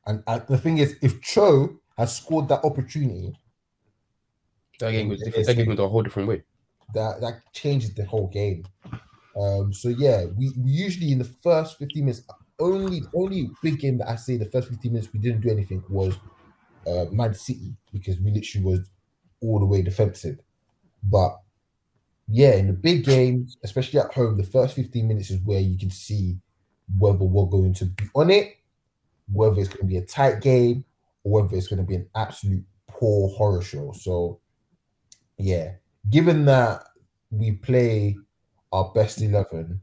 [0.05, 3.33] and uh, the thing is, if Cho has scored that opportunity,
[4.79, 5.47] that game was different.
[5.47, 6.43] That game went a whole different way.
[6.93, 8.65] That that changes the whole game.
[9.39, 12.23] Um, so yeah, we, we usually in the first 15 minutes,
[12.59, 15.83] only only big game that I say the first 15 minutes we didn't do anything
[15.89, 16.15] was
[16.87, 18.79] uh, Man City because we literally was
[19.41, 20.39] all the way defensive.
[21.03, 21.37] But
[22.27, 25.77] yeah, in the big games, especially at home, the first 15 minutes is where you
[25.77, 26.37] can see
[26.97, 28.55] whether we're going to be on it,
[29.31, 30.85] whether it's going to be a tight game,
[31.23, 33.91] or whether it's going to be an absolute poor horror show.
[33.91, 34.39] So,
[35.37, 35.73] yeah,
[36.09, 36.83] given that
[37.31, 38.15] we play
[38.71, 39.79] our best 11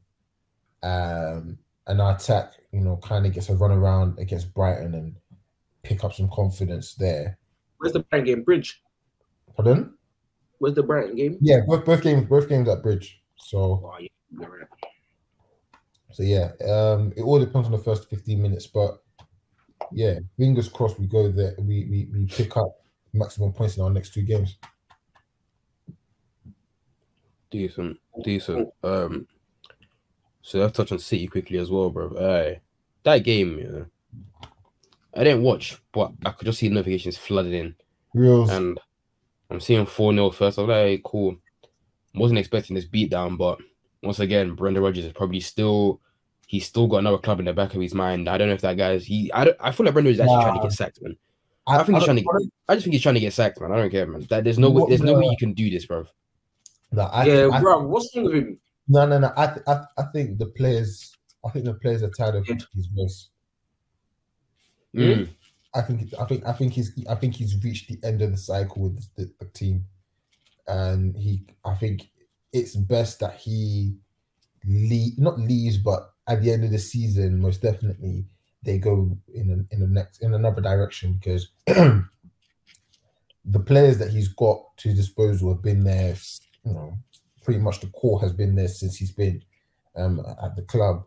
[0.83, 5.15] um, and our attack, you know, kind of gets a run around against Brighton and
[5.83, 7.39] pick up some confidence there.
[7.79, 8.43] Where's the Brighton game?
[8.43, 8.83] Bridge.
[9.57, 9.95] Pardon?
[10.61, 11.39] Was the Brighton game?
[11.41, 13.21] Yeah, both both games both games at Bridge.
[13.37, 14.09] So oh, yeah.
[16.13, 19.03] So yeah, um, it all depends on the first 15 minutes, but
[19.93, 21.55] yeah, fingers crossed we go there.
[21.59, 22.77] We we, we pick up
[23.13, 24.57] maximum points in our next two games.
[27.51, 28.69] Decent, decent.
[28.85, 29.27] Um,
[30.43, 32.15] so I've touched on City quickly as well, bro.
[32.17, 32.61] Hey,
[33.03, 33.87] that game, you know,
[35.15, 37.75] I didn't watch, but I could just see notifications flooding in.
[38.15, 38.51] Reals.
[38.51, 38.79] And
[39.51, 40.59] I'm seeing 4 0 first.
[40.59, 41.37] I'm like, hey, cool.
[42.15, 43.59] Wasn't expecting this beatdown, but
[44.03, 46.01] once again, Brendan Rodgers is probably still
[46.47, 48.29] he's still got another club in the back of his mind.
[48.29, 50.37] I don't know if that guy's he I don't I feel like Brendan is actually
[50.37, 50.43] nah.
[50.43, 51.17] trying to get sacked, man.
[51.67, 53.33] I, I think I he's trying to get, I just think he's trying to get
[53.33, 53.73] sacked, man.
[53.73, 54.27] I don't care, man.
[54.31, 56.07] That there's no way there's no way you can do this, bro.
[56.93, 58.59] No, I, yeah, I, bro, what's wrong with him?
[58.89, 59.33] No, no, no.
[59.37, 62.87] I, th- I, I think the players, I think the players are tired of his
[62.87, 63.29] voice.
[64.97, 65.29] Mm.
[65.75, 68.37] I think I think I think he's I think he's reached the end of the
[68.37, 69.85] cycle with the, the, team,
[70.67, 72.11] and he I think
[72.53, 73.95] it's best that he
[74.67, 78.27] leave not leaves, but at the end of the season, most definitely
[78.63, 82.01] they go in a, in the next in another direction because the
[83.65, 86.17] players that he's got to his disposal have been there.
[86.65, 86.99] You know,
[87.45, 89.43] pretty much the core has been there since he's been
[89.97, 91.05] um, at the club,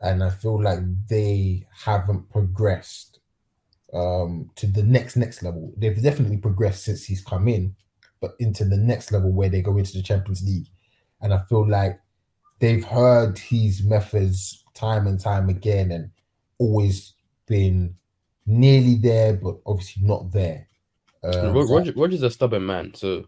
[0.00, 3.09] and I feel like they haven't progressed
[3.92, 5.72] um, to the next next level.
[5.76, 7.74] They've definitely progressed since he's come in,
[8.20, 10.68] but into the next level where they go into the Champions League.
[11.20, 12.00] And I feel like
[12.60, 16.10] they've heard his methods time and time again and
[16.58, 17.14] always
[17.46, 17.94] been
[18.46, 20.68] nearly there, but obviously not there.
[21.22, 23.26] Um, Roger, Roger's a stubborn man, so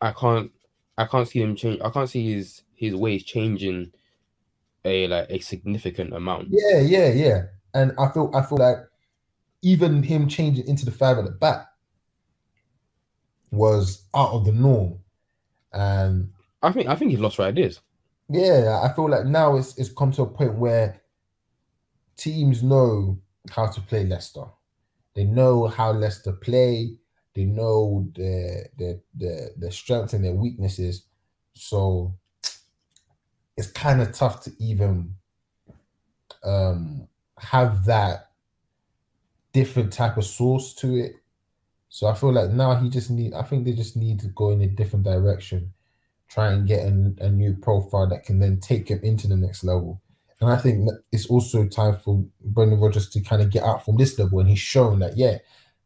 [0.00, 0.50] I can't
[0.96, 1.80] I can't see him change.
[1.82, 3.92] I can't see his his ways changing
[4.84, 6.48] a like a significant amount.
[6.50, 7.42] Yeah, yeah, yeah.
[7.74, 8.78] And I feel I feel like
[9.62, 11.66] even him changing into the five at the back
[13.50, 14.98] was out of the norm.
[15.72, 16.30] And
[16.62, 17.80] I think I think he lost right ideas.
[18.28, 21.00] Yeah, I feel like now it's it's come to a point where
[22.16, 23.20] teams know
[23.50, 24.44] how to play Leicester.
[25.14, 26.96] They know how Leicester play.
[27.34, 31.04] They know their their their, their strengths and their weaknesses.
[31.54, 32.14] So
[33.56, 35.14] it's kind of tough to even
[36.44, 37.08] um,
[37.38, 38.29] have that
[39.52, 41.16] different type of source to it.
[41.88, 43.34] So I feel like now he just need.
[43.34, 45.72] I think they just need to go in a different direction,
[46.28, 49.64] try and get a, a new profile that can then take him into the next
[49.64, 50.00] level.
[50.40, 53.96] And I think it's also time for Brendan Rodgers to kind of get out from
[53.96, 54.40] this level.
[54.40, 55.38] And he's shown that yeah,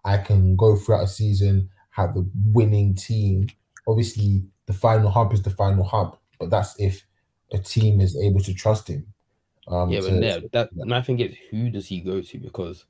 [0.05, 3.49] I can go throughout a season, have a winning team.
[3.89, 7.05] Obviously, the final hub is the final hub, but that's if
[7.53, 9.07] a team is able to trust him.
[9.67, 12.39] Um, yeah, but to, yeah, that, and I think it's who does he go to
[12.39, 12.85] because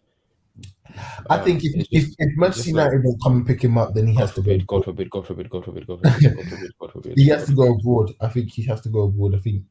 [1.29, 3.63] I Um, think if, it's if, if Manchester just like- United don't come and pick
[3.63, 4.57] him up, then he has to go.
[4.67, 7.15] God forbid, God forbid, God forbid, God forbid, God forbid, God forbid, God forbid.
[7.17, 8.15] He has to go abroad.
[8.21, 9.35] I think he has to go abroad.
[9.35, 9.65] I think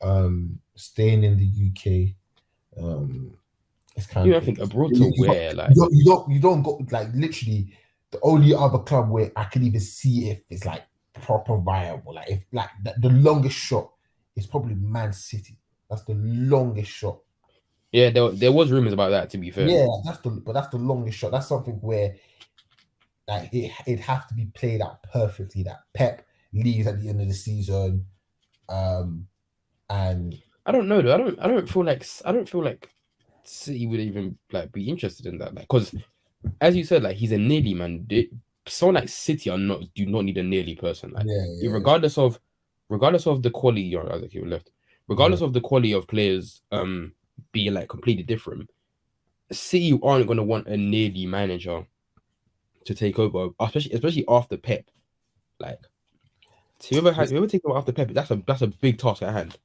[0.00, 3.34] um, staying in the UK, um,
[3.96, 4.42] it's kind You of.
[4.42, 6.80] I think abroad to you got- where, like, you don't, you don't you don't go
[6.90, 7.72] like literally
[8.10, 10.82] the only other club where I can even see if it's like
[11.14, 12.14] proper viable.
[12.14, 13.90] Like if like the, the longest shot
[14.36, 15.56] is probably Man City.
[15.90, 17.18] That's the longest shot.
[17.92, 19.30] Yeah, there, there was rumors about that.
[19.30, 21.30] To be fair, Yeah, that's the but that's the longest shot.
[21.30, 22.16] That's something where
[23.28, 25.62] like it it have to be played out perfectly.
[25.62, 28.06] That Pep leaves at the end of the season,
[28.68, 29.26] um,
[29.90, 31.14] and I don't know though.
[31.14, 31.38] I don't.
[31.38, 32.06] I don't feel like.
[32.24, 32.88] I don't feel like
[33.44, 35.54] City would even like be interested in that.
[35.54, 35.94] Like, because
[36.60, 38.06] as you said, like he's a nearly man.
[38.66, 41.12] Someone like City are not do not need a nearly person.
[41.12, 42.38] Like, yeah, yeah, regardless of,
[42.88, 43.94] regardless of the quality.
[43.94, 44.70] Or as you left,
[45.08, 47.12] regardless of the quality of players, um,
[47.52, 48.70] being like completely different.
[49.50, 51.86] City aren't going to want a nearly manager
[52.84, 54.84] to take over, especially especially after Pep.
[55.60, 55.80] Like,
[56.88, 59.56] whoever has whoever take over after Pep, that's a that's a big task at hand.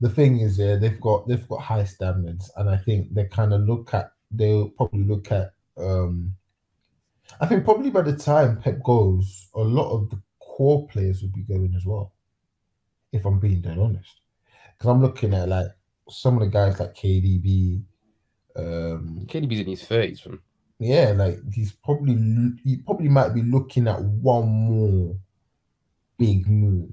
[0.00, 3.52] the thing is, yeah, they've got they've got high standards, and I think they kind
[3.54, 5.52] of look at they'll probably look at.
[5.76, 6.34] um
[7.40, 11.30] I think probably by the time Pep goes, a lot of the core players will
[11.30, 12.12] be going as well.
[13.12, 14.20] If I'm being dead honest,
[14.76, 15.68] because I'm looking at like
[16.08, 17.82] some of the guys like KDB.
[18.56, 20.40] Um, KDB's in his thirties, from
[20.78, 22.14] yeah, like he's probably
[22.64, 25.16] he probably might be looking at one more
[26.18, 26.90] big move.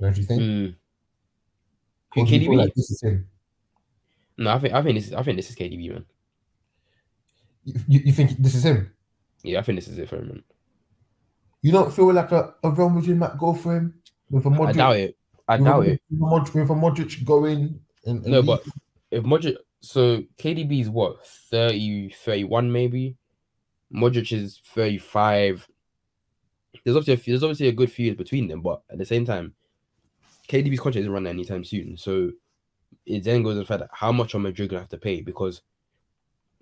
[0.00, 0.42] Don't you think?
[0.42, 0.74] Mm.
[2.16, 2.56] Or do you KDB?
[2.56, 3.28] like this is him?
[4.38, 6.04] No, I think I think this is I think this is KDB, man.
[7.64, 8.92] You, you, you think this is him?
[9.42, 10.42] Yeah, I think this is it for him, man.
[11.62, 13.94] You don't feel like a, a Real Madrid might go for him
[14.30, 14.68] with a Modric?
[14.68, 15.16] I doubt it.
[15.52, 16.00] I a- doubt it.
[16.10, 18.64] Mod- with a Modric going and, and No, but
[19.10, 23.16] if Modric, so KDB is what 30, 31 maybe.
[23.94, 25.68] Modric is thirty five.
[26.84, 29.04] There's obviously a, few- there's obviously a good few years between them, but at the
[29.04, 29.54] same time,
[30.48, 31.96] KDB's contract isn't running anytime soon.
[31.98, 32.30] So
[33.04, 35.20] it then goes to the fact that how much are Madrid gonna have to pay
[35.20, 35.60] because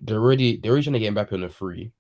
[0.01, 1.93] they're already they're already trying to get Mbappe on a free.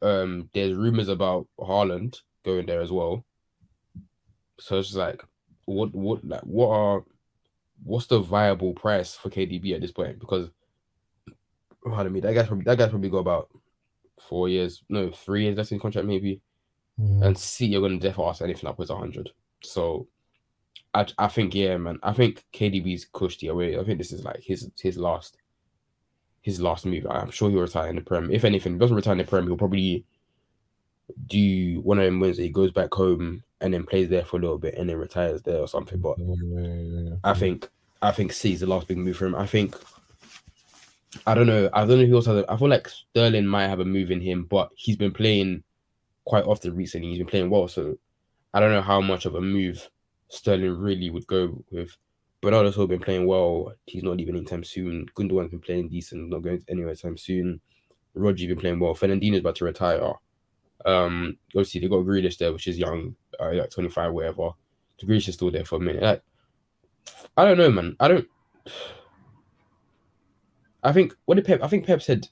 [0.00, 3.24] Um, there's rumors about Haaland going there as well.
[4.58, 5.22] So it's just like,
[5.70, 7.04] what what like what are
[7.82, 10.18] what's the viable price for KDB at this point?
[10.18, 10.50] Because
[11.84, 13.50] pardon me, that guy's probably that guy's probably got about
[14.28, 16.40] four years, no, three years left in contract maybe.
[17.00, 17.24] Mm.
[17.24, 19.30] And see you're gonna definitely ask anything upwards hundred.
[19.62, 20.06] So
[20.94, 21.98] I I think yeah, man.
[22.02, 23.78] I think KDB's cushy away.
[23.78, 25.36] I think this is like his his last
[26.42, 27.06] his last move.
[27.08, 28.30] I'm sure he'll retire in the Prem.
[28.30, 30.04] If anything, if he doesn't retire in the Prem, he'll probably
[31.26, 32.38] do one of them wins.
[32.38, 35.42] He goes back home and then plays there for a little bit and then retires
[35.42, 36.00] there or something.
[36.00, 37.16] But Yeah.
[37.24, 37.68] I think
[38.02, 39.34] I think C is the last big move for him.
[39.34, 39.76] I think
[41.26, 41.68] I don't know.
[41.72, 42.36] I don't know who else has.
[42.36, 45.62] A, I feel like Sterling might have a move in him, but he's been playing
[46.24, 47.08] quite often recently.
[47.08, 47.98] He's been playing well, so
[48.54, 49.88] I don't know how much of a move
[50.28, 51.96] Sterling really would go with.
[52.40, 53.74] Bernardo's also been playing well.
[53.86, 55.06] He's not leaving anytime soon.
[55.14, 57.60] Gundogan's been playing decent, not going anywhere anytime soon.
[58.14, 58.94] Rodri's been playing well.
[58.94, 60.12] Fernandinho's about to retire.
[60.86, 64.50] Um, obviously they got Grealish there, which is young, uh, like 25, whatever.
[64.98, 66.02] The Grealish is still there for a minute.
[66.02, 66.22] Like,
[67.36, 67.96] I don't know, man.
[68.00, 68.28] I don't.
[70.82, 71.62] I think what did Pep?
[71.62, 72.28] I think Pep said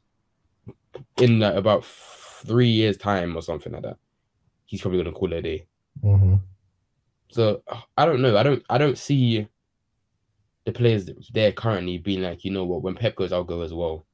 [1.18, 3.98] in like, about three years' time or something like that.
[4.64, 5.66] He's probably gonna call it a day.
[6.02, 6.40] Mhm.
[7.30, 7.62] So
[7.96, 8.36] I don't know.
[8.36, 8.62] I don't.
[8.70, 9.46] I don't see
[10.64, 12.82] the players there currently being like, you know what?
[12.82, 14.06] When Pep goes, I'll go as well.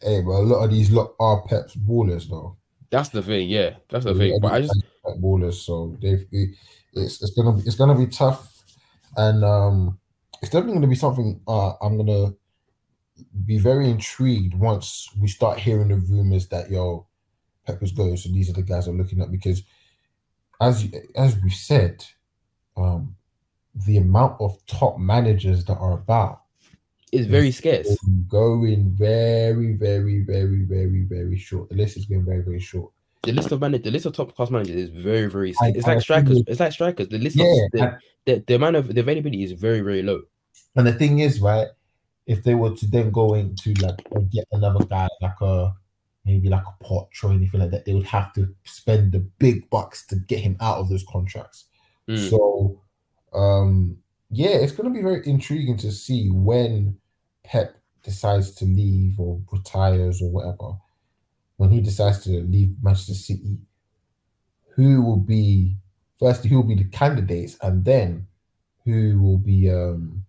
[0.00, 2.56] Hey, but a lot of these lot are Pep's ballers though.
[2.92, 3.48] That's the thing.
[3.50, 4.40] Yeah, that's the lot thing.
[4.40, 4.84] But I just
[5.20, 6.56] ballers, so they've it-
[6.94, 8.62] it's it's gonna be it's gonna be tough,
[9.16, 9.98] and um,
[10.42, 11.40] it's definitely gonna be something.
[11.48, 12.34] Uh, I'm gonna
[13.46, 17.06] be very intrigued once we start hearing the rumors that yo,
[17.66, 18.16] Peppers going.
[18.16, 19.62] So these are the guys I'm looking at because,
[20.60, 22.04] as you- as we said,
[22.76, 23.16] um,
[23.74, 26.41] the amount of top managers that are about
[27.12, 27.96] it's very scarce.
[28.28, 31.68] going very, very, very, very, very short.
[31.68, 32.90] The list is going very, very short.
[33.22, 35.50] The list of managers, the list of top class managers is very, very.
[35.50, 35.74] I- Scarce.
[35.76, 36.42] It's I like strikers.
[36.46, 37.08] It's like strikers.
[37.08, 40.02] The list Yeah, of the, and- the, the amount of the availability is very, very
[40.02, 40.22] low.
[40.74, 41.68] And the thing is, right,
[42.26, 43.98] if they were to then go into like
[44.30, 45.74] get another guy like a
[46.24, 49.68] maybe like a Poch or anything like that, they would have to spend the big
[49.70, 51.64] bucks to get him out of those contracts.
[52.08, 52.30] Mm.
[52.30, 52.80] So
[53.34, 53.98] um
[54.30, 56.96] yeah, it's gonna be very intriguing to see when
[57.44, 60.78] Pep decides to leave or retires or whatever.
[61.56, 63.58] When he decides to leave Manchester City,
[64.74, 65.76] who will be
[66.18, 68.26] firstly who will be the candidates and then
[68.84, 70.24] who will be um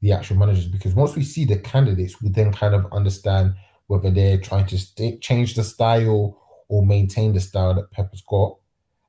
[0.00, 3.54] the actual managers because once we see the candidates, we then kind of understand
[3.86, 6.38] whether they're trying to stay, change the style
[6.68, 8.56] or maintain the style that Pep has got.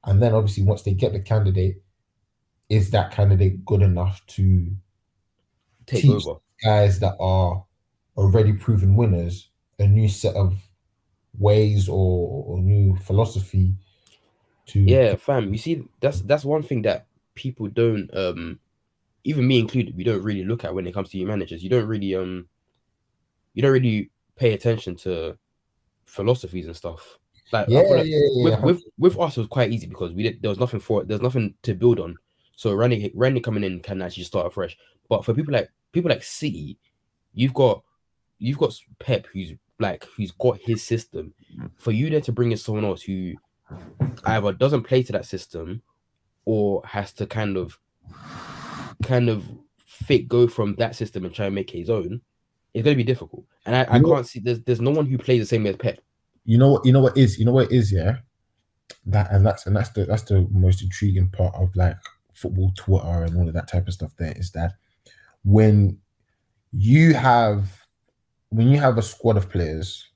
[0.04, 1.82] And then obviously, once they get the candidate,
[2.68, 4.72] is that candidate good enough to
[5.86, 6.40] Take teach over.
[6.64, 7.64] Guys that are
[8.18, 10.58] already proven winners a new set of
[11.38, 13.74] ways or, or new philosophy
[14.68, 15.52] to Yeah, fam.
[15.52, 18.60] You see, that's that's one thing that people don't um
[19.24, 21.64] even me included, we don't really look at when it comes to your managers.
[21.64, 22.48] You don't really um
[23.54, 25.38] you don't really pay attention to
[26.06, 27.18] philosophies and stuff.
[27.52, 28.60] Like yeah, feel yeah, yeah, with, yeah.
[28.60, 31.08] with with us it was quite easy because we did there was nothing for it
[31.08, 32.16] there's nothing to build on.
[32.56, 34.78] So Randy Randy coming in can actually start afresh.
[35.10, 36.78] But for people like people like City,
[37.34, 37.84] you've got
[38.40, 41.34] you've got Pep who's like who's got his system.
[41.78, 43.34] For you there to bring in someone else who
[44.26, 45.82] either doesn't play to that system
[46.46, 47.78] or has to kind of
[49.04, 49.44] kind of
[49.86, 52.22] fit go from that system and try and make his own,
[52.74, 53.44] it's gonna be difficult.
[53.66, 55.76] And I, I can't see there's there's no one who plays the same way as
[55.78, 56.00] Pep.
[56.46, 58.18] you know what you know what is you know what is yeah
[59.06, 61.96] that and that's and that's the that's the most intriguing part of like
[62.34, 64.74] football twitter and all of that type of stuff there is that
[65.44, 65.98] when
[66.72, 67.86] you have
[68.50, 70.08] when you have a squad of players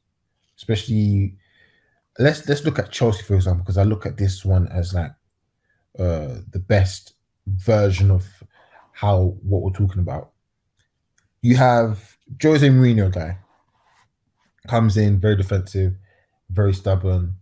[0.57, 1.35] especially
[2.19, 5.11] let's let's look at chelsea for example because i look at this one as like
[5.99, 7.13] uh the best
[7.47, 8.25] version of
[8.91, 10.31] how what we're talking about
[11.41, 13.37] you have jose Mourinho guy
[14.67, 15.95] comes in very defensive
[16.49, 17.35] very stubborn.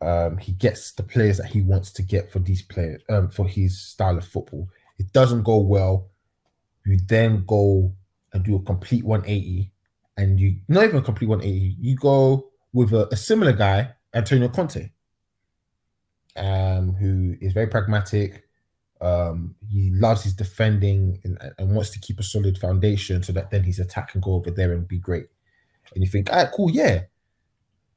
[0.00, 3.46] Um, he gets the players that he wants to get for these players, um, for
[3.46, 4.68] his style of football.
[4.98, 6.08] It doesn't go well.
[6.84, 7.94] You then go
[8.32, 9.70] and do a complete 180,
[10.16, 11.76] and you not even a complete 180.
[11.80, 14.90] You go with a, a similar guy, Antonio Conte,
[16.36, 18.44] um, who is very pragmatic.
[19.00, 23.50] Um, he loves his defending and, and wants to keep a solid foundation so that
[23.50, 25.26] then his attack can go over there and be great.
[25.94, 27.02] And you think, all right, cool, yeah,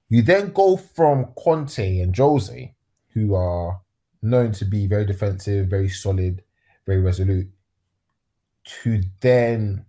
[0.10, 2.74] you then go from Conte and Jose,
[3.14, 3.82] who are
[4.22, 6.44] known to be very defensive, very solid,
[6.86, 7.50] very resolute,
[8.66, 9.86] to then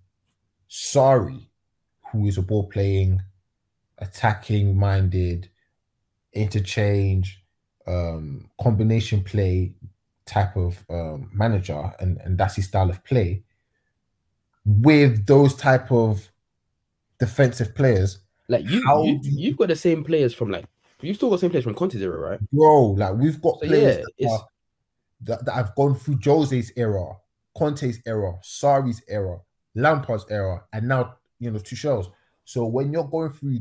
[0.71, 1.47] Sarri,
[2.13, 3.23] who is a ball playing,
[3.99, 5.49] attacking minded,
[6.33, 7.43] interchange,
[7.87, 9.75] um, combination play
[10.27, 13.43] type of um, manager, and, and that's his style of play.
[14.65, 16.31] With those type of
[17.19, 20.67] defensive players, Like you, How you do you- you've got the same players from like
[21.01, 22.41] you've still got the same players from Conte's era, right?
[22.53, 22.91] bro.
[22.91, 24.47] Like we've got So players yeah, that, are-
[25.23, 27.17] that, that have gone through Jose's era,
[27.57, 29.39] Conte's era, Sarri's era,
[29.75, 32.11] Lampard's era, and now you know two Tuchel's.
[32.45, 33.61] So when you're going through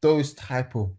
[0.00, 0.92] those type of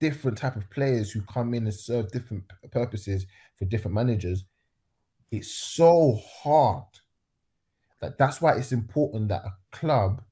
[0.00, 4.44] different type of players who come in and serve different purposes for different managers,
[5.30, 6.84] it's so hard.
[8.00, 10.22] That that's why it's important that a club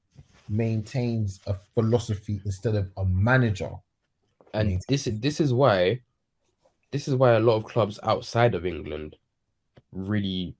[0.49, 3.71] maintains a philosophy instead of a manager.
[4.53, 5.99] and this is this is why
[6.91, 9.15] this is why a lot of clubs outside of England
[9.95, 10.55] really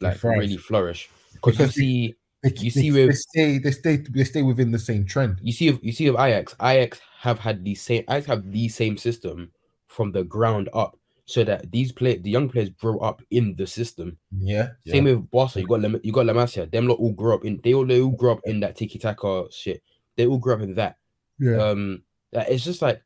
[0.00, 3.96] like really flourish because you see They, You they, see they with- stay they stay
[3.98, 5.38] they stay within the same trend.
[5.42, 8.96] you see you see of Ajax Ajax have had the same Ajax have the same
[8.96, 9.52] system
[9.86, 13.66] from the ground up so that these play the young players grow up in the
[13.66, 14.70] system Yeah.
[14.88, 15.60] Same with Barca.
[15.60, 16.68] You got Lem- you got La Masia.
[16.68, 17.60] Them lot all grew up in.
[17.62, 19.80] They all they all grew up in that tiki taka shit.
[20.16, 20.96] They all grew up in that.
[21.38, 21.58] yeah.
[21.62, 22.02] Um,
[22.32, 23.00] that it's just like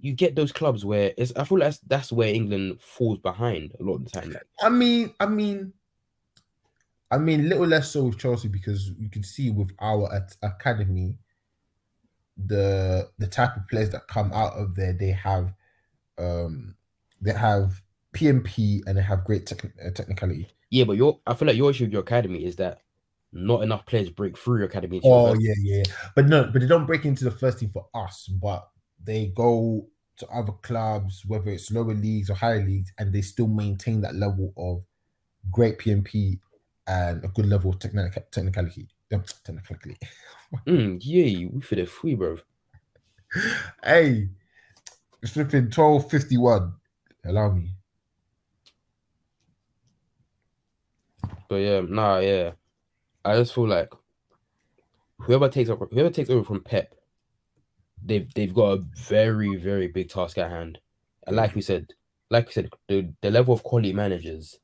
[0.00, 1.32] you get those clubs where it's.
[1.36, 4.30] I feel like that's that's where England falls behind a lot of the time.
[4.30, 5.72] Like, I mean, I mean,
[7.10, 11.16] I mean, little less so with Chelsea because you can see with our at- academy,
[12.46, 15.52] the the type of players that come out of there, they have,
[16.18, 16.76] um,
[17.20, 17.82] they have
[18.14, 20.48] PMP and they have great techni- uh, technicality.
[20.70, 22.82] yeah, but your I feel like your issue with your academy is that
[23.32, 25.00] not enough players break through your academy.
[25.04, 25.82] Oh yeah, yeah,
[26.14, 28.68] but no, but they don't break into the first team for us, but
[29.04, 29.86] they go
[30.18, 34.14] to other clubs, whether it's lower leagues or higher leagues, and they still maintain that
[34.14, 34.82] level of
[35.50, 36.38] great PMP
[36.86, 38.88] and a good level of technical technicality.
[39.12, 39.98] Um, technicality.
[40.66, 42.38] Mm, yeah, we for the free, bro.
[43.84, 44.30] hey,
[45.22, 46.72] it's flipping twelve fifty one.
[47.26, 47.74] Allow me.
[51.48, 52.52] But yeah, nah, yeah.
[53.26, 53.92] I just feel like
[55.18, 56.94] whoever takes over, whoever takes over from Pep,
[58.04, 60.78] they've they've got a very very big task at hand.
[61.26, 61.92] And like we said,
[62.30, 64.58] like we said, the, the level of quality managers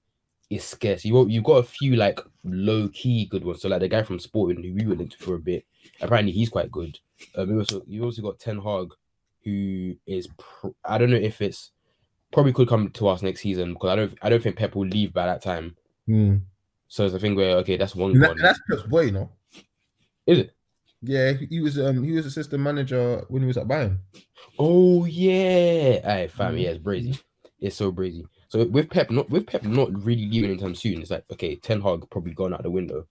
[0.50, 1.04] is scarce.
[1.04, 3.62] You you've got a few like low key good ones.
[3.62, 5.64] So like the guy from Sporting who we were linked to for a bit.
[6.00, 6.98] Apparently he's quite good.
[7.36, 8.88] Um, you also you also got Ten Hag,
[9.44, 11.70] who is pr- I don't know if it's
[12.32, 14.86] probably could come to us next season because I don't I don't think Pep will
[14.86, 15.76] leave by that time.
[16.06, 16.36] Hmm.
[16.88, 18.12] So it's a thing where okay, that's one.
[18.12, 19.30] And that- that's Pep's boy, you know.
[20.26, 20.52] Is it?
[21.06, 23.98] Yeah, he, was um he was assistant manager when he was at Bayern.
[24.58, 26.62] Oh yeah, hey fam, Mhm.
[26.62, 27.22] yeah, it's brazy.
[27.60, 28.24] It's so brazy.
[28.48, 31.00] So with Pep, not with Pep, not really leaving anytime soon.
[31.02, 33.06] It's like okay, Ten Hag probably gone out the window,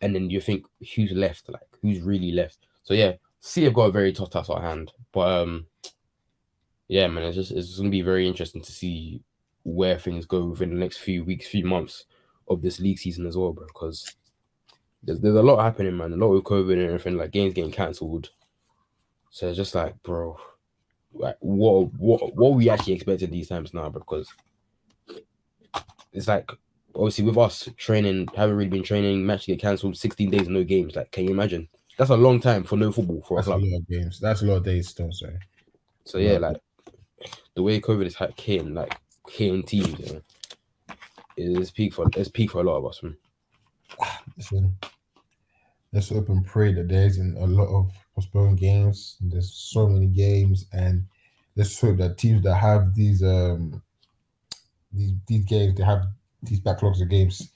[0.00, 0.64] and then you think
[0.94, 1.48] who's left?
[1.48, 2.58] Like who's really left?
[2.82, 5.66] So yeah, see, I've got a very tough task at hand, but um,
[6.88, 9.22] yeah, man, it's just it's gonna be very interesting to see
[9.62, 12.04] where things go within the next few weeks, few months
[12.48, 13.66] of this league season as well, bro.
[13.66, 14.14] Because
[15.02, 16.12] there's there's a lot happening, man.
[16.12, 18.30] A lot with COVID and everything, like games getting cancelled.
[19.30, 20.38] So it's just like, bro,
[21.14, 24.28] like what what what we actually expected these times now because
[26.12, 26.50] it's like
[26.94, 30.96] obviously with us training haven't really been training match get cancelled 16 days no games
[30.96, 33.62] like can you imagine that's a long time for no football for That's a club
[33.62, 34.20] lot of games.
[34.20, 35.12] That's a lot of days still.
[35.12, 35.38] Sorry.
[36.04, 36.60] so yeah like
[37.54, 38.96] the way covid is like hitting like
[39.28, 40.22] hitting teams you know,
[41.36, 43.16] is peak for it's peak for a lot of us man.
[44.36, 44.76] Listen,
[45.92, 49.16] let's hope and pray that there isn't a lot of postponed games.
[49.20, 51.06] There's so many games, and
[51.56, 53.82] let's hope that teams that have these um
[54.92, 56.06] these these games they have
[56.42, 57.50] these backlogs of games.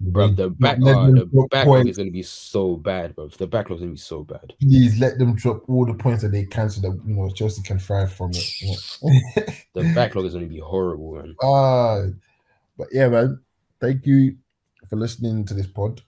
[0.00, 1.90] bro the back uh, the backlog points.
[1.90, 5.34] is gonna be so bad bro the backlog's gonna be so bad Please let them
[5.34, 8.30] drop all the points that they can, so that you know Chelsea can thrive from
[8.30, 9.66] it.
[9.74, 12.04] the backlog is gonna be horrible man Ah,
[12.76, 13.40] but yeah, man.
[13.80, 14.36] Thank you
[14.88, 16.02] for listening to this pod.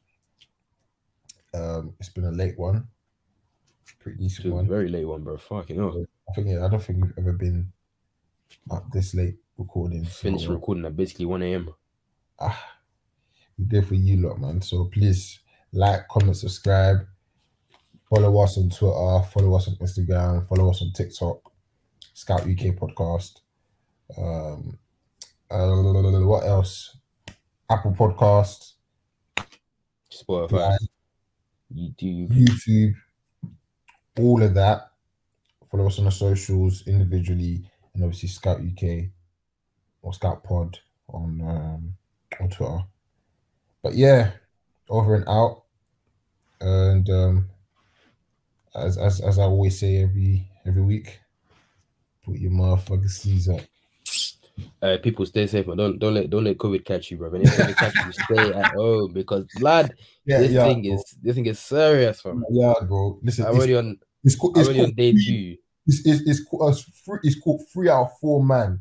[1.55, 2.87] Um, it's been a late one,
[4.01, 4.69] pretty decent one.
[4.69, 7.73] very late one bro fucking hell I think yeah, I don't think we've ever been
[8.71, 10.05] up this late recording.
[10.05, 11.75] so, finished recording at basically 1 a.m
[12.41, 12.75] ah,
[13.59, 14.63] we did for you lot, man.
[14.63, 15.41] So please
[15.73, 16.99] like, comment, subscribe,
[18.09, 21.53] follow us on Twitter, follow us on Instagram, follow us on TikTok,
[22.15, 23.41] Scout UK Podcast.
[24.17, 24.79] Um,
[25.51, 26.97] uh, what else?
[27.71, 28.73] Apple Podcast,
[30.11, 30.77] Spotify.
[30.81, 30.89] You
[31.75, 32.95] do YouTube,
[34.19, 34.91] all of that.
[35.71, 37.63] Follow us on the socials individually,
[37.95, 39.11] and obviously Scout UK
[40.03, 40.79] or Scout Pod
[41.09, 41.95] on um,
[42.41, 42.85] on Twitter.
[43.83, 44.33] But yeah,
[44.89, 45.65] over and out.
[46.61, 47.51] And um,
[48.75, 51.21] as as as I always say every every week,
[52.25, 53.61] put your motherfucking sleeves up.
[54.83, 57.33] Uh, people stay safe, but don't don't let don't let COVID catch you, bro.
[57.35, 59.93] And if COVID catch you, stay at home because blood.
[60.25, 60.95] Yeah, this yeah, thing bro.
[60.95, 62.45] is this thing is serious, fam.
[62.51, 63.19] yeah, bro.
[63.23, 65.57] Listen, I'm it's, already on it's, called, it's, already on day three- two.
[65.87, 68.81] It's, it's, it's called uh, three, it's called three out of four man.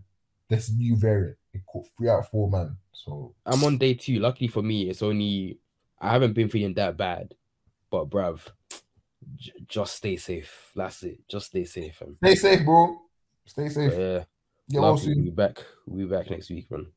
[0.49, 1.37] This new variant.
[1.53, 2.75] It called three out of four man.
[2.91, 4.19] So I'm on day two.
[4.19, 5.59] Luckily for me, it's only
[6.01, 7.33] I haven't been feeling that bad,
[7.89, 8.41] but bruv,
[9.37, 10.71] j- just stay safe.
[10.75, 11.19] That's it.
[11.29, 12.17] Just stay safe, fam.
[12.21, 12.97] stay safe, bro.
[13.45, 14.25] Stay But safe.
[14.67, 15.15] Yeah, Get well love you.
[15.15, 15.63] we'll be back.
[15.85, 16.87] We'll be back next week, man.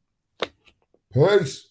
[1.13, 1.70] Peace.